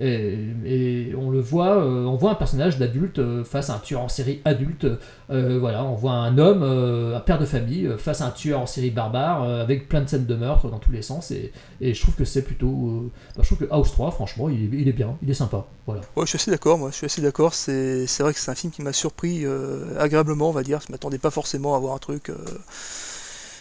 [0.00, 4.08] euh, et, on le voit, on voit un personnage d'adulte face à un tueur en
[4.08, 4.86] série adulte.
[5.28, 8.90] Voilà, on voit un homme, un père de famille, face à un tueur en série
[8.90, 11.30] barbare, avec plein de scènes de meurtre dans tous les sens.
[11.30, 13.10] Et, je trouve que c'est plutôt.
[13.36, 15.66] bah, je trouve que House 3, franchement, il est, bien, il est sympa.
[15.86, 16.02] Voilà.
[16.16, 17.54] Ouais, je suis assez d'accord, moi, je assez d'accord.
[17.54, 20.80] C'est vrai que c'est un film qui m'a surpris euh, agréablement, on va dire.
[20.86, 22.28] Je m'attendais pas forcément à voir un truc.
[22.28, 22.36] euh,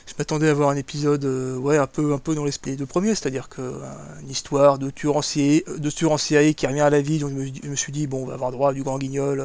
[0.06, 2.78] Je m'attendais à voir un épisode, euh, ouais, un peu, un peu dans l'esprit des
[2.78, 3.62] deux premiers, c'est-à-dire que
[4.22, 5.90] une histoire de tueur en série, de
[6.52, 7.20] qui revient à la vie.
[7.20, 7.32] Donc
[7.64, 9.42] je me, suis dit, bon, on va avoir droit à du grand guignol,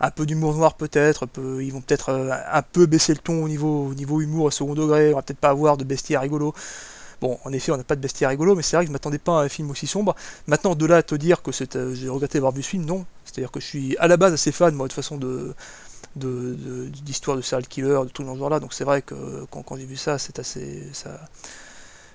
[0.00, 1.28] un peu d'humour noir peut-être.
[1.60, 4.74] Ils vont peut-être un peu baisser le ton au niveau, au niveau humour au second
[4.74, 5.12] degré.
[5.12, 6.54] On va peut-être pas avoir de bestiaire rigolo.
[7.20, 9.18] Bon, en effet, on n'a pas de bestiaire rigolo, mais c'est vrai que je m'attendais
[9.18, 10.14] pas à un film aussi sombre.
[10.46, 13.04] Maintenant, de là à te dire que euh, j'ai regretté d'avoir vu ce film, non.
[13.24, 15.54] C'est-à-dire que je suis à la base assez fan, moi, de toute façon, de,
[16.16, 16.90] de, de-
[17.36, 18.60] de serial killer, de tout dans ce genre-là.
[18.60, 20.84] Donc c'est vrai que quand, j'ai vu ça, c'est assez.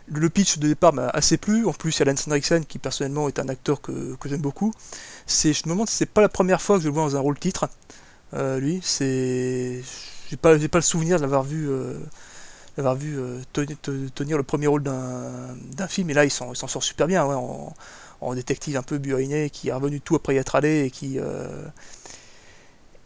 [0.07, 1.65] Le pitch de départ m'a assez plu.
[1.65, 2.27] En plus, il y a Lance
[2.67, 4.73] qui personnellement est un acteur que, que j'aime beaucoup.
[5.27, 7.19] Je me demande si c'est pas la première fois que je le vois dans un
[7.21, 7.69] rôle titre.
[8.33, 9.81] Euh, lui, c'est.
[10.29, 11.69] J'ai pas, pas le souvenir de l'avoir vu.
[11.69, 11.95] euh,
[12.75, 16.53] d'avoir vu euh, tenir, te- tenir le premier rôle d'un, film, et là il s'en,
[16.53, 17.73] sort super bien, en,
[18.35, 21.65] détective un peu buariné, qui est revenu tout après y être allé, et qui, euh,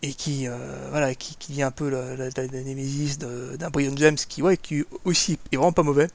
[0.04, 0.56] et qui, euh,
[0.92, 4.86] voilà, qui, qui vient un peu la, la, némésis d'un Brian James, qui, ouais, qui
[5.06, 6.08] aussi est vraiment pas mauvais.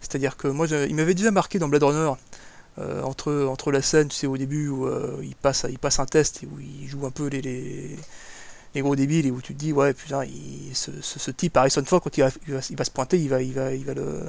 [0.00, 2.12] C'est-à-dire que moi, je- il m'avait déjà marqué dans Blade Runner,
[3.02, 4.88] entre, entre la scène, tu sais, au début, où
[5.22, 7.96] il, passe, il passe un test, et où il joue un peu les
[8.78, 12.00] les gros débiles et où tu te dis ouais putain il- ce, type Harrison Ford
[12.00, 14.22] quand il va, se pointer il va, il va, il va le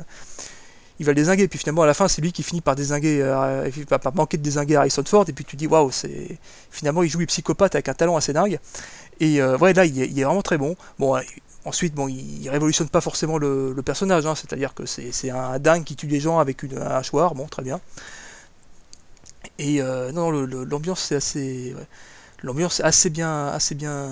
[1.00, 1.48] il va le désinguer.
[1.48, 4.44] Puis finalement à la fin c'est lui qui finit par désinguer euh, par, manquer de
[4.44, 5.26] désinguer Harrison Ford.
[5.28, 6.38] Et puis tu te dis waouh c'est
[6.72, 8.60] finalement il joue les psychopathe avec un talent assez dingue.
[9.20, 10.76] Et euh, ouais là il est, vraiment très bon.
[10.98, 11.22] Bon euh,
[11.66, 15.60] ensuite bon il, révolutionne pas forcément le, personnage hein, c'est à dire que c'est un
[15.60, 17.36] dingue qui tue des gens avec une, un hachoir.
[17.36, 17.80] Bon très bien.
[19.58, 19.82] Et
[20.14, 21.76] non l'ambiance c'est assez.
[22.44, 24.10] L'ambiance est assez bien, assez bien,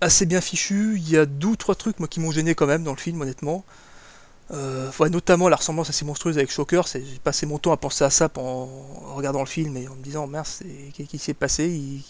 [0.00, 0.94] assez bien fichue.
[0.96, 2.98] Il y a deux ou trois trucs moi qui m'ont gêné quand même dans le
[2.98, 3.64] film, honnêtement.
[4.52, 8.10] Euh, notamment la ressemblance assez monstrueuse avec Shocker, j'ai passé mon temps à penser à
[8.10, 8.68] ça en
[9.14, 10.46] regardant le film et en me disant merde,
[10.94, 12.02] qu'est-ce qui s'est passé?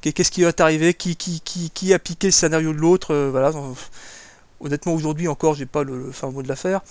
[0.00, 0.94] Qu'est-ce qui va t'arriver?
[0.94, 3.12] Qui, qui, a piqué le scénario de l'autre?
[3.14, 3.52] Euh, Voilà.
[4.60, 6.82] Honnêtement, aujourd'hui encore, j'ai pas le fin mot de l'affaire.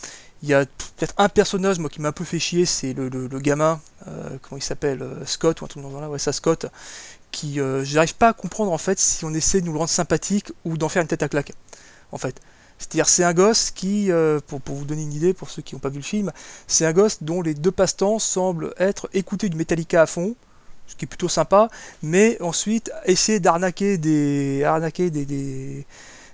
[0.42, 3.10] Il y a peut-être un personnage moi qui m'a un peu fait chier, c'est le,
[3.10, 6.32] le- gamin, euh, comment il s'appelle, euh, Scott ou un truc dans genre-là, ouais, ça
[6.32, 6.68] Scott,
[7.32, 9.90] qui euh, j'arrive pas à comprendre en fait si on essaie de nous le rendre
[9.92, 11.54] sympathique ou d'en faire une tête à claque,
[12.12, 12.40] en fait.
[12.80, 15.76] C'est-à-dire c'est un gosse qui, euh, pour, pour vous donner une idée, pour ceux qui
[15.76, 16.32] n'ont pas vu le film,
[16.68, 20.36] c'est un gosse dont les deux passe-temps semblent être écouter du Metallica à fond,
[20.88, 21.70] ce qui est plutôt sympa,
[22.04, 25.86] mais ensuite essayer d'arnaquer des, arnaquer des,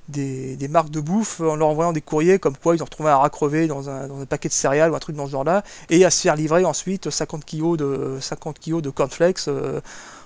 [0.07, 3.17] des, marques de bouffe en leur envoyant des courriers comme quoi ils ont retrouvé un
[3.17, 3.29] rat
[3.67, 6.35] dans un, paquet de céréales ou un truc dans ce genre-là, et à se faire
[6.35, 9.81] livrer ensuite 50 kilos de, 50 kilos de cornflakes euh,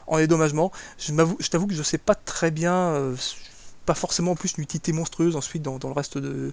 [0.07, 0.71] en dédommagement.
[0.97, 1.13] Je,
[1.49, 3.15] t'avoue que je sais pas très bien, euh,
[3.85, 6.51] pas forcément en plus une utilité monstrueuse ensuite dans le reste de,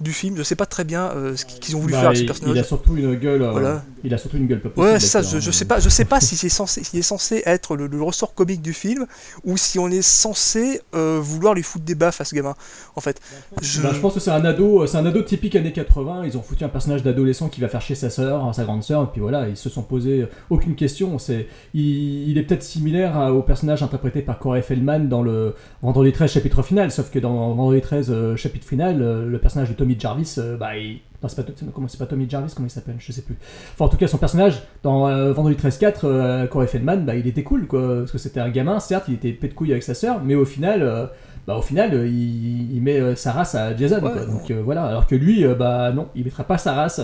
[0.00, 2.20] du film, je sais pas très bien euh, ce qu'ils ont voulu Bah, faire avec
[2.20, 2.56] ce personnage.
[2.56, 3.42] il a surtout une gueule.
[3.42, 3.84] euh, Voilà.
[4.02, 4.94] Il a surtout une gueule pas possible.
[4.94, 5.40] Ouais, ça, l'acteur, je, hein.
[5.46, 8.32] je sais pas, je sais pas si c'est censé, est censé être le, le ressort
[8.34, 9.06] comique du film
[9.44, 12.54] ou si on est censé euh, vouloir lui foutre des baffes à ce gamin.
[12.96, 13.20] En fait,
[13.60, 16.22] je, Bah, je pense que c'est un ado, c'est un ado typique années 80.
[16.24, 19.02] Ils ont foutu un personnage d'adolescent qui va faire chez sa sœur, sa grande sœur,
[19.02, 21.18] et puis voilà, ils se sont posé aucune question.
[21.18, 25.54] C'est, il, il est peut-être similaire à- au personnage interprété par Corey Feldman dans le
[25.82, 28.98] Vendredi 13 chapitre final, sauf que dans Vendredi 13 euh, chapitre final,
[29.28, 31.00] le personnage de Tommy Jarvis, euh, bah, il...
[31.22, 33.36] non, c'est pas, comment, c'est pas Tommy Jarvis, comment il s'appelle, je sais plus.
[33.74, 37.14] Enfin, en tout cas, son personnage dans euh, Vendredi 13 4, euh, Corey Feldman, bah,
[37.14, 39.70] il était cool, quoi, parce que c'était un gamin, certes, il était pé de couille
[39.72, 40.82] avec sa sœur, mais au final.
[40.82, 41.06] euh,
[41.46, 43.96] bah, au final, euh, il, il met euh, sa race à Jason.
[43.96, 44.24] Ouais, quoi.
[44.26, 47.00] Donc euh, voilà, alors que lui, euh, bah non, il mettra pas sa race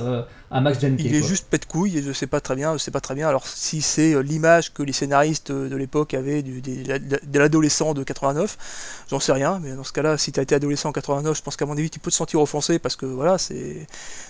[0.50, 0.96] à Max Jenkins.
[1.04, 1.28] il est quoi.
[1.28, 3.28] juste pète couille et je sais pas très bien, je sais pas très bien.
[3.28, 8.02] Alors si c'est l'image que les scénaristes de l'époque avaient du, des- de l'adolescent de
[8.04, 9.58] 89, j'en sais rien.
[9.62, 11.72] Mais dans ce cas-là, si tu as été adolescent en 89, je pense qu'à mon
[11.76, 13.86] avis, tu peux te sentir offensé parce que voilà, c'est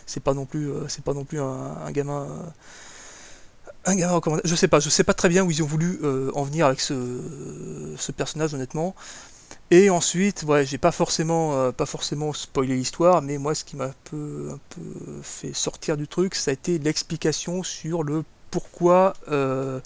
[0.07, 2.27] c'est pas non plus, c'est pas non plus un, un gamin.
[3.85, 4.43] un gamin recommandé.
[4.45, 6.67] Je sais pas, je sais pas très bien où ils ont voulu euh, en venir
[6.67, 6.95] avec ce,
[7.97, 8.95] ce personnage honnêtement.
[9.73, 13.75] Et ensuite, ouais, j'ai pas forcément, euh, pas forcément spoilé l'histoire, mais moi, ce qui
[13.75, 14.57] m'a un peu,
[15.23, 18.23] fait sortir du truc, ça a été l'explication sur le
[18.53, 19.81] pourquoi euh,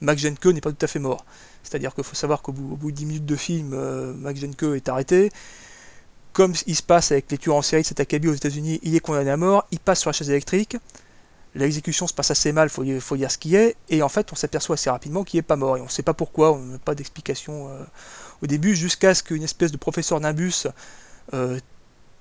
[0.00, 1.24] Max Jenke n'est pas tout à fait mort.
[1.64, 4.88] C'est-à-dire qu'il faut savoir qu'au bout, de 10 minutes de film, euh, Max Jenke est
[4.88, 5.30] arrêté.
[6.32, 8.94] Comme il se passe avec les tueurs en série de cet acabit aux États-Unis, il
[8.94, 10.76] est condamné à mort, il passe sur la chaise électrique.
[11.56, 14.36] L'exécution se passe assez mal, faut, faut dire ce qui est, et en fait, on
[14.36, 16.78] s'aperçoit assez rapidement qu'il n'est pas mort, et on ne sait pas pourquoi, on n'a
[16.78, 17.84] pas d'explication euh,
[18.44, 20.66] au début, jusqu'à ce qu'une espèce de professeur Nimbus
[21.32, 21.58] euh,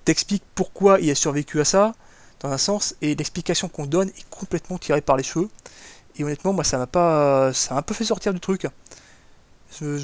[0.06, 1.94] t'explique pourquoi il a survécu à ça,
[2.40, 5.50] dans un sens, et l'explication qu'on donne est complètement tirée par les cheveux.
[6.18, 8.68] Et honnêtement, moi, ça m'a pas, ça m'a un peu fait sortir du truc.
[9.80, 9.98] Je-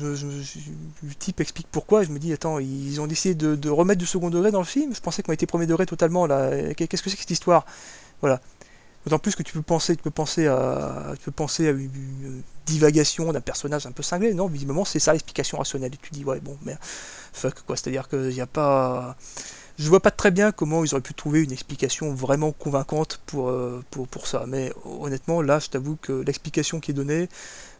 [1.04, 4.08] le type explique pourquoi, je me dis, attends, ils ont décidé de, de remettre du
[4.08, 4.96] second degré dans le film?
[4.96, 6.74] Je pensais qu'on était premier degré totalement là.
[6.74, 7.66] Qu'est-ce que c'est que cette histoire?
[8.22, 8.42] Voilà.
[9.06, 11.90] D'autant plus que tu peux penser, tu peux penser à, tu peux penser à une,
[12.22, 14.34] une divagation d'un personnage un peu cinglé.
[14.34, 15.94] Non, visiblement, c'est ça l'explication rationnelle.
[15.94, 16.76] Et tu dis, ouais, bon, mais
[17.34, 17.76] fuck quoi.
[17.76, 19.16] C'est-à-dire qu'il n'y a pas.
[19.78, 23.48] Je vois pas très bien comment ils auraient pu trouver une explication vraiment convaincante pour,
[23.48, 24.44] euh, pour, pour ça.
[24.46, 27.30] Mais honnêtement, là, je t'avoue que l'explication qui est donnée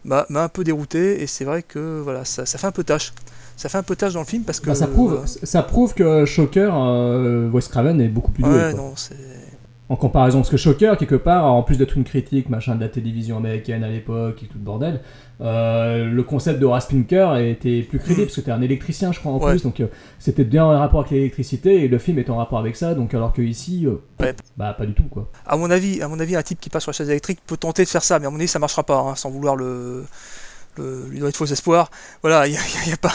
[0.06, 1.22] m'a un peu dérouté.
[1.22, 3.12] Et c'est vrai que voilà, ça, ça fait un peu tâche.
[3.58, 4.68] Ça fait un peu tâche dans le film parce que.
[4.68, 5.28] Bah, ça, prouve, voilà.
[5.28, 8.54] ça prouve que Shocker, euh, Wes Craven est beaucoup plus doué.
[8.54, 8.82] Ouais, quoi.
[8.82, 9.18] non, c'est.
[9.90, 12.90] En comparaison, parce que Shocker, quelque part, en plus d'être une critique machin de la
[12.90, 15.02] télévision américaine à l'époque et tout le bordel,
[15.42, 18.26] euh, le concept de Horace Pinker était plus crédible, Mm.
[18.26, 19.52] parce que c'était un électricien, je crois, en Ouais.
[19.54, 19.88] plus, donc euh,
[20.20, 23.16] c'était bien en rapport avec l'électricité, et le film est en rapport avec ça, donc
[23.16, 24.36] alors que ici, euh, Ouais.
[24.58, 25.28] bah pas du tout, quoi.
[25.48, 27.58] À mon avis, à mon avis, un type qui passe sur la chaise électrique peut
[27.58, 30.06] tenter de faire ça, mais à mon avis, ça marchera pas, hein, sans vouloir le,
[30.78, 31.90] le- lui donner de faux espoirs.
[32.22, 33.14] Voilà, il y a, y a- y a pas.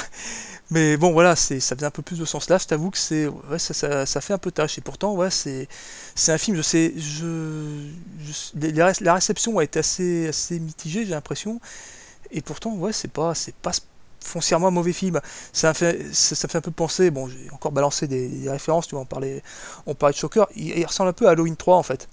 [0.75, 2.59] Mais bon, voilà, c'est, ça faisait un peu plus de sens là.
[2.59, 4.77] Je t'avoue que c'est, ouais, ça, ça, fait un peu tâche.
[4.79, 5.69] Et pourtant, ouais, c'est,
[6.17, 6.57] c'est un film.
[6.57, 7.91] Je sais, je,
[9.05, 11.61] la réception a été assez, assez mitigée, j'ai l'impression.
[12.33, 13.73] Et pourtant, ouais, c'est pas, c'est pas
[14.21, 15.21] foncièrement un mauvais film.
[15.53, 17.11] Ça fait, ça, fait un peu penser.
[17.11, 18.89] Bon, j'ai encore balancé des, des références.
[18.89, 19.43] Tu vois, on parlait,
[19.87, 20.47] on parlait de Shocker.
[20.57, 22.09] Il, il ressemble un peu à Halloween 3 en fait.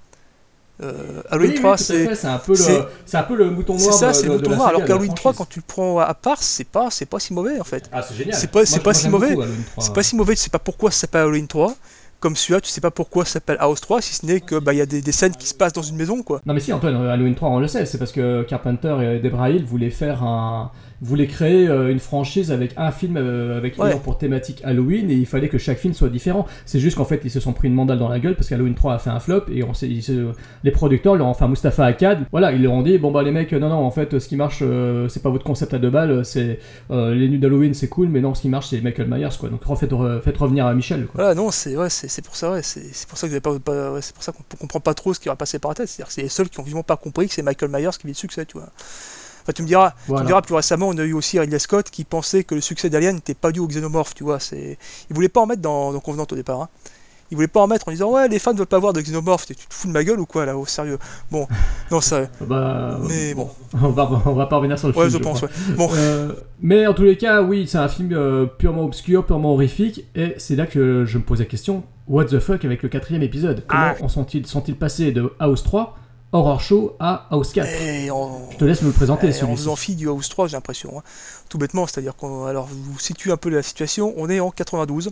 [0.84, 3.24] Euh, Halloween Oui, oui, 3, tout à c'est c'est un peu le, c'est- c'est un
[3.24, 3.94] peu le mouton c'est noir.
[3.94, 4.68] ça, de- c'est le mouton noir.
[4.70, 5.38] Alors qu'Halloween 3, franchise.
[5.38, 7.90] quand tu le prends à part, c'est pas, c'est pas si mauvais en fait.
[7.92, 8.34] Ah, c'est génial.
[8.36, 9.30] C'est pas- c'est si mauvais.
[9.30, 9.84] beaucoup Halloween 3.
[9.84, 11.76] C'est pas si mauvais, tu sais pas pourquoi ça s'appelle Halloween 3.
[12.20, 14.74] Comme celui-là, tu sais pas pourquoi ça s'appelle House 3, si ce n'est que bah
[14.74, 16.40] il y a des, des scènes qui se passent dans une maison quoi.
[16.46, 19.50] Non mais si Antoine, Halloween 3 on le sait, c'est parce que Carpenter et Debra
[19.50, 20.72] Hill voulaient faire un...
[21.02, 23.96] voulaient créer euh, une franchise avec un film euh, avec Ouais.
[24.04, 26.46] pour thématique Halloween et il fallait que chaque film soit différent.
[26.66, 28.76] C'est juste qu'en fait ils se sont pris une mandale dans la gueule parce qu'Halloween
[28.76, 29.86] 3 a fait un flop et on se-
[30.64, 33.32] les producteurs leur ont enfin Mustapha Akkad, voilà ils leur ont dit bon bah les
[33.32, 35.90] mecs non non en fait ce qui marche euh, c'est pas votre concept à deux
[35.90, 36.60] balles, c'est
[36.92, 39.50] euh, les nuits d'Halloween c'est cool mais non ce qui marche c'est Michael Myers quoi
[39.50, 41.12] donc refaites, re- faites revenir à Michel quoi.
[41.24, 44.02] Voilà, non, c'est ouais, c'est pour ça, ouais, c'est pour ça que pas, pas- ouais,
[44.02, 45.88] c'est pour ça qu'on comprend pas trop ce qui va passer par la tête.
[45.88, 48.08] C'est-à-dire que c'est les seuls qui ont vivement pas compris que c'est Michael Myers qui
[48.08, 48.70] vit le succès, tu vois.
[49.44, 51.90] Enfin, tu me diras, tu me diras plus récemment, on a eu aussi Ridley Scott
[51.90, 54.40] qui pensait que le succès d'Alien n'était pas dû au xénomorphe, tu vois.
[54.40, 54.78] C'est,
[55.10, 56.62] il voulait pas en mettre dans, dans Convenant au départ.
[56.62, 56.70] Hein.
[57.32, 59.00] Il voulait pas en mettre en disant ouais les fans ne veulent pas voir de
[59.00, 59.46] xénomorphe.
[59.46, 60.98] Tu te fous de ma gueule ou quoi là, au sérieux?
[61.32, 61.48] Bon,
[61.90, 62.24] non ça.
[62.42, 63.50] Bah, Mais bon.
[63.82, 65.18] on va, on va pas revenir sur le Ouais, film.
[65.18, 65.48] je pense, crois.
[65.70, 65.76] ouais.
[65.78, 65.90] Bon.
[65.96, 70.04] Euh, mais en tous les cas, oui, c'est un film euh, purement obscur, purement horrifique,
[70.14, 73.24] et c'est là que je me pose la question what the fuck avec le quatrième
[73.24, 73.64] épisode?
[73.66, 74.04] Comment Ah.
[74.04, 75.98] en sont-ils sont-ils passés de House 3,
[76.34, 79.64] Horror Show, à House 4 Et on- Je te laisse me le présenter, on celui-ci.
[79.64, 80.98] vous en fie du House 3, j'ai l'impression.
[81.00, 81.04] hein.
[81.50, 82.46] Tout bêtement, c'est-à-dire qu'on.
[82.46, 84.14] Alors, je vous situe un peu la situation.
[84.16, 85.12] On est en 92.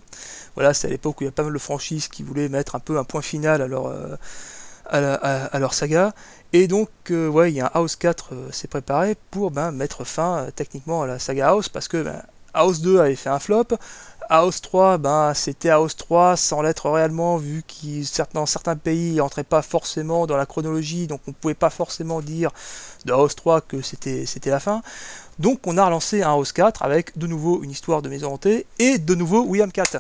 [0.56, 2.76] Voilà, c'est à l'époque où il y a pas mal de franchises qui voulaient mettre
[2.76, 4.16] un peu un point final à leur, euh,
[4.90, 6.14] à la- à- à leur saga.
[6.54, 9.72] Et donc, euh, ouais, il y a un House 4 euh, s'est préparé pour ben,
[9.72, 12.24] mettre fin euh, techniquement à la saga House parce que ben,
[12.54, 13.66] House 2 avait fait un flop.
[14.32, 19.16] House 3, ben, c'était House 3 sans l'être réellement, vu que dans certains pays, il
[19.16, 22.52] n'entrait pas forcément dans la chronologie, donc on ne pouvait pas forcément dire
[23.06, 24.84] de House 3 que c'était la fin.
[25.40, 28.68] Donc on a relancé un House 4 avec de nouveau une histoire de maison hantée
[28.78, 29.98] et de nouveau William 4.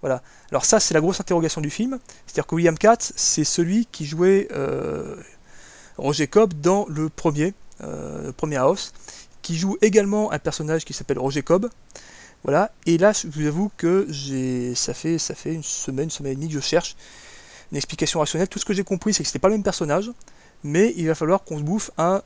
[0.00, 0.22] Voilà.
[0.50, 1.98] Alors ça, c'est la grosse interrogation du film.
[2.26, 5.14] C'est-à-dire que William 4, c'est celui qui jouait euh,
[5.98, 8.94] Roger Cobb dans le premier, euh, le premier House,
[9.42, 11.68] qui joue également un personnage qui s'appelle Roger Cobb.
[12.44, 12.72] Voilà.
[12.86, 16.32] Et là, je vous avoue que j'ai, ça fait, ça fait une semaine, une semaine
[16.32, 16.96] et demie que je cherche
[17.70, 18.48] une explication rationnelle.
[18.48, 20.10] Tout ce que j'ai compris, c'est que c'était pas le même personnage,
[20.64, 22.22] mais il va falloir qu'on se bouffe un,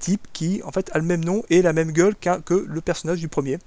[0.00, 3.20] type qui, en fait, a le même nom et la même gueule que le personnage
[3.20, 3.58] du premier.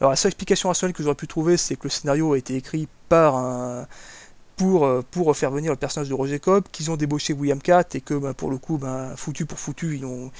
[0.00, 2.56] Alors la seule explication rationnelle que j'aurais pu trouver, c'est que le scénario a été
[2.56, 7.60] écrit par euh, pour faire venir le personnage de Roger Cobb, qu'ils ont débauché William
[7.60, 10.30] Cat et que bah, pour le coup, bah, foutu pour foutu, ils l'ont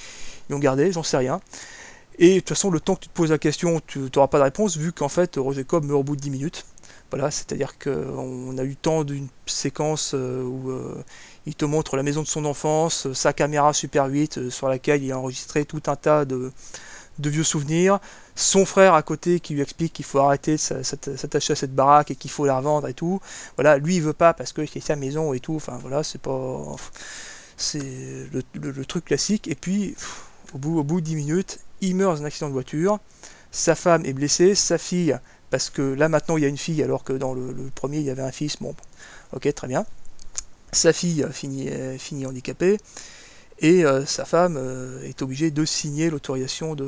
[0.48, 1.40] ils l'ont gardé, j'en sais rien.
[2.18, 4.38] Et de toute façon, le temps que tu te poses la question, tu n'auras pas
[4.38, 6.66] de réponse, vu qu'en fait, Roger Cobb meurt au bout de 10 minutes.
[7.10, 11.02] Voilà, c'est-à-dire qu'on a eu temps d'une séquence euh, où euh,
[11.46, 14.68] il te montre la maison de son enfance, euh, sa caméra Super 8 euh, sur
[14.68, 16.52] laquelle il a enregistré tout un tas de,
[17.18, 18.00] de vieux souvenirs,
[18.36, 21.56] son frère à côté qui lui explique qu'il faut arrêter de s'a- s'atta- s'attacher à
[21.56, 23.20] cette baraque et qu'il faut la revendre et tout.
[23.56, 25.56] Voilà, lui il veut pas parce que c'est sa maison et tout.
[25.56, 26.76] Enfin voilà, c'est pas,
[27.56, 27.80] c'est
[28.32, 29.48] le, truc classique.
[29.48, 29.94] Et puis
[30.54, 32.98] au bout au bout de 10 minutes, il meurt dans un accident de voiture.
[33.50, 35.18] Sa femme est blessée, sa fille
[35.50, 38.04] parce que là maintenant il y a une fille alors que dans le, premier il
[38.04, 38.56] y avait un fils.
[38.60, 38.74] Bon,
[39.32, 39.84] ok très bien.
[40.72, 42.78] Sa fille euh, finit, euh, finit handicapée
[43.58, 44.58] et euh, sa femme
[45.04, 46.84] est obligée de signer l'autorisation de,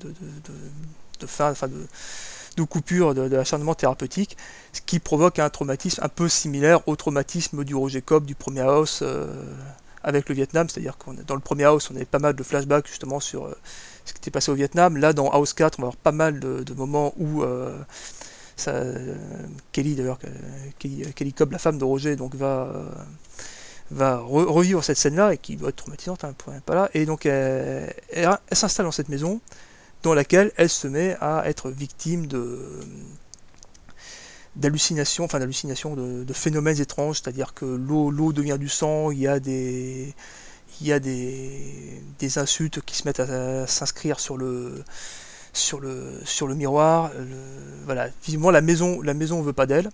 [0.00, 1.54] de, fin,
[2.56, 4.36] de, coupure de, l'acharnement thérapeutique,
[4.74, 8.60] ce qui provoque un traumatisme un peu similaire au traumatisme du Roger Cobb du premier
[8.60, 9.02] House
[10.04, 12.86] avec le Vietnam, c'est-à-dire qu'on dans le premier House on avait pas mal de flashbacks
[12.88, 13.54] justement sur euh,
[14.04, 16.40] ce qui était passé au Vietnam, là dans House 4 on va avoir pas mal
[16.40, 17.76] de, moments où euh,
[19.72, 22.72] Kelly d'ailleurs, euh, Kelly, Cobb, la femme de Roger, donc va
[23.90, 26.90] va re- revivre cette scène-là et qui doit être traumatisante, hein, pour- pas là.
[26.94, 27.92] Et donc elle
[28.52, 29.40] s'installe dans cette maison
[30.02, 32.58] dans laquelle elle se met à être victime de
[34.56, 39.40] d'hallucinations, enfin d'hallucinations, de, phénomènes étranges, c'est-à-dire que l'eau devient du sang, il y a
[39.40, 40.14] des
[40.80, 44.82] il y a des, des insultes qui se mettent à, s'inscrire sur le
[45.52, 47.12] sur le sur le miroir,
[47.84, 49.90] voilà, visiblement la maison la maison veut pas d'elle.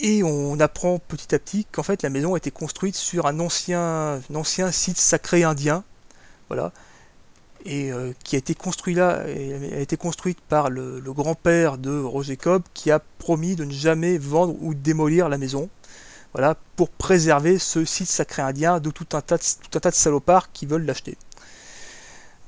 [0.00, 3.38] Et on apprend petit à petit qu'en fait la maison a été construite sur un
[3.40, 5.84] ancien, un ancien site sacré indien,
[6.48, 6.72] voilà,
[7.64, 13.56] et euh, qui a été construite par le, grand-père de Roger Cobb, qui a promis
[13.56, 15.68] de ne jamais vendre ou démolir la maison,
[16.32, 20.84] voilà, pour préserver ce site sacré indien de tout un tas de, salopards qui veulent
[20.84, 21.16] l'acheter.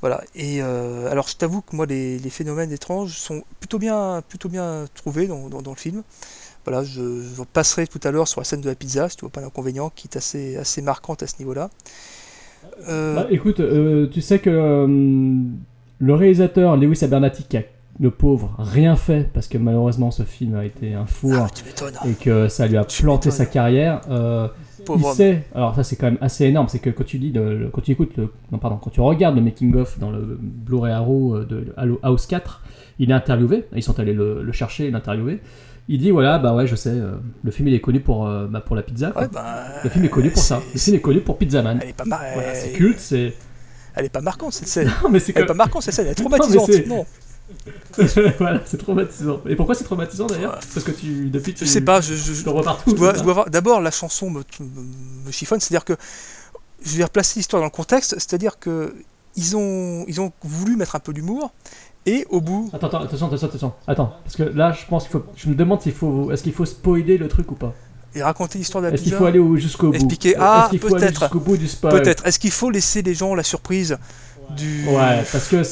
[0.02, 0.22] Voilà.
[0.34, 4.86] Et euh, alors, je t'avoue que moi, les, phénomènes étranges sont plutôt bien, plutôt bien
[4.94, 6.02] trouvés dans, le film.
[6.64, 9.30] Voilà, je, passerai tout à l'heure sur la scène de la pizza, si tu vois
[9.30, 11.70] pas d'inconvénient, qui est assez marquante à ce niveau-là.
[12.89, 14.86] Euh, Bah, écoute, euh, tu sais que euh,
[15.98, 17.62] le réalisateur Lewis Abernathy, qui a
[17.98, 21.47] le pauvre rien fait parce que malheureusement ce film a été un four Ah,
[22.07, 24.03] et que ça lui a planté sa carrière.
[24.11, 24.48] euh,
[24.97, 27.69] il sait, alors ça c'est quand même assez énorme, c'est que quand tu le, le-
[27.70, 30.93] quand tu écoutes, le, non pardon, quand tu regardes le making of dans le Blu-ray
[30.93, 32.62] Arrow de Halo House 4,
[32.98, 35.40] il est interviewé, ils sont allés le, le chercher, l'interviewer.
[35.89, 37.13] Il dit voilà bah ouais je sais, euh,
[37.45, 39.11] le film il est connu pour euh, bah, pour la pizza.
[39.13, 39.23] quoi.
[39.23, 40.61] Ouais, bah, le film est connu pour ça.
[40.75, 41.79] Le film est connu pour Pizza Man.
[41.83, 43.35] Elle est pas mar- Voilà, c'est culte, c'est.
[43.95, 44.93] Elle est pas marquante cette scène.
[45.03, 46.71] Non, mais c'est Elle est pas marquante cette scène, elle est traumatisante.
[46.87, 47.07] Non,
[48.39, 49.41] voilà, c'est traumatisant.
[49.49, 51.65] Et pourquoi c'est traumatisant d'ailleurs Parce que tu depuis tu.
[51.65, 52.91] je sais pas, je, je, vois partout.
[52.91, 53.51] je dois, c'est je ça dois voir.
[53.51, 54.83] D'abord, la chanson me, me,
[55.27, 55.95] me chiffonne, c'est-à-dire que
[56.85, 58.95] je vais replacer l'histoire dans le contexte, c'est-à-dire que
[59.37, 61.53] ils ont, ils ont voulu mettre un peu d'humour.
[62.07, 62.70] Et au bout.
[62.73, 63.73] Attends, attends, attention, attention, attention.
[63.87, 65.24] Attends, parce que là, je pense qu'il faut.
[65.37, 66.31] Je me demande s'il faut.
[66.31, 67.73] Est-ce qu'il faut spoiler le truc ou pas?
[68.15, 69.19] Et raconter l'histoire de la Est-ce qu'il pizza.
[69.19, 69.95] faut aller au- jusqu'au bout?
[69.95, 70.31] Expliquer.
[70.31, 71.20] Est-ce Ah, qu'il faut aller peut-être.
[71.20, 71.93] jusqu'au bout du spoil?
[72.01, 72.24] Peut-être.
[72.27, 73.99] Est-ce qu'il faut laisser les gens la surprise
[74.57, 74.87] du.
[74.89, 75.62] Ouais, parce que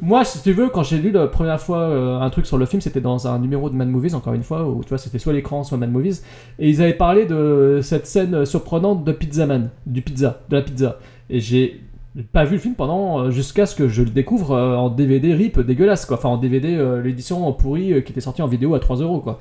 [0.00, 2.64] moi, si tu veux, quand j'ai lu la première fois euh, un truc sur le
[2.66, 5.18] film, c'était dans un numéro de Mad Movies, encore une fois, où tu vois, c'était
[5.18, 6.22] soit l'écran, soit Mad Movies,
[6.58, 10.62] et ils avaient parlé de cette scène surprenante de Pizza Man, du pizza, de la
[10.62, 10.98] pizza.
[11.28, 11.82] Et j'ai
[12.20, 15.32] pas vu le film pendant euh, jusqu'à ce que je le découvre euh, en DVD
[15.34, 16.18] rip dégueulasse, quoi.
[16.18, 19.38] Enfin, en DVD, euh, l'édition pourrie qui était sortie en vidéo à 3 euros, quoi.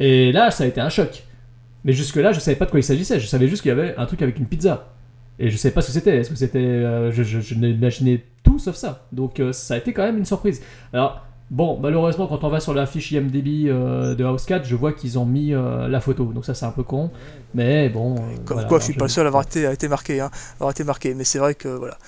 [0.00, 1.24] Et là, ça a été un choc.
[1.84, 3.20] Mais jusque-là, je savais pas de quoi il s'agissait.
[3.20, 4.92] Je savais juste qu'il y avait un truc avec une pizza.
[5.38, 6.16] Et je savais pas ce que c'était.
[6.16, 6.82] Est-ce que c'était.
[7.12, 9.06] je je, je n'imaginais tout sauf ça.
[9.12, 10.62] Donc ça a été quand même une surprise.
[10.92, 14.74] Alors, bon, malheureusement, quand on va sur la fiche IMDb euh, de House 4, je
[14.76, 16.24] vois qu'ils ont mis euh, la photo.
[16.26, 17.10] Donc ça, c'est un peu con.
[17.54, 18.14] Mais bon.
[18.16, 20.20] euh, Comme voilà, quoi, je suis pas le seul à avoir été, à été marqué.
[20.20, 21.14] Hein, avoir été marqué.
[21.14, 21.98] Mais c'est vrai que voilà.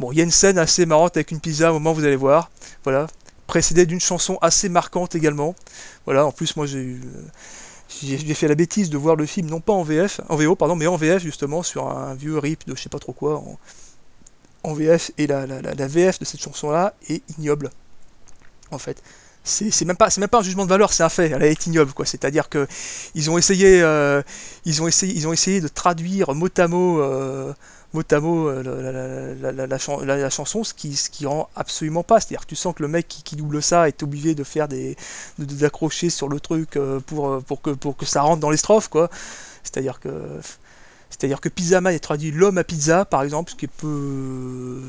[0.00, 1.70] Bon, il y a une scène assez marrante avec une pizza.
[1.70, 2.50] Au moment où vous allez voir,
[2.84, 3.06] voilà,
[3.46, 5.54] précédée d'une chanson assez marquante également.
[6.04, 6.26] Voilà.
[6.26, 7.00] En plus, moi, j'ai eu.
[8.02, 10.56] J'ai j'ai fait la bêtise de voir le film non pas en VF, en VO
[10.56, 13.36] pardon, mais en VF justement sur un vieux rip de je sais pas trop quoi
[13.38, 13.58] en,
[14.64, 17.70] en VF et la, la, la- la VF de cette chanson là est ignoble
[18.70, 19.02] en fait.
[19.44, 19.96] C'est même
[20.28, 21.30] pas un jugement de valeur, c'est un fait.
[21.30, 22.04] Elle est ignoble quoi.
[22.04, 22.66] C'est-à-dire que
[23.14, 24.20] ils ont essayé euh,
[24.64, 27.00] ils ont essayé ils ont essayé de traduire mot à mot
[28.50, 30.74] la, la- la- la- la chan- la- la chanson, ce
[31.10, 32.18] qui rend absolument pas.
[32.20, 34.96] C'est-à-dire que tu sens que le mec qui, double ça est obligé de faire des
[35.38, 38.56] de- de- d'accrocher sur le truc euh, pour euh, pour que ça rentre dans les
[38.56, 39.08] strophes quoi.
[39.62, 40.10] C'est-à-dire que
[41.10, 44.82] c'est-à-dire que Pizza Man est traduit l'homme à pizza par exemple, ce qui est peu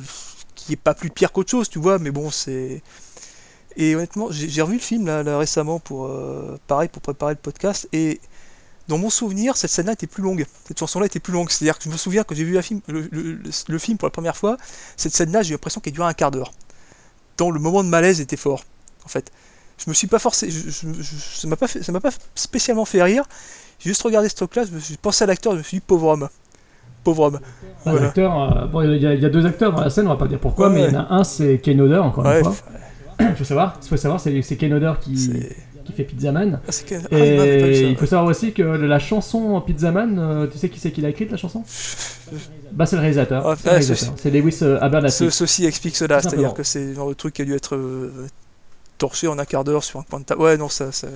[0.55, 2.81] qui est pas plus pire qu'autre chose, tu vois, mais bon, c'est
[3.77, 7.39] et honnêtement, j'ai revu le film là, là, récemment pour euh, pareil pour préparer le
[7.39, 8.19] podcast et
[8.87, 10.45] dans mon souvenir, cette scène-là était plus longue.
[10.65, 11.49] Cette chanson-là était plus longue.
[11.49, 13.97] C'est-à-dire que je me souviens quand j'ai vu la film, le, le- le- le film
[13.97, 14.55] pour la première fois,
[14.95, 16.51] cette scène-là, j'ai l'impression qu'elle durait un quart d'heure.
[17.35, 18.63] Tant le moment de malaise était fort,
[19.05, 19.29] en fait.
[19.77, 22.09] Je me suis pas forcé, je, je- je- ça m'a pas fait- ça m'a pas
[22.33, 23.25] spécialement fait rire.
[23.79, 25.83] J'ai juste regardé ce truc-là, je me suis pensé à l'acteur, je me suis dit
[25.85, 26.29] pauvre homme,
[27.03, 27.39] pauvre homme.
[27.83, 28.01] Voilà.
[28.01, 30.11] l'acteur, euh, bon, il y, a- il y a deux acteurs dans la scène, on
[30.11, 32.25] va pas dire pourquoi, Ouais, mais il y en a un, c'est Kane Hodder, encore
[32.25, 32.55] Ouais, une fois.
[33.19, 35.13] Il faut savoir, faut savoir c'est c'est Kane Hodder qui,
[35.85, 36.59] qui fait Pizza Man.
[36.67, 40.17] Ah, que- ah, pas Et ça, il faut savoir aussi que la chanson Pizza Man,
[40.19, 41.63] euh, tu sais qui c'est qui l'a écrite la chanson?
[42.71, 43.47] Bah c'est le réalisateur.
[43.47, 44.13] Ah, c'est le ouais, réalisateur.
[44.17, 45.15] C'est Lewis euh, Abernathy.
[45.15, 47.75] Ce- ceci explique cela, c'est-à-dire que c'est le genre de truc qui a dû être
[47.75, 48.27] euh,
[48.97, 50.41] torché en un quart d'heure sur un coin de table.
[50.41, 51.07] Ouais, non, ça, ça-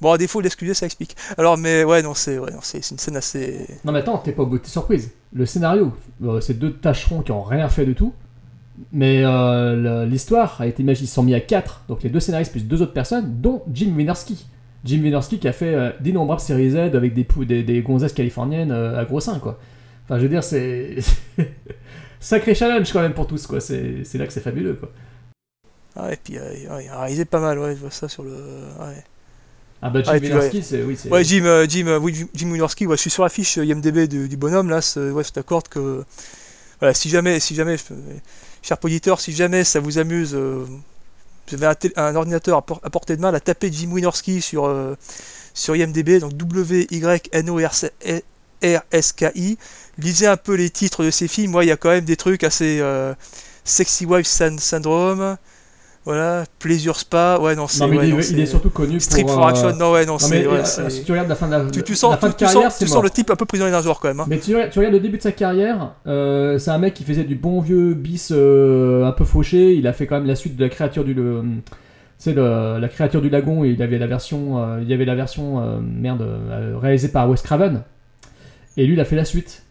[0.00, 1.16] Bon, à défaut l'excuser, ça explique.
[1.36, 3.66] Alors, mais ouais, non, c'est ouais, non, c'est une scène assez.
[3.84, 5.10] Non mais attends, t'es pas au bout de tes surprises.
[5.32, 5.92] Le scénario,
[6.22, 8.12] euh, c'est deux tâcherons qui ont rien fait de tout.
[8.92, 12.52] Mais euh, l'histoire a été imaginée, ils sont mis à 4, donc les deux scénaristes
[12.52, 14.46] plus deux autres personnes, dont Jim Wynorski.
[14.84, 18.70] Jim Wynorski qui a fait euh, d'innombrables séries Z avec des, des, des gonzesses californiennes
[18.70, 19.58] euh, à gros seins, quoi.
[20.04, 20.96] Enfin, je veux dire, c'est.
[22.20, 23.60] Sacré challenge quand même pour tous, quoi.
[23.60, 24.90] C'est là que c'est fabuleux, quoi.
[25.96, 28.30] Ah, et puis, il a réalisé pas mal, ouais, je vois ça sur le.
[28.30, 29.02] Ouais,
[29.82, 30.62] Ah bah Jim Ah, Wynorski, ouais.
[30.62, 30.82] c'est.
[30.82, 31.10] Oui, c'est.
[31.10, 34.28] Ouais, Jim, Jim, oui, Jim- Jim Wynorski, ouais, je suis sur la fiche IMDB du,
[34.28, 36.04] du bonhomme, là, ouais, je t'accorde que.
[36.80, 37.76] Voilà, si jamais, si jamais,
[38.68, 40.64] cher auditeur, si jamais ça vous amuse, euh,
[41.50, 44.66] vous avez un, ordinateur à, por- à portée de main, là, tapez Jim Wynorski sur,
[44.66, 44.94] euh,
[45.54, 46.88] sur IMDB, donc W-Y-N-O-R-S-K-I.
[49.98, 52.16] Lisez un peu les titres de ces films, moi, il y a quand même des
[52.16, 52.78] trucs assez.
[52.80, 53.14] euh,
[53.64, 55.36] Sexy Wife Syn- Syndrome,
[56.08, 57.80] voilà, Pleasure Spa, ouais, non, c'est.
[57.80, 59.34] Non, mais ouais, il, est- il surtout connu Strip pour.
[59.34, 60.40] for euh, Action, non, ouais, non, Non, c'est.
[60.40, 62.16] mais ouais, euh, c'est- si tu regardes la fin de la, tu, tu la sens,
[62.16, 64.20] fin tu, de carrière, tu sens le type un peu prisonnier d'un jour quand même.
[64.20, 64.26] hein.
[64.26, 67.24] Mais tu, tu regardes le début de sa carrière, euh, c'est un mec qui faisait
[67.24, 69.74] du bon vieux bis euh, un peu fauché.
[69.74, 71.42] Il a fait quand même la suite de la créature du le,
[72.16, 73.64] c'est le- la créature du lagon.
[73.64, 76.26] Et il avait la version, euh, il y avait la version merde
[76.80, 77.82] réalisée par Wes Craven.
[78.78, 79.62] Et lui, il a fait la suite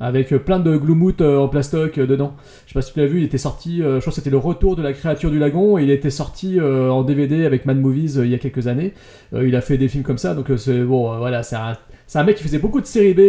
[0.00, 2.34] avec euh, plein de gloumout euh, en plastoc euh, dedans.
[2.66, 3.78] Je sais pas si tu l'as vu, il était sorti.
[3.78, 5.78] je crois que c'était le retour de la créature du lagon.
[5.78, 8.92] Et il était sorti en DVD avec Mad Movies il y a quelques années.
[9.32, 12.42] Il a fait des films comme ça, donc c'est bon, voilà, c'est un, mec qui
[12.42, 13.20] faisait beaucoup de séries B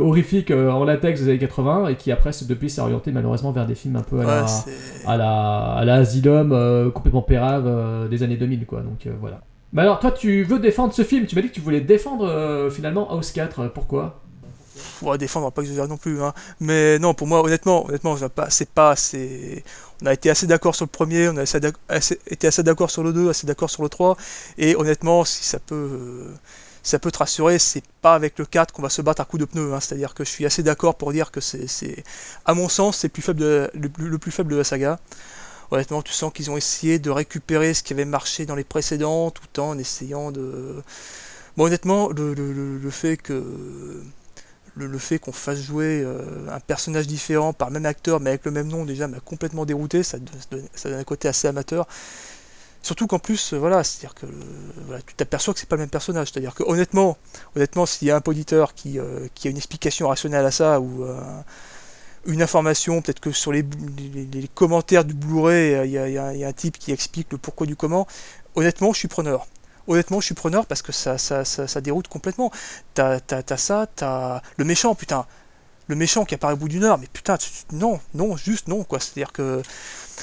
[0.00, 3.74] horrifiques en latex des années 80 et qui après, depuis, s'est orienté malheureusement vers des
[3.74, 7.64] films un peu à la, Ouais, c'est- à la, à la Asylum, euh, complètement pérave
[7.66, 8.80] euh, des années 2000, quoi.
[8.80, 9.40] Donc euh, voilà.
[9.72, 11.26] Mais alors, toi, tu veux défendre ce film?
[11.26, 13.60] Tu m'as dit que tu voulais défendre finalement House 4.
[13.60, 14.20] euh, Pourquoi?
[15.08, 16.34] Va défendre, on va pas exagérer non plus, hein.
[16.60, 19.64] Mais non, pour moi, honnêtement, honnêtement, je pas, c'est pas, c'est,
[20.02, 23.12] on a été assez d'accord sur le premier, on a été assez d'accord sur le
[23.12, 24.16] 2, assez d'accord sur le 3,
[24.58, 26.26] et honnêtement, si ça peut,
[26.82, 29.40] ça peut te rassurer, c'est pas avec le 4 qu'on va se battre à coups
[29.40, 29.80] de pneus, hein.
[29.80, 32.04] C'est-à-dire que je suis assez d'accord pour dire que c'est,
[32.44, 34.98] à mon sens, c'est plus faible de, le, plus- le plus faible de la saga.
[35.72, 39.30] Honnêtement, tu sens qu'ils ont essayé de récupérer ce qui avait marché dans les précédents,
[39.30, 40.82] tout en essayant de.
[41.56, 43.42] Bon, honnêtement, le- le- le fait que
[44.86, 48.50] le, fait qu'on fasse jouer euh, un personnage différent par même acteur mais avec le
[48.50, 51.86] même nom déjà m'a complètement dérouté, ça, donne- un côté assez amateur.
[52.82, 55.90] Surtout qu'en plus, euh, voilà, c'est-à-dire que euh, tu t'aperçois que c'est pas le même
[55.90, 56.30] personnage.
[56.32, 57.18] C'est-à-dire que honnêtement,
[57.54, 59.04] honnêtement, s'il y a un auditeur qui, a
[59.44, 61.04] une explication rationnelle à ça ou
[62.26, 63.64] une information, peut-être que sur les,
[64.54, 68.06] commentaires du Blu-ray, il y a un type qui explique le pourquoi du comment.
[68.54, 69.46] Honnêtement, je suis preneur.
[69.90, 72.52] Honnêtement, je suis preneur parce que ça, ça, ça, ça déroute complètement.
[72.94, 75.26] T'as, t'as, t'as ça, t'as le méchant, putain.
[75.88, 77.36] Le méchant qui apparaît au bout d'une heure, mais putain,
[77.72, 79.00] non, non, juste non, quoi.
[79.00, 79.60] C'est-à-dire que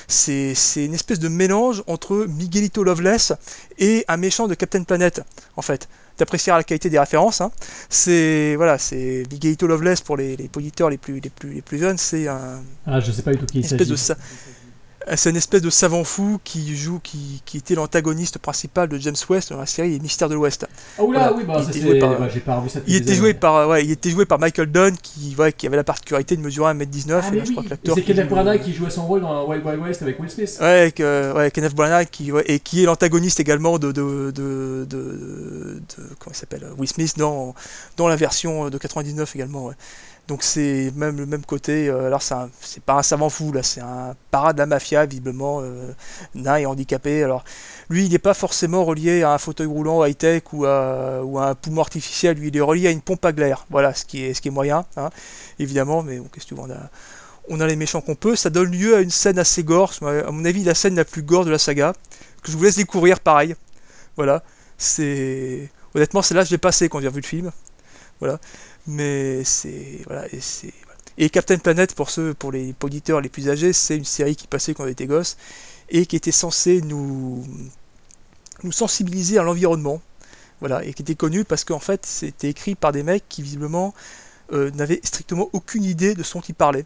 [0.07, 3.34] c'est, c'est une espèce de mélange entre Miguelito Loveless
[3.77, 5.22] et un méchant de Captain Planet,
[5.57, 5.89] en fait.
[6.15, 7.41] T'apprécieras la qualité des références.
[7.41, 7.52] Hein.
[7.89, 11.77] C'est voilà, c'est Miguelito Loveless pour les, les auditeurs les plus, les plus, les plus
[11.77, 11.98] jeunes.
[11.98, 13.85] C'est un, Ah, je sais pas du tout qui il s'agit.
[13.85, 14.15] de sa-
[15.16, 19.16] c'est une espèce de savant fou qui joue, qui, qui était l'antagoniste principal de James
[19.30, 20.68] West dans la série Les Mystères de l'Ouest.
[20.98, 21.34] Ah oula, Voilà.
[21.38, 21.86] oui, bah, Il était c'est.
[21.86, 23.18] joué par- ouais, j'ai pas revu ça depuis Il était années.
[23.20, 26.36] joué par, ouais, il était joué par Michael Dunn qui, ouais, qui avait la particularité
[26.36, 27.22] de mesurer 1m19.
[27.24, 27.68] Ah, et là, je crois oui.
[27.68, 30.02] que Et l'acteur c'est Kenneth joue- Branagh qui jouait son rôle dans Wild Wild West
[30.02, 30.58] avec Will Smith.
[30.60, 34.90] Ouais, ouais, Kenneth Branagh qui, ouais, et qui est l'antagoniste également de, de, de, de,
[34.90, 35.82] de-
[36.20, 37.56] comment il s'appelle Will Smith dans,
[37.96, 39.66] dans la version de 99 également.
[39.66, 39.76] ouais.
[40.28, 41.88] Donc c'est même le même côté.
[41.88, 45.62] euh, alors c'est pas un savant fou là, c'est un parade de la mafia visiblement
[45.62, 45.94] euh,
[46.36, 47.24] nain et handicapé.
[47.24, 47.45] Alors
[47.90, 51.56] lui il n'est pas forcément relié à un fauteuil roulant high tech ou à, un
[51.56, 52.38] poumon artificiel.
[52.38, 53.66] Lui il est relié à une pompe à glaire.
[53.70, 55.10] Voilà ce qui est ce qui est moyen, hein,
[55.60, 56.04] évidemment.
[56.04, 56.54] Mais qu'est-ce
[57.49, 58.36] on a les méchants qu'on peut.
[58.36, 59.94] Ça donne lieu à une scène assez gore.
[60.02, 61.94] À mon avis, la scène la plus gore de la saga.
[62.44, 63.56] Que je vous laisse découvrir pareil.
[64.16, 64.44] Voilà.
[64.78, 65.70] C'est.
[65.95, 67.52] Honnêtement, c'est là que je l'ai passé quand j'ai revu le film.
[68.20, 68.40] Voilà.
[68.88, 70.01] Mais c'est.
[70.05, 70.26] Voilà.
[70.34, 70.73] Et c'est.
[71.18, 74.47] Et Captain Planet, pour ceux, pour les auditeurs les plus âgés, c'est une série qui
[74.47, 75.38] passait quand on était gosse
[75.89, 77.43] et qui était censée nous,
[78.64, 80.01] nous sensibiliser à l'environnement.
[80.59, 80.84] Voilà.
[80.85, 83.93] Et qui était connue parce qu'en fait, c'était écrit par des mecs qui visiblement
[84.53, 86.85] euh, n'avaient strictement aucune idée de ce dont ils parlaient.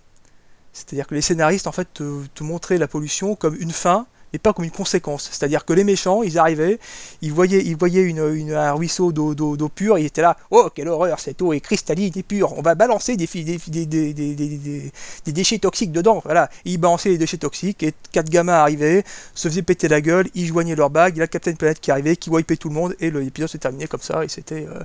[0.74, 4.54] C'est-à-dire que les scénaristes en fait te montraient la pollution comme une fin et pas
[4.54, 5.30] comme une conséquence.
[5.32, 6.80] C'est-à-dire que les méchants, ils arrivaient,
[7.22, 11.20] ils voyaient, ils voyaient une, un ruisseau d'eau, pure, ils étaient là, oh quelle horreur,
[11.20, 15.92] cette eau est cristalline et pure, on va balancer des, des, des, des, déchets toxiques
[15.92, 16.22] dedans.
[16.24, 19.04] Voilà, ils balançaient les déchets toxiques et quatre gamins arrivaient,
[19.36, 21.92] se faisaient péter la gueule, ils joignaient leur bague, il y a Captain Planet qui
[21.92, 24.68] arrivait, qui wipait tout le monde et l'épisode s'est terminé comme ça et c'était...
[24.68, 24.84] euh,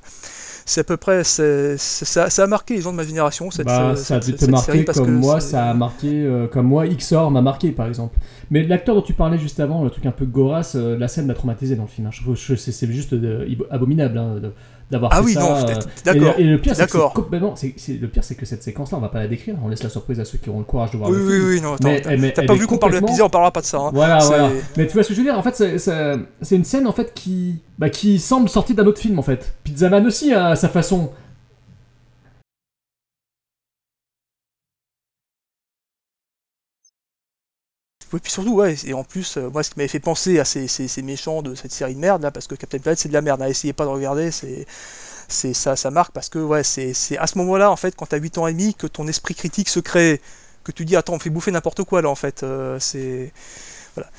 [0.67, 3.67] c'est à peu près, c'est- ça, ça a marqué les gens de ma génération cette,
[3.67, 5.75] Bah, ça a cette- dû te cette marquer série parce comme que moi, ça a
[5.75, 8.19] marqué, euh, comme moi, XOR m'a marqué par exemple.
[8.51, 11.27] Mais l'acteur dont tu parlais juste avant, le truc un peu gorasse, euh, la scène
[11.27, 12.09] m'a traumatisé dans le film.
[12.09, 12.11] hein.
[12.13, 14.53] Je c'est juste euh, abominable hein, de-
[14.91, 15.41] d'avoir Ah fait oui, ça.
[15.41, 18.63] non, euh, t'es- et t'es d'accord, Et, le pire, c'est que le pire, c'est cette
[18.63, 19.57] séquence-là, on va pas la décrire.
[19.65, 21.33] On laisse la surprise à ceux qui auront le courage de voir Oui, le oui,
[21.33, 21.49] film.
[21.49, 21.89] oui, non, attends,
[22.19, 23.79] Mais- t'as pas vu qu'on parle de la pizza, on parlera pas de ça.
[23.79, 23.91] hein.
[23.93, 24.51] Voilà, C'est- voilà.
[24.77, 25.79] Mais tu vois ce que je veux dire En fait,
[26.43, 29.55] c'est une scène en fait qui, bah, qui semble sortie d'un autre film en fait.
[29.65, 31.11] Pizzaman aussi à sa façon.
[38.17, 40.45] Et puis surtout, ouais, et en plus, euh, moi, ce qui m'avait fait penser à
[40.45, 43.09] ces, ces- ces méchants de cette série de merde, là, parce que Captain Planet, c'est
[43.09, 44.67] de la merde, hein, essayez pas de regarder, c'est,
[45.29, 48.07] c'est ça, ça marque, parce que, ouais, c'est, c'est à ce moment-là, en fait, quand
[48.07, 50.21] t'as 8 ans et demi, que ton esprit critique se crée,
[50.65, 53.33] que tu dis, attends, on fait bouffer n'importe quoi, là, en fait, euh, c'est,
[53.95, 54.11] voilà.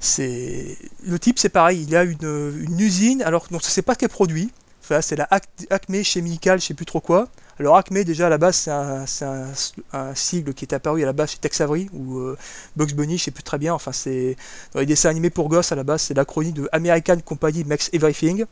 [0.00, 2.18] C'est, le type, c'est pareil, il a une,
[2.66, 4.52] une usine, alors, on ne sait pas quel produit,
[4.82, 7.28] enfin, c'est la Ac- Acme Chemical, je sais plus trop quoi,
[7.60, 9.44] alors Acme, déjà, à la base, c'est un, c'est un,
[9.92, 12.36] un sigle qui est apparu à la base chez Tex Avery, ou euh,
[12.76, 14.36] Bugs Bunny, je sais plus très bien, enfin c'est
[14.72, 17.90] dans les dessins animés pour gosses à la base, c'est l'acronyme de American Company Makes
[17.92, 18.44] Everything.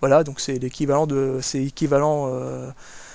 [0.00, 2.68] Voilà, donc c'est l'équivalent de c'est équivalent euh,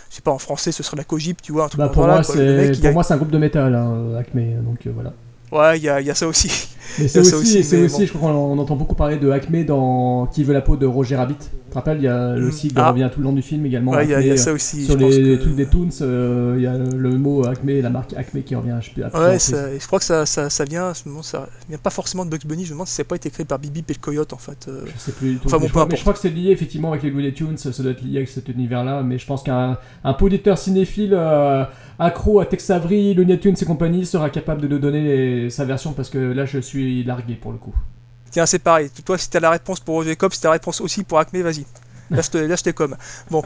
[0.10, 1.94] je sais pas en français ce serait la Cogip, tu vois, un truc Bah, comme
[1.94, 2.36] pour moi, quoi.
[2.36, 4.40] Mec, pour a- moi, c'est un groupe de métal, hein, Acme.
[4.64, 5.14] Donc euh, voilà.
[5.52, 6.70] Ouais, il y y a ça aussi.
[7.00, 8.06] Mais c'est aussi, aussi bon.
[8.06, 10.86] je crois qu'on on entend beaucoup parler de Acme dans Qui veut la peau de
[10.86, 11.36] Roger Rabbit.
[11.38, 12.52] Tu te rappelles, il y a le Mm.
[12.52, 12.92] sigle Ah.
[12.92, 13.92] revient tout le long du film également.
[13.92, 16.54] Ouais, il y a- y ça aussi, Sur je les que- trucs des Toons, euh,
[16.58, 18.78] il y a le mot Acme, la marque Acme qui revient.
[18.82, 22.24] Je Ouais, ça- je crois que ça, ça, ça vient, demande, ça vient pas forcément
[22.24, 23.94] de Bugs Bunny, je me demande si ça n'a pas été créé par Bibi et
[23.94, 24.68] le Coyote en fait.
[24.68, 24.82] euh.
[24.96, 25.48] Je sais plus du tout.
[25.48, 27.58] Enfin bon, je, crois, mais je crois que c'est lié effectivement avec les Looney Tunes,
[27.58, 31.64] ça doit être lié avec cet univers-là, mais je pense qu'un un poditeur cinéphile euh,
[32.00, 35.66] accro à Tex Avery, Looney Tunes et compagnie sera capable de nous donner les- sa
[35.66, 37.76] version parce que là je suis largué pour le coup.
[38.32, 38.90] Tiens, c'est pareil.
[39.06, 41.42] Toi, si t'as la réponse pour Roger Cobb, si t'as la réponse aussi pour Acme,
[41.42, 41.66] vas-y.
[42.12, 42.96] Là, je te, là, je t'ai comme.
[43.32, 43.44] Bon,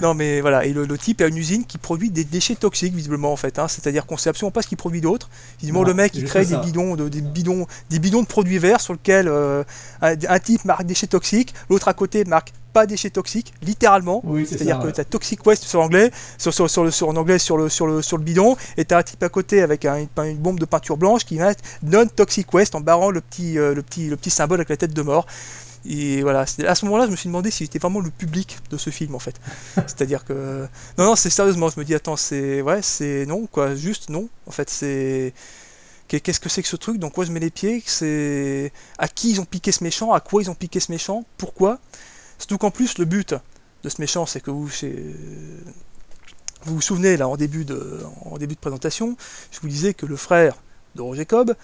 [0.00, 0.64] non, mais voilà.
[0.66, 3.58] Et le, le type a une usine qui produit des déchets toxiques, visiblement, en fait.
[3.58, 3.68] hein.
[3.68, 5.30] C'est-à-dire qu'on sait absolument pas ce qu'il produit d'autre.
[5.60, 8.58] Visiblement, Non, le mec, il crée des bidons, de, des, bidons, des bidons de produits
[8.58, 9.64] verts sur lesquels euh,
[10.02, 14.22] un, un type marque déchets toxiques, l'autre à côté marque pas déchets toxiques, littéralement.
[14.24, 17.06] Oui, c'est C'est-à-dire que tu as Toxic Waste sur anglais, sur, sur, sur le, sur,
[17.08, 19.28] en anglais sur le, sur, le, sur le bidon, et tu as un type à
[19.28, 23.10] côté avec un- une, une bombe de peinture blanche qui met Non-Toxic Waste en barrant
[23.10, 25.26] le petit, euh, le, petit, le petit symbole avec la tête de mort.
[25.84, 28.76] Et voilà, à ce moment-là, je me suis demandé si c'était vraiment le public de
[28.76, 29.34] ce film en fait.
[29.74, 30.66] C'est-à-dire que.
[30.98, 32.60] Non, non, c'est sérieusement, je me dis, attends, c'est.
[32.62, 33.26] Ouais, c'est.
[33.26, 34.28] Non, quoi, juste non.
[34.46, 35.34] En fait, c'est.
[36.08, 39.08] Qu'est- Qu'est-ce que c'est que ce truc Dans quoi je mets les pieds C'est à
[39.08, 41.78] qui ils ont piqué ce méchant À quoi ils ont piqué ce méchant Pourquoi
[42.38, 43.34] Surtout qu'en plus, le but
[43.82, 44.66] de ce méchant, c'est que vous,
[46.64, 49.16] vous vous souvenez là en début de, en début de présentation,
[49.50, 50.56] je vous disais que le frère
[50.94, 51.54] de Roger Cobb,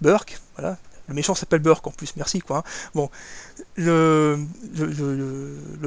[0.00, 0.78] Burke, voilà,
[1.08, 2.58] le méchant s'appelle Burke en plus, merci quoi.
[2.58, 2.62] hein.
[2.94, 3.10] Bon,
[3.76, 4.38] le,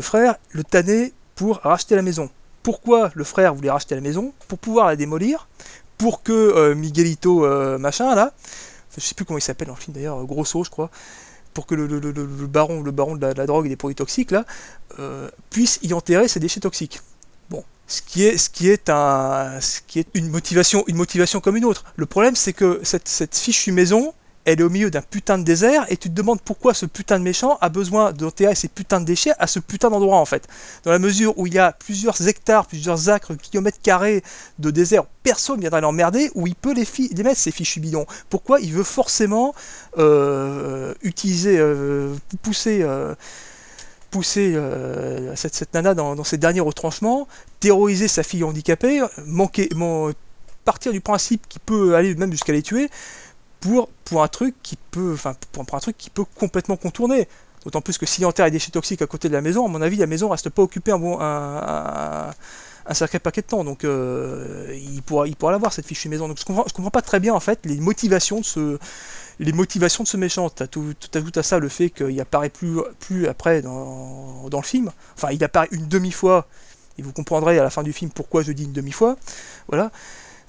[0.02, 2.30] frère le tannait pour racheter la maison.
[2.64, 4.34] Pourquoi le frère voulait racheter la maison?
[4.48, 5.48] Pour pouvoir la démolir,
[5.98, 8.34] pour que euh, Miguelito euh, machin là,
[8.96, 10.90] je sais plus comment il s'appelle le film d'ailleurs, Grosso je crois,
[11.54, 11.88] pour que le,
[12.48, 14.46] baron, le baron de la, drogue et des produits toxiques là,
[15.00, 17.02] euh, puisse y enterrer ses déchets toxiques.
[17.50, 21.40] Bon, ce qui est, ce qui est un, ce qui est une motivation, une motivation
[21.42, 21.84] comme une autre.
[21.96, 24.14] Le problème c'est que cette fichue maison,
[24.50, 27.20] elle est au milieu d'un putain de désert et tu te demandes pourquoi ce putain
[27.20, 30.48] de méchant a besoin d'enterrer ses putains de déchets à ce putain d'endroit en fait.
[30.84, 34.24] Dans la mesure où il y a plusieurs hectares, plusieurs acres, kilomètres carrés
[34.58, 36.88] de désert, personne ne viendra l'emmerder, où il peut les,
[37.24, 38.08] mettre ces fichus bidons.
[38.30, 39.54] Pourquoi il veut forcément
[40.00, 43.14] euh, utiliser, euh, pousser, euh,
[44.10, 44.58] pousser
[45.36, 47.28] cette, nana dans, ses derniers retranchements,
[47.60, 49.02] terroriser sa fille handicapée,
[50.66, 52.90] partir du principe qu'il peut aller même jusqu'à les tuer
[53.60, 57.28] pour, pour un truc qui peut, enfin pour, pour un truc qui peut complètement contourner.
[57.66, 59.82] D'autant plus que s'il enterre les déchets toxiques à côté de la maison, à mon
[59.82, 62.30] avis, la maison reste pas occupée un, bon, un,
[62.86, 63.64] un- sacré paquet de temps.
[63.66, 66.28] Donc euh, il pourra, il pourra l'avoir cette fichue maison.
[66.30, 68.80] Donc je comprends, je comprends pas très bien en fait les motivations de ce,
[69.40, 70.50] les motivations de ce méchant.
[70.50, 74.66] T'as tout, tout, à ça le fait qu'il apparaît plus, plus après dans, dans le
[74.66, 74.92] film.
[75.16, 76.48] Enfin, il apparaît une demi-fois.
[76.98, 79.16] Et vous comprendrez à la fin du film pourquoi je dis une demi-fois.
[79.70, 79.92] Voilà.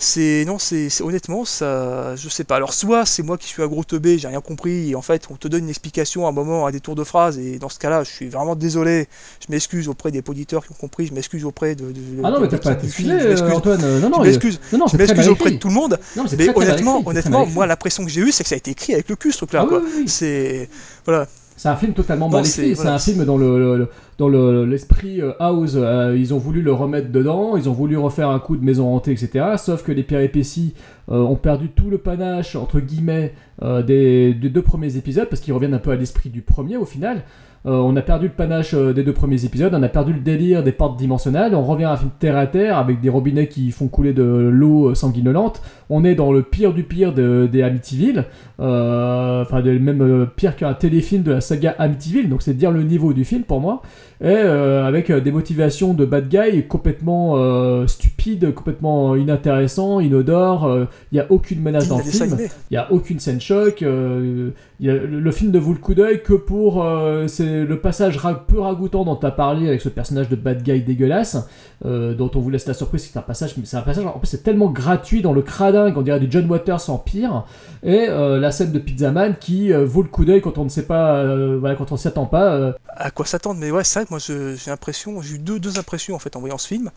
[0.02, 2.56] C'est non, c'est honnêtement ça, je sais pas.
[2.56, 5.28] Alors soit c'est moi qui suis un gros teubé, j'ai rien compris et en fait
[5.30, 7.68] on te donne une explication à un moment à des tours de phrase et dans
[7.68, 9.08] ce cas-là je suis vraiment désolé.
[9.46, 12.40] Je m'excuse auprès des auditeurs qui ont compris, je m'excuse auprès de, de- Ah non,
[12.40, 13.10] mais t'as pas à t'excuser,
[13.52, 14.00] Antoine.
[14.00, 14.58] Non, non, je m'excuse.
[14.72, 15.98] non, non, je m'excuse auprès de tout le monde.
[16.16, 18.42] Non, mais c'est mais très, très mal honnêtement, honnêtement, moi l'impression que j'ai eue c'est
[18.42, 19.60] que ça a été écrit avec le cul ce truc-là.
[19.60, 19.80] Ah oui, quoi.
[19.84, 20.08] oui, oui.
[20.08, 20.70] C'est
[21.04, 21.26] voilà.
[21.60, 22.76] C'est un film totalement mal c'est- écrit.
[22.76, 24.30] C'est un film dans le, dans
[24.64, 25.72] l'esprit euh, House.
[25.76, 27.54] euh, ils ont voulu le remettre dedans.
[27.58, 29.44] Ils ont voulu refaire un coup de maison hantée, etc.
[29.58, 30.72] Sauf que les péripéties
[31.10, 35.42] euh, ont perdu tout le panache entre guillemets euh, des, des deux premiers épisodes parce
[35.42, 37.24] qu'ils reviennent un peu à l'esprit du premier au final.
[37.66, 40.20] Euh, on a perdu le panache euh, des deux premiers épisodes, on a perdu le
[40.20, 43.48] délire des portes dimensionnelles, on revient à un film terre à terre avec des robinets
[43.48, 45.60] qui font couler de l'eau euh, sanguinolente.
[45.90, 48.24] On est dans le pire du pire de- des Amityville,
[48.58, 53.24] enfin même pire qu'un téléfilm de la saga Amityville, donc c'est dire le niveau du
[53.24, 53.82] film pour moi.
[54.22, 60.66] Et euh, avec euh, des motivations de bad guy complètement euh, stupides, complètement inintéressants, inodores.
[60.66, 62.36] euh, Il n'y a aucune menace dans le film.
[62.70, 63.82] Il n'y a aucune scène choc.
[63.82, 67.78] euh, y a- le, film ne vaut le coup d'œil que pour euh, c'est le
[67.80, 71.38] passage ra- peu ragoûtant dont tu as parlé avec ce personnage de bad guy dégueulasse,
[71.86, 73.08] euh, dont on vous laisse la surprise.
[73.10, 74.04] C'est un passage, mais c'est un passage.
[74.04, 77.44] En plus, c'est tellement gratuit dans le cradin qu'on dirait du John Waters en pire.
[77.82, 80.64] Et euh, la scène de Pizza Man qui euh, vaut le coup d'œil quand on
[80.64, 82.52] ne sait pas, euh, voilà, quand on s'y attend pas.
[82.52, 83.58] euh, à quoi s'attendre.
[83.58, 86.68] Mais ouais, c'est moi j'ai l'impression, j'ai eu deux, impressions en fait en voyant ce
[86.68, 86.90] film.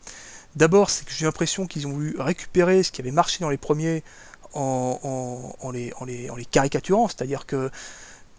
[0.56, 3.57] D'abord, c'est que j'ai l'impression qu'ils ont voulu récupérer ce qui avait marché dans les
[3.57, 4.03] premiers
[4.53, 5.91] en, les,
[6.52, 7.07] caricaturant.
[7.07, 7.72] C'est-à-dire que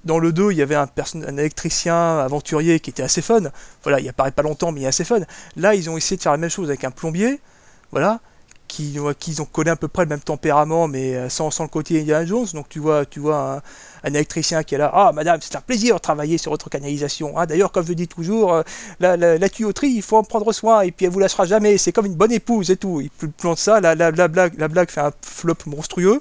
[0.04, 3.42] dans le 2, il y avait un, un électricien aventurier qui était assez fun.
[3.82, 5.20] Voilà, il apparaît pas longtemps, mais il est assez fun.
[5.56, 7.40] Là, ils ont essayé de faire la même chose avec un plombier.
[7.90, 8.20] Voilà.
[8.76, 8.98] Qui,
[9.40, 12.26] ont collé à peu près le même tempérament, mais euh, sans, sans le côté Indiana
[12.26, 12.46] Jones.
[12.54, 13.62] Donc tu vois, tu vois
[14.04, 14.90] un, un électricien qui est là.
[14.92, 17.38] Ah, madame, c'est un plaisir de travailler sur votre canalisation.
[17.38, 17.46] hein.
[17.46, 18.62] D'ailleurs, comme je dis toujours, euh,
[18.98, 21.78] la, la- tuyauterie, il faut en prendre soin et puis elle vous lâchera jamais.
[21.78, 23.00] C'est comme une bonne épouse et tout.
[23.00, 26.20] Il plante ça, la, la, la blague, la blague fait un flop monstrueux.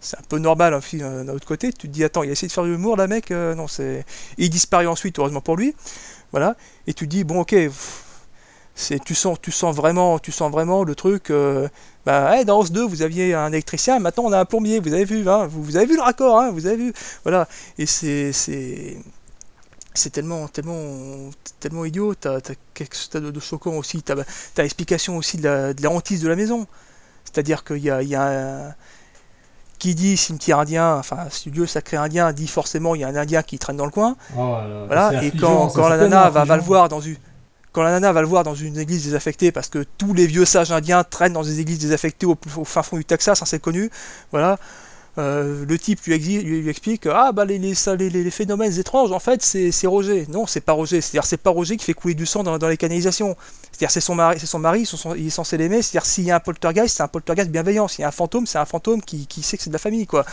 [0.00, 1.72] C'est un peu normal, hein, fi- euh, d'un autre côté.
[1.72, 3.68] Tu te dis, attends, il a essayé de faire de l'humour, là, mec Euh, Non,
[3.68, 4.04] c'est.
[4.38, 5.74] Il disparaît ensuite, heureusement pour lui.
[6.32, 6.56] Voilà.
[6.86, 7.54] Et tu te dis, bon, ok.
[8.74, 11.30] C'est, tu, sens, tu, sens vraiment, tu sens vraiment le truc.
[11.30, 11.68] euh,
[12.06, 14.92] bah, hey, dans House 2, vous aviez un électricien, maintenant on a un plombier, vous
[14.94, 16.92] avez vu, hein, vous, vous avez vu le raccord, hein, vous avez vu.
[17.24, 17.46] Voilà.
[17.78, 18.32] Et c'est.
[18.32, 18.96] c'est
[19.94, 21.28] c'est tellement, tellement,
[21.60, 22.14] tellement idiot.
[22.14, 24.02] T'as, t'as quelque chose de, de choquant aussi.
[24.02, 24.14] T'as,
[24.54, 26.66] t'as l'explication aussi de la, de la hantise de la maison.
[27.24, 28.22] C'est-à-dire qu'il y a, il y a
[28.68, 28.74] un-
[29.78, 33.42] qui dit cimetière indien, enfin studio sacré indien, dit forcément il y a un indien
[33.42, 34.16] qui traîne dans le coin.
[34.34, 35.22] Oh là là, voilà.
[35.24, 37.16] Et quand, quand la nana va, va le voir dans une
[37.72, 40.44] quand la nana va le voir dans une église désaffectée, parce que tous les vieux
[40.44, 43.90] sages indiens traînent dans des églises désaffectées au, fin fond du Texas, hein, c'est connu,
[44.30, 44.58] voilà.
[45.18, 50.24] Euh, le type lui, explique ah bah les, les, phénomènes étranges en fait c'est Roger
[50.30, 52.42] non c'est pas Roger c'est à dire c'est pas Roger qui fait couler du sang
[52.42, 53.36] dans les canalisations
[53.72, 54.86] c'est à dire c'est son mari c'est son mari
[55.16, 57.50] il est censé l'aimer c'est à dire s'il y a un poltergeist c'est un poltergeist
[57.50, 57.88] bienveillant.
[57.88, 59.78] S'il y a un fantôme c'est un fantôme qui, qui sait que c'est de la
[59.78, 60.24] famille quoi.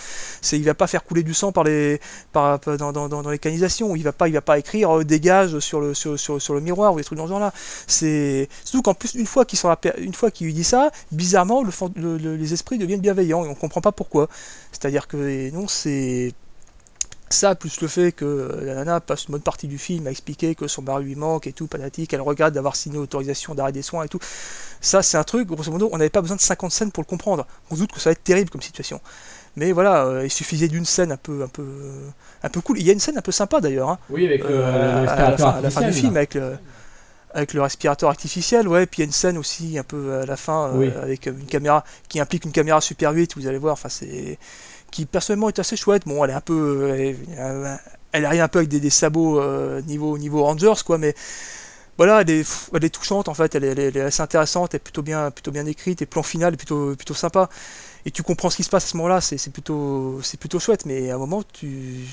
[0.42, 2.00] C'est il va pas faire couler du sang par les
[2.32, 3.96] par, dans, dans, dans, les canalisations.
[3.96, 6.98] Il va va pas écrire euh, dégage sur le sur, sur, sur le miroir ou
[6.98, 7.54] des trucs dans ce genre là
[7.88, 9.60] c'est surtout qu'en plus une fois qu'il
[9.98, 11.64] une fois qu'il lui dit ça bizarrement
[11.96, 14.28] les esprits deviennent bienveillants et on comprend pas pourquoi.
[14.72, 16.34] C'est-à-dire que non, c'est
[17.32, 20.56] ça, plus le fait que la nana passe une bonne partie du film à expliquer
[20.56, 23.82] que son mari lui manque et tout, patati, qu'elle regrette d'avoir signé l'autorisation d'arrêt des
[23.84, 24.20] soins et tout.
[24.82, 27.08] Ça, c'est un truc, grosso modo, on n'avait pas besoin de 50 scènes pour le
[27.08, 27.46] comprendre.
[27.70, 29.00] On se doute que ça va être terrible comme situation.
[29.56, 31.66] Mais voilà, euh, il suffisait d'une scène un peu, un peu,
[32.44, 32.80] un peu cool.
[32.80, 33.90] Il y a une scène un peu sympa d'ailleurs.
[33.90, 34.00] hein.
[34.10, 36.18] Oui, avec le, Euh, le à, la respirateur fin, à la fin du artificiel, film
[36.18, 36.58] avec le,
[37.34, 40.26] avec le respirateur artificiel, ouais, puis il y a une scène aussi un peu à
[40.26, 40.92] la fin euh, Oui.
[41.02, 44.40] avec une caméra qui implique une caméra Super 8, vous allez voir, enfin c'est
[44.92, 46.04] qui personnellement est assez chouette.
[46.06, 47.80] Bon, elle est un peu, elle, elle-
[48.12, 51.14] elle arrive un peu avec des, des sabots euh, niveau niveau Rangers quoi, mais
[51.98, 55.02] voilà, elle est, elle est touchante en fait, elle est, assez intéressante, elle est plutôt
[55.02, 57.50] bien, plutôt bien écrite, et le plan final est plutôt, plutôt sympa.
[58.06, 61.12] Et tu comprends ce qui se passe à ce moment-là, c'est plutôt, plutôt chouette, mais
[61.12, 62.06] à un moment tu,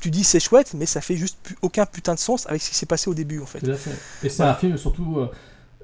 [0.00, 2.74] tu dis c'est chouette, mais ça fait juste aucun putain de sens avec ce qui
[2.76, 3.60] s'est passé au début en fait.
[4.22, 5.28] Et c'est un film surtout, euh,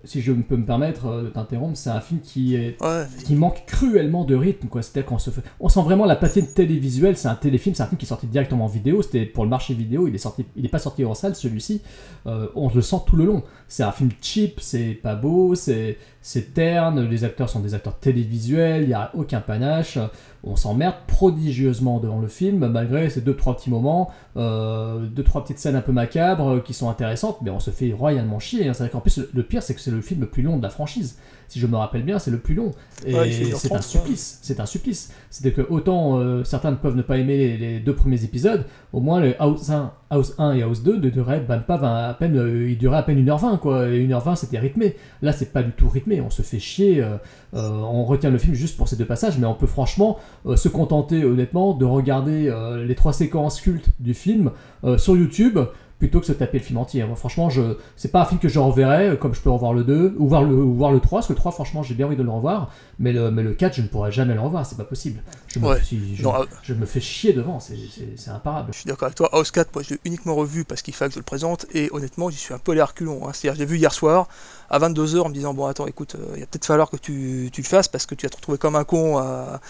[0.06, 3.04] si je peux me permettre euh, de t'interrompre, c'est un film qui est Ouais.
[3.24, 4.80] qui manque cruellement de rythme quoi.
[4.82, 7.16] C'est-à-dire qu'on se fait, on sent vraiment la patine télévisuelle.
[7.16, 9.02] C'est un téléfilm, c'est un film qui est sorti directement en vidéo.
[9.02, 10.08] C'était pour le marché vidéo.
[10.08, 11.82] Il est sorti, il est pas sorti en salle celui-ci.
[12.26, 13.42] Euh, on le sent tout le long.
[13.68, 17.08] C'est un film cheap, c'est pas beau, c'est c'est terne.
[17.08, 18.82] Les acteurs sont des acteurs télévisuels.
[18.82, 19.96] Il y a aucun panache.
[20.42, 25.44] On s'emmerde prodigieusement devant le film, malgré ces deux trois petits moments, euh, deux trois
[25.44, 28.68] petites scènes un peu macabres euh, qui sont intéressantes, mais on se fait royalement chier.
[28.68, 28.72] hein.
[28.90, 31.16] Qu'en plus le pire c'est que c'est le film le plus long de la franchise.
[31.48, 32.72] Si je me rappelle bien, c'est le plus long.
[33.06, 34.38] Et Ouais, c'est un supplice.
[34.42, 35.12] C'est un supplice.
[35.30, 38.64] C'est-à-dire que autant euh, certains ne peuvent ne pas aimer les, les deux premiers épisodes,
[38.92, 42.08] au moins le House 1, House 1 et House 2 ne duraient ben, pas 20
[42.08, 43.88] à peine, euh, ils duraient à peine 1h20 quoi.
[43.88, 44.96] Et 1h20 c'était rythmé.
[45.22, 46.20] Là c'est pas du tout rythmé.
[46.20, 47.02] On se fait chier.
[47.02, 47.16] euh,
[47.52, 50.18] on retient le film juste pour ces deux passages, mais on peut franchement
[50.56, 52.52] se contenter honnêtement de regarder
[52.86, 54.50] les trois séquences cultes du film
[54.98, 55.58] sur YouTube
[55.98, 57.02] plutôt que se taper le film entier.
[57.04, 59.72] Moi, franchement, je c'est pas un film que je reverrai euh, comme je peux revoir
[59.72, 61.94] le 2 ou voir le, ou voir le 3, parce que le 3, franchement, j'ai
[61.94, 64.40] bien envie de le revoir, mais le, mais le 4, je ne pourrai jamais le
[64.40, 65.22] revoir, c'est pas possible.
[65.48, 65.80] Je me, Ouais.
[65.82, 67.76] si- je, Non, euh, je me fais chier devant, c'est-
[68.16, 68.72] c'est imparable.
[68.72, 69.30] Je suis d'accord avec toi.
[69.32, 71.88] House 4, moi je l'ai uniquement revu parce qu'il fallait que je le présente et
[71.92, 73.26] honnêtement j'y suis un peu allé à reculons.
[73.26, 73.30] hein.
[73.32, 74.28] C'est-à-dire j'ai vu hier soir
[74.68, 77.48] à 22h en me disant bon attends écoute, euh, il va peut-être falloir que tu,
[77.52, 79.60] tu le fasses parce que tu vas te retrouver comme un con à,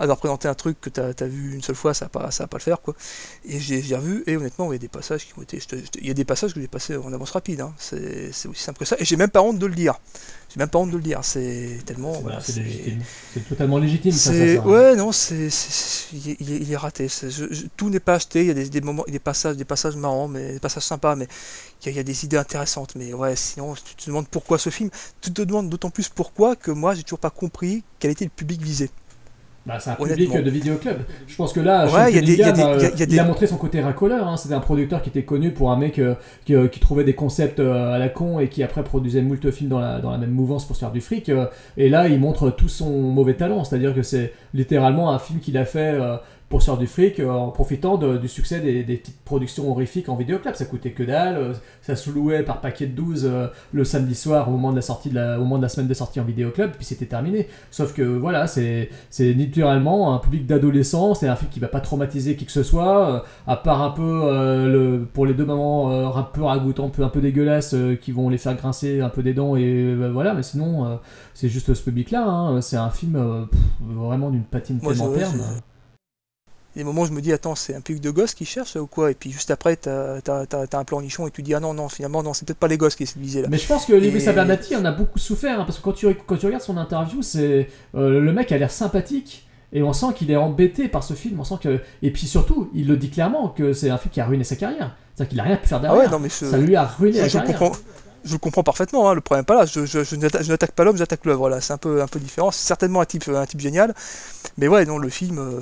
[0.00, 2.30] à devoir présenter un truc que tu as, vu une seule fois, ça va pas,
[2.30, 2.94] ça va pas le faire quoi.
[3.44, 5.60] Et j'ai revu et honnêtement il y a des passages qui ont été.
[5.60, 7.60] je te- je te- Il y a des passages que j'ai passés en avance rapide.
[7.60, 7.74] hein.
[7.78, 8.96] C'est aussi simple que ça.
[8.98, 9.94] Et j'ai même pas honte de le dire.
[10.52, 11.20] J'ai même pas honte de le dire.
[11.22, 12.14] C'est tellement.
[12.14, 12.40] C'est- voilà,
[13.48, 14.66] totalement légitime, ça, ça.
[14.66, 15.48] ouais non c'est
[16.12, 18.46] il est, il est- il est raté C'est- je- je- tout n'est pas acheté il
[18.48, 21.28] y a des, des moments des passages des passages marrants mais des passages sympas mais
[21.82, 24.26] il y, a- il y a des idées intéressantes mais ouais sinon tu te demandes
[24.28, 24.90] pourquoi ce film
[25.20, 28.30] tu te demandes d'autant plus pourquoi que moi j'ai toujours pas compris quel était le
[28.30, 28.90] public visé
[29.66, 30.96] Bah, c'est un public de vidéoclub.
[31.26, 32.82] Je pense que là, Ouais, il y a des- il y a Cunningham, des- il
[32.82, 34.26] y a- il y a il des- a montré son côté racoleur.
[34.26, 34.36] hein.
[34.38, 36.14] C'était un producteur qui était connu pour un mec euh,
[36.46, 39.50] qui, euh, qui trouvait des concepts euh, à la con et qui après produisait moult
[39.50, 41.30] films dans la, dans la même mouvance pour se faire du fric.
[41.76, 43.62] et là, il montre tout son mauvais talent.
[43.64, 45.92] C'est-à-dire que c'est littéralement un film qu'il a fait
[46.50, 49.70] pour se faire du fric euh, en profitant de- du succès des, des petites productions
[49.70, 50.54] horrifiques en vidéoclub.
[50.56, 51.36] Ça coûtait que dalle.
[51.38, 54.76] euh, ça se louait par paquet de 12 euh, le samedi soir au moment de
[54.76, 56.72] la sortie de la, au moment de la semaine de sortie en vidéoclub.
[56.72, 57.48] Puis c'était terminé.
[57.70, 61.80] Sauf que voilà, c'est c'est littéralement un public d'adolescents, c'est un film qui va pas
[61.80, 65.46] traumatiser qui que ce soit, euh, à part un peu euh, le, pour les deux
[65.46, 68.56] mamans euh, un peu ragoûtants, un peu, un peu dégueulasses, euh, qui vont les faire
[68.56, 70.96] grincer un peu des dents, et voilà, mais sinon, euh,
[71.32, 72.60] c'est juste ce public-là, hein.
[72.60, 75.40] c'est un film euh, pff, vraiment d'une patine Moi, tellement terne.
[76.76, 78.86] Des moments où je me dis attends c'est un public de gosses qui cherche ou
[78.86, 79.10] quoi?
[79.10, 81.88] Et puis juste après t'as as, un plan nichon et tu dis ah non non
[81.88, 83.84] finalement non c'est peut-être pas les gosses qui essaient de viser là Mais je pense
[83.86, 86.46] que Lewis Et- Abernathy en a beaucoup souffert, hein, parce que quand tu, quand tu
[86.46, 89.46] regardes son interview, c'est euh, le mec a l'air sympathique.
[89.72, 91.78] Et on sent qu'il est embêté par ce film, on sent que...
[92.02, 94.56] Et puis surtout, il le dit clairement que c'est un film qui a ruiné sa
[94.56, 94.96] carrière.
[95.14, 96.00] C'est-à-dire qu'il a rien pu faire ah derrière.
[96.04, 97.58] ouais non mais Ça lui a ruiné je, la je carrière.
[97.58, 97.78] comprends
[98.24, 99.64] je le comprends parfaitement, hein, le problème pas là.
[99.66, 101.38] Je, je, je n'atta- je n'attaque pas l'homme, j'attaque l'œuvre.
[101.38, 102.50] Voilà, c'est un peu, un peu différent.
[102.50, 103.94] C'est certainement un type, un type génial.
[104.58, 105.60] Mais ouais, non, le film, euh,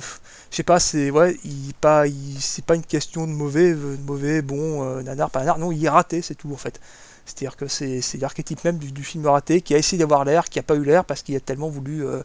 [0.51, 1.37] je sais pas, c'est ouais,
[1.81, 2.05] pas,
[2.39, 3.73] c'est pas une question de mauvais,
[4.05, 5.59] mauvais, bon, euh, nanar, pas nanar.
[5.59, 6.79] Non, il est raté, c'est tout en fait.
[7.25, 10.63] C'est-à-dire que c'est, l'archétype même du, film raté qui a essayé d'avoir l'air, qui a
[10.63, 12.23] pas eu l'air parce qu'il a tellement voulu, euh,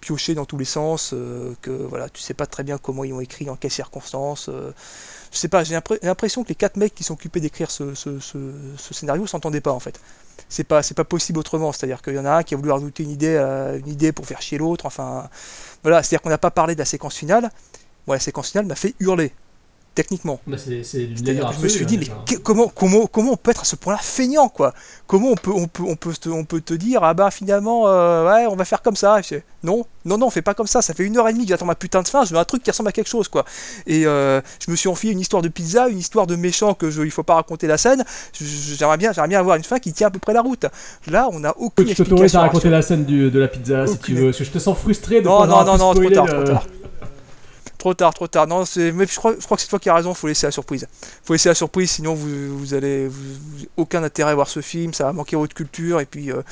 [0.00, 3.12] pioché dans tous les sens, euh, que voilà, tu sais pas très bien comment ils
[3.12, 4.48] ont écrit, dans quelles circonstances.
[4.48, 4.72] euh,
[5.32, 7.94] je sais pas, j'ai l'impr- l'impression que les quatre mecs qui sont occupés d'écrire ce,
[7.94, 10.00] ce, ce- ce scénario s'entendaient pas en fait.
[10.48, 12.70] C'est pas, c'est pas possible autrement, c'est-à-dire qu'il y en a un qui a voulu
[12.70, 15.28] rajouter une idée, à- une idée pour faire chier l'autre, enfin
[15.82, 17.50] voilà, c'est-à-dire qu'on n'a pas parlé de la séquence finale.
[18.06, 19.32] Moi, la séquence finale m'a fait hurler,
[19.94, 20.40] techniquement.
[20.46, 23.62] Bah, je me suis absolue, dit, mais hein, que- comment, comment, comment on peut être
[23.62, 24.72] à ce point-là feignant, quoi?
[25.06, 27.88] Comment on peut, on peut, on peut, te, on peut te dire, ah bah finalement,
[27.88, 29.20] euh, ouais, on va faire comme ça.
[29.22, 30.80] Je non, non, non, on fait pas comme ça.
[30.82, 32.24] Ça fait une heure et demie que j'attends ma putain de fin.
[32.24, 33.44] Je veux un truc qui ressemble à quelque chose, quoi.
[33.86, 36.90] Et euh, je me suis enfilé une histoire de pizza, une histoire de méchant que
[36.90, 38.04] je, il faut pas raconter la scène.
[38.40, 40.64] J'aimerais bien, j'aimerais bien avoir une fin qui tient à peu près la route.
[41.08, 42.38] Là, on n'a aucune Je t'autorise explication.
[42.38, 44.50] à raconter sur- la scène du- de la pizza si tu veux, parce que je
[44.50, 46.66] te sens frustré de Non, pas non, non, non, trop tard, trop tard.
[47.80, 48.46] Trop tard, trop tard.
[48.46, 50.12] Non, c'est, mais je crois, je crois que c'est toi qui as raison.
[50.12, 50.86] Faut laisser la surprise.
[51.24, 54.92] Faut laisser la surprise, sinon vous, vous allez, vous, aucun intérêt à voir ce film.
[54.92, 56.42] Ça va manquer votre culture et puis euh,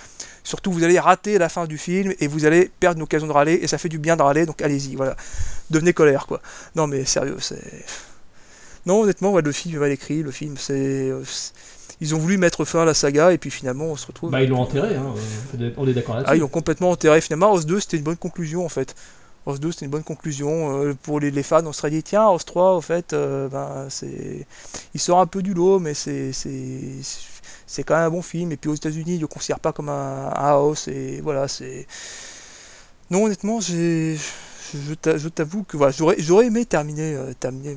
[0.42, 3.32] surtout vous allez rater la fin du film et vous allez perdre une occasion de
[3.32, 4.46] râler et ça fait du bien de râler.
[4.46, 5.16] Donc allez-y, voilà.
[5.68, 6.40] Devenez colère, quoi.
[6.76, 7.84] Non, mais sérieux, c'est.
[8.86, 10.22] Non, honnêtement, ouais, le film est mal écrit.
[10.22, 11.10] Le film, c'est.
[11.10, 11.22] euh,
[12.00, 14.30] Ils ont voulu mettre fin à la saga et puis finalement on se retrouve.
[14.30, 15.12] Bah, ils l'ont enterré, hein,
[15.76, 16.30] on est d'accord là-dessus.
[16.32, 17.20] Ah, ils l'ont complètement enterré.
[17.20, 18.94] Finalement, House 2, c'était une bonne conclusion en fait.
[19.48, 20.82] House 2, c'était une bonne conclusion.
[20.82, 23.86] Euh, pour les, fans, on se serait dit, tiens, House 3, au fait, euh, ben,
[23.90, 24.46] c'est...
[24.94, 28.52] il sort un peu du lot, mais c'est, c'est, quand même un bon film.
[28.52, 30.88] Et puis aux États-Unis, ils le considèrent pas comme un, un House.
[30.88, 31.86] Et voilà, c'est.
[33.10, 34.16] Non, honnêtement, j'ai.
[34.16, 37.76] Je, je t'a- je t'avoue que voilà, j'aurais, j'aurais aimé terminer, euh, terminer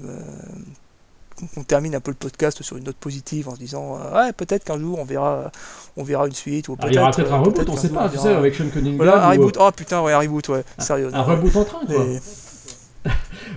[1.47, 4.34] qu'on- termine un peu le podcast sur une note positive en se disant euh, ouais
[4.34, 5.51] peut-être qu'un jour on verra
[5.97, 7.69] on verra une suite ou Ah, il y aura peut-être peut-être un euh, reboot, peut-être
[7.69, 8.97] on sait pas, tu sais, avec Sean Cunningham.
[8.97, 11.85] voilà un ou- reboot oh putain ouais un reboot ouais sérieux Un reboot en train,
[11.85, 12.05] quoi.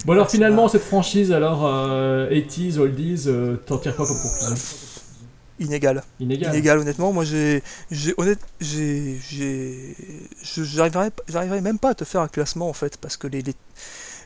[0.06, 4.55] Bon, alors finalement, cette franchise, alors, euh, 80s, oldies, euh, t'en tires quoi comme conclusion?
[5.61, 6.52] Inégal Inégal.
[6.52, 7.62] inégal honnêtement moi j'ai
[8.16, 9.20] honnête j'ai
[10.43, 13.55] j'arriverai j'arriverai même pas à te faire un classement en fait parce que les les,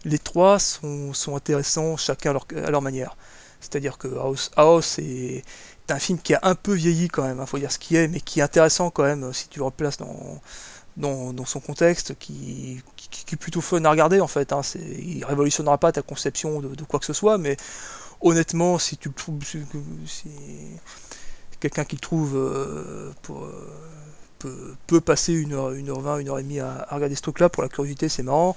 [0.06, 3.14] les trois sont, sont intéressants chacun à leur, à leur manière
[3.60, 5.44] c'est-à-dire que House House est
[5.90, 8.08] un film qui a un peu vieilli quand même, il faut dire ce qui est,
[8.08, 9.98] mais qui est intéressant quand même si tu le replaces
[10.96, 12.82] dans, son contexte, qui,
[13.32, 14.52] est plutôt fun à regarder en fait.
[14.52, 14.60] Hein.
[14.76, 17.56] Il révolutionnera pas ta conception de, quoi que ce soit, mais
[18.20, 20.28] honnêtement, si tu trouves, si,
[21.60, 23.12] quelqu'un qui le trouve euh,
[24.44, 27.14] euh, peut, passer une heure, une heure 20, une heure et demie à, à regarder
[27.14, 28.56] ce truc-là pour la curiosité, c'est marrant.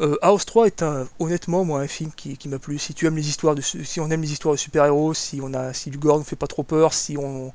[0.00, 2.78] Euh, House 3 est un, honnêtement moi un film qui, m'a plu.
[2.78, 5.54] Si tu aimes les histoires de si on aime les histoires de super-héros, si on
[5.54, 7.52] a si le gore ne fait pas trop peur, si on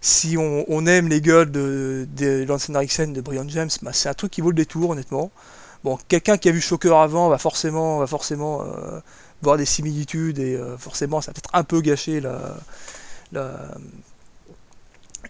[0.00, 4.30] si on, aime les gueules de, de Lance de Brian James, bah, c'est un truc
[4.30, 5.32] qui vaut le détour honnêtement.
[5.82, 9.00] Bon, quelqu'un qui a vu Shocker avant va forcément va forcément euh,
[9.42, 12.22] voir des similitudes et euh, forcément ça va peut-être un peu gâcher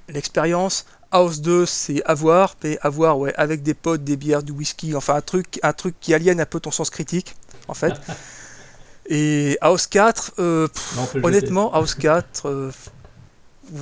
[0.09, 0.87] l'expérience.
[1.17, 5.15] House 2, c'est avoir, mais avoir ouais, avec des potes, des bières, du whisky, enfin
[5.17, 7.35] un truc, un truc qui aliène un peu ton sens critique,
[7.69, 7.95] en fait.
[9.09, 12.73] Et House 4, euh, pff, Non, honnêtement, House 4, euh,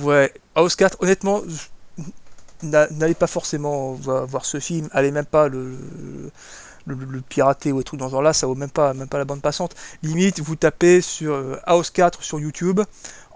[0.03, 1.41] ouais, House 4, honnêtement,
[2.63, 5.71] n'allez pas forcément voir, ce film, allez même pas le,
[6.85, 9.07] le, le- le pirater ou des trucs dans ce genre-là, ça vaut même pas, même
[9.07, 9.75] pas la bande passante.
[10.03, 12.81] Limite, vous tapez sur euh, House 4 sur YouTube.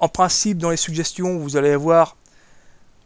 [0.02, 2.16] En principe, dans les suggestions, vous allez avoir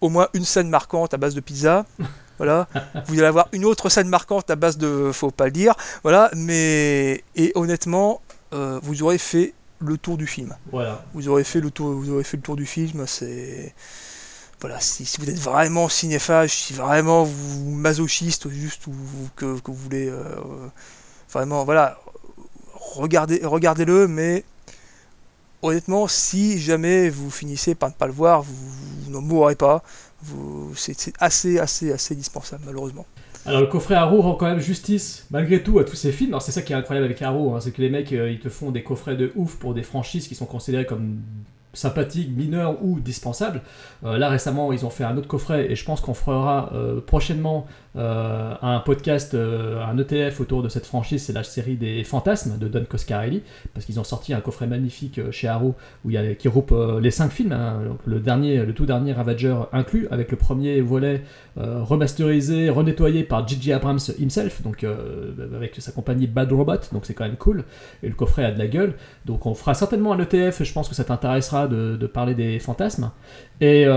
[0.03, 1.85] au moins une scène marquante à base de pizza.
[2.39, 2.67] Voilà.
[3.05, 5.11] Vous allez avoir une autre scène marquante à base de.
[5.13, 5.75] Faut pas le dire.
[6.01, 6.31] Voilà.
[6.35, 7.23] Mais.
[7.35, 8.21] Et honnêtement,
[8.53, 10.55] euh, vous aurez fait le tour du film.
[10.71, 11.05] Voilà.
[11.13, 13.05] Vous aurez fait le tour, vous aurez fait le tour du film.
[13.05, 13.75] C'est.
[14.59, 18.93] Voilà, si, si vous êtes vraiment cinéphage, si vraiment vous masochiste, juste ou
[19.35, 20.23] que, que vous voulez euh,
[21.31, 21.99] vraiment, voilà,
[22.73, 24.43] regardez, regardez-le, mais
[25.63, 29.83] honnêtement, si jamais vous finissez par ne pas le voir, vous, n'en mourrez pas.
[30.75, 33.05] C'est, assez, assez, assez indispensable, malheureusement.
[33.45, 36.29] Alors le coffret Arrow rend quand même justice malgré tout à tous ces films.
[36.29, 38.39] Alors c'est ça qui est incroyable avec Arrow, hein, c'est que les mecs euh, ils
[38.39, 41.19] te font des coffrets de ouf pour des franchises qui sont considérées comme
[41.73, 43.61] sympathiques, mineures ou dispensables.
[44.05, 47.01] Euh, là récemment ils ont fait un autre coffret et je pense qu'on fera euh,
[47.01, 52.03] prochainement euh, un podcast, euh, un ETF autour de cette franchise, c'est la série des
[52.03, 53.43] fantasmes de Don Coscarelli,
[53.73, 56.47] parce qu'ils ont sorti un coffret magnifique euh, chez Arrow où il y a, qui
[56.47, 60.81] regroupe les cinq films, hein, le dernier, le tout dernier Ravager inclus, avec le premier
[60.81, 61.21] volet
[61.55, 63.73] remasterisé, renettoyé par J.J.
[63.73, 64.85] Abrams himself, donc
[65.55, 67.63] avec sa compagnie Bad Robot, donc c'est quand même cool,
[68.01, 68.95] et le coffret a de la gueule,
[69.25, 72.59] donc on fera certainement un ETF, je pense que ça t'intéressera de, de parler des
[72.59, 73.11] fantasmes,
[73.61, 73.87] et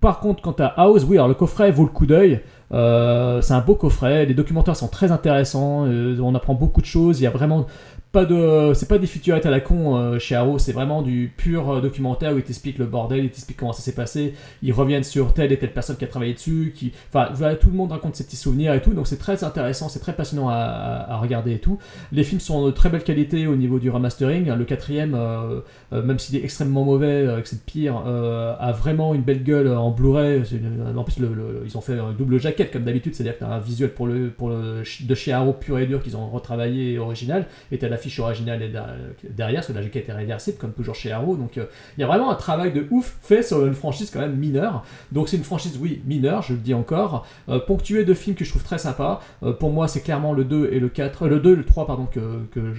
[0.00, 2.40] par contre, quant à House, oui, alors le coffret vaut le coup d'œil.
[2.72, 6.86] Euh, c'est un beau coffret, les documentaires sont très intéressants, euh, on apprend beaucoup de
[6.86, 7.66] choses, il y a vraiment
[8.12, 11.32] pas de, c'est pas des featurettes à la con euh, chez Arrow, c'est vraiment du
[11.36, 14.72] pur euh, documentaire où ils t'expliquent le bordel, ils t'expliquent comment ça s'est passé, ils
[14.72, 16.74] reviennent sur telle et telle personne qui a travaillé dessus,
[17.08, 19.88] enfin, voilà, tout le monde raconte ses petits souvenirs et tout, donc c'est très intéressant,
[19.88, 21.78] c'est très passionnant à, regarder et tout.
[22.12, 24.50] Les films sont de très belle qualité au niveau du remastering.
[24.50, 25.60] Le quatrième, euh,
[25.92, 30.42] même s'il est extrêmement mauvais, que c'est pire, a vraiment une belle gueule en Blu-ray.
[30.52, 33.44] Une- En plus, le- ils ont fait un double jaquette comme d'habitude, c'est-à-dire que tu
[33.44, 37.46] as un visuel pour le, de chez Arrow pur et dur qu'ils ont retravaillé original,
[37.70, 38.86] et tu as l'affiche originale der-
[39.28, 41.36] derrière, parce que la jaquette est réversible, comme toujours chez Arrow.
[41.36, 41.66] Donc euh,
[41.96, 44.84] il y a vraiment un travail de ouf fait sur une franchise quand même mineure.
[45.12, 48.44] Donc c'est une franchise, oui, mineure, je le dis encore, euh, ponctuée de films que
[48.44, 49.20] je trouve très sympas.
[49.42, 51.64] Euh, pour moi, c'est clairement le 2 et le 4, euh, le 2 et le
[51.64, 52.20] 3, pardon, que,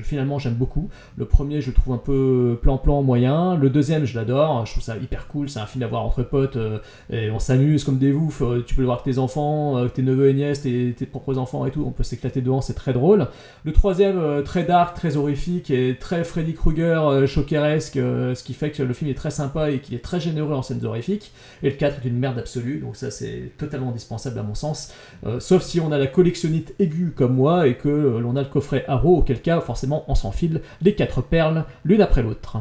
[0.03, 0.89] finalement j'aime beaucoup.
[1.17, 3.55] Le premier, je trouve un peu plan-plan moyen.
[3.55, 4.65] Le deuxième, je l'adore.
[4.65, 5.49] Je trouve ça hyper cool.
[5.49, 6.79] C'est un film à voir entre potes euh,
[7.11, 8.41] et on s'amuse comme des oufs.
[8.65, 11.65] Tu peux le voir avec tes enfants, tes neveux et nièces, tes, tes propres enfants
[11.65, 11.83] et tout.
[11.85, 13.27] On peut s'éclater devant, c'est très drôle.
[13.63, 18.53] Le troisième, très dark, très horrifique et très Freddy Krueger, euh, choqueresque, euh, ce qui
[18.53, 21.31] fait que le film est très sympa et qu'il est très généreux en scènes horrifiques.
[21.63, 24.93] Et le 4 est une merde absolue, donc ça c'est totalement indispensable à mon sens.
[25.25, 28.47] Euh, sauf si on a la collectionnite aiguë comme moi et que l'on a le
[28.47, 32.57] coffret Arrow, auquel cas forcément on s'enfile les quatre perles l'une après l'autre.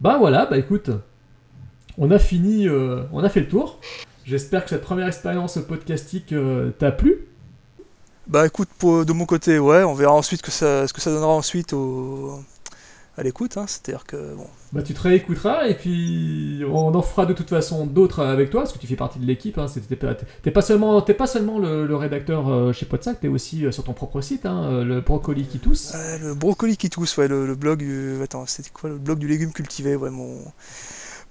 [0.00, 0.90] Bah voilà, bah écoute,
[1.98, 3.80] on a fini, on a fait le tour.
[4.24, 6.34] J'espère que cette première expérience podcastique
[6.78, 7.29] t'a plu.
[8.30, 11.10] Bah écoute, pour- de mon côté, ouais, on verra ensuite que ça, ce que ça
[11.10, 12.38] donnera ensuite au,
[13.18, 13.56] à l'écoute.
[13.56, 13.64] Hein.
[13.66, 17.86] C'est-à-dire que, bon, Bah tu te réécouteras et puis on en fera de toute façon
[17.86, 19.58] d'autres avec toi parce que tu fais partie de l'équipe.
[19.58, 19.66] Hein.
[20.44, 23.82] T'es pas, seulement, pas seulement le, le rédacteur euh, chez Podsac, t'es aussi euh, sur
[23.82, 25.92] ton propre site, hein, le brocoli qui tousse.
[26.22, 28.22] Le brocoli qui tousse, ouais, le, le blog du.
[28.22, 30.38] Attends, c'était quoi le blog du légume cultivé, ouais, mon.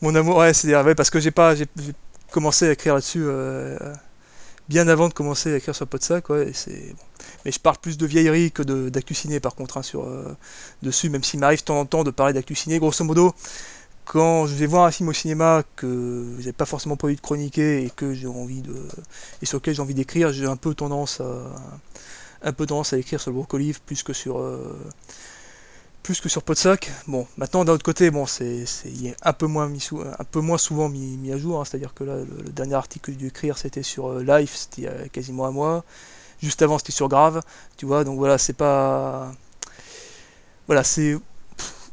[0.01, 1.55] Mon amour, ouais, c'est ouais, parce que j'ai pas.
[1.55, 1.93] J'ai j'ai
[2.31, 3.77] commencé à écrire là-dessus euh,
[4.69, 6.95] bien avant de commencer à écrire sur Podsac, et c'est.
[7.45, 8.89] Mais je parle plus de vieillerie que de-
[9.39, 10.35] par contre, hein, sur, euh,
[10.83, 12.55] dessus, même s'il m'arrive de temps en temps de parler d'actu.
[12.79, 13.33] Grosso modo,
[14.05, 17.83] quand je vais voir un film au cinéma que j'ai pas forcément prévu de chroniquer
[17.85, 18.75] et que j'ai envie de.
[19.41, 21.55] et sur lequel j'ai envie d'écrire, j'ai un peu tendance à.
[22.43, 24.39] un peu tendance à écrire sur le brocoli plus que sur.
[24.39, 24.73] euh,
[26.09, 26.89] plus que sur Podsac.
[27.05, 30.23] Bon, maintenant d'un autre côté, bon, c'est il est un peu moins mis sous- un
[30.31, 31.61] peu moins souvent mis, à jour.
[31.61, 31.65] hein.
[31.65, 34.89] C'est-à-dire que là, le, dernier article que j'ai dû écrire, c'était sur euh, Life, c'était
[35.09, 35.85] quasiment un mois.
[36.41, 37.41] Juste avant, c'était sur Grave,
[37.77, 38.03] tu vois.
[38.05, 39.31] Donc voilà, c'est pas,
[40.67, 41.17] voilà, c'est,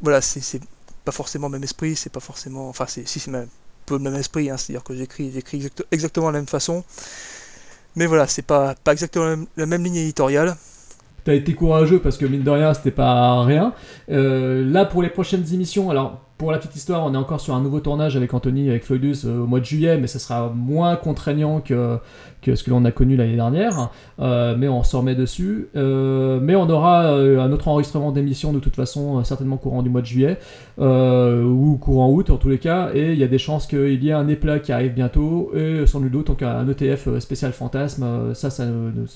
[0.02, 0.60] voilà, c'est
[1.04, 3.48] pas forcément le même esprit, c'est pas forcément, enfin, c'est si c'est même
[3.84, 4.48] peu le même esprit.
[4.50, 4.56] hein.
[4.56, 6.84] C'est-à-dire que j'écris, j'écris exact- exactement la même façon.
[7.96, 10.56] Mais voilà, c'est pas, pas exactement la même ligne éditoriale.
[11.26, 13.72] T'as été courageux parce que mine de rien, c'était pas rien.
[14.12, 17.54] Euh, là, pour les prochaines émissions, alors pour la petite histoire, on est encore sur
[17.54, 20.52] un nouveau tournage avec Anthony, avec Floydus euh, au mois de juillet, mais ça sera
[20.54, 21.98] moins contraignant que,
[22.44, 23.90] ce que l'on a connu l'année dernière.
[24.20, 25.68] Euh, mais on s'en remet dessus.
[25.76, 30.02] Euh, mais on aura un autre enregistrement d'émission de toute façon, certainement courant du mois
[30.02, 30.38] de juillet,
[30.78, 32.90] ou courant août en tous les cas.
[32.94, 35.86] Et il y a des chances qu'il y ait un éplat qui arrive bientôt, et
[35.86, 38.34] sans nul doute donc un ETF spécial fantasme.
[38.34, 38.64] Ça, ça,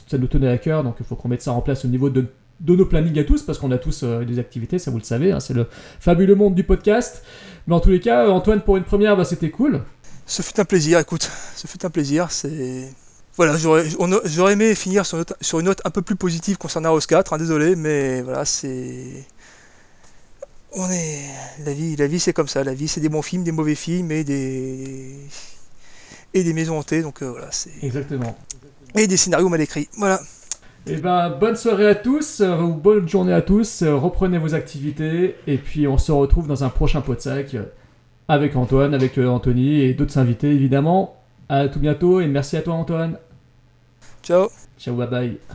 [0.07, 2.09] ça nous tenait à cœur, donc il faut qu'on mette ça en place au niveau
[2.09, 2.25] de
[2.61, 5.05] de nos plannings à tous, parce qu'on a tous euh, des activités, ça vous le
[5.05, 5.67] savez, hein, c'est le
[5.99, 7.23] fabuleux monde du podcast.
[7.67, 9.83] Mais en tous les cas, euh, Antoine, pour une première, bah, c'était cool.
[10.27, 12.31] Ce fut un plaisir, écoute, ce fut un plaisir.
[12.31, 12.89] C'est
[13.37, 16.91] voilà, j'aurais aimé finir sur une, note, sur une note un peu plus positive concernant
[16.91, 19.25] House 4, hein, désolé, mais voilà, c'est
[20.73, 21.27] on est
[21.65, 23.75] la vie, la vie c'est comme ça, la vie c'est des bons films, des mauvais
[23.75, 25.17] films et des
[26.35, 28.37] et des maisons hantées, donc euh, voilà, c'est Exactement.
[28.95, 29.89] et des scénarios mal écrits.
[29.97, 30.21] Voilà.
[30.87, 34.55] Et ben, bonne soirée à tous, euh, ou bonne journée à tous, euh, reprenez vos
[34.55, 37.65] activités, et puis on se retrouve dans un prochain pot de sac euh,
[38.29, 41.17] avec Antoine, avec Anthony et d'autres invités évidemment.
[41.49, 43.19] À tout bientôt, et merci à toi Antoine.
[44.23, 44.49] Ciao.
[44.79, 45.41] Ciao, bye bye.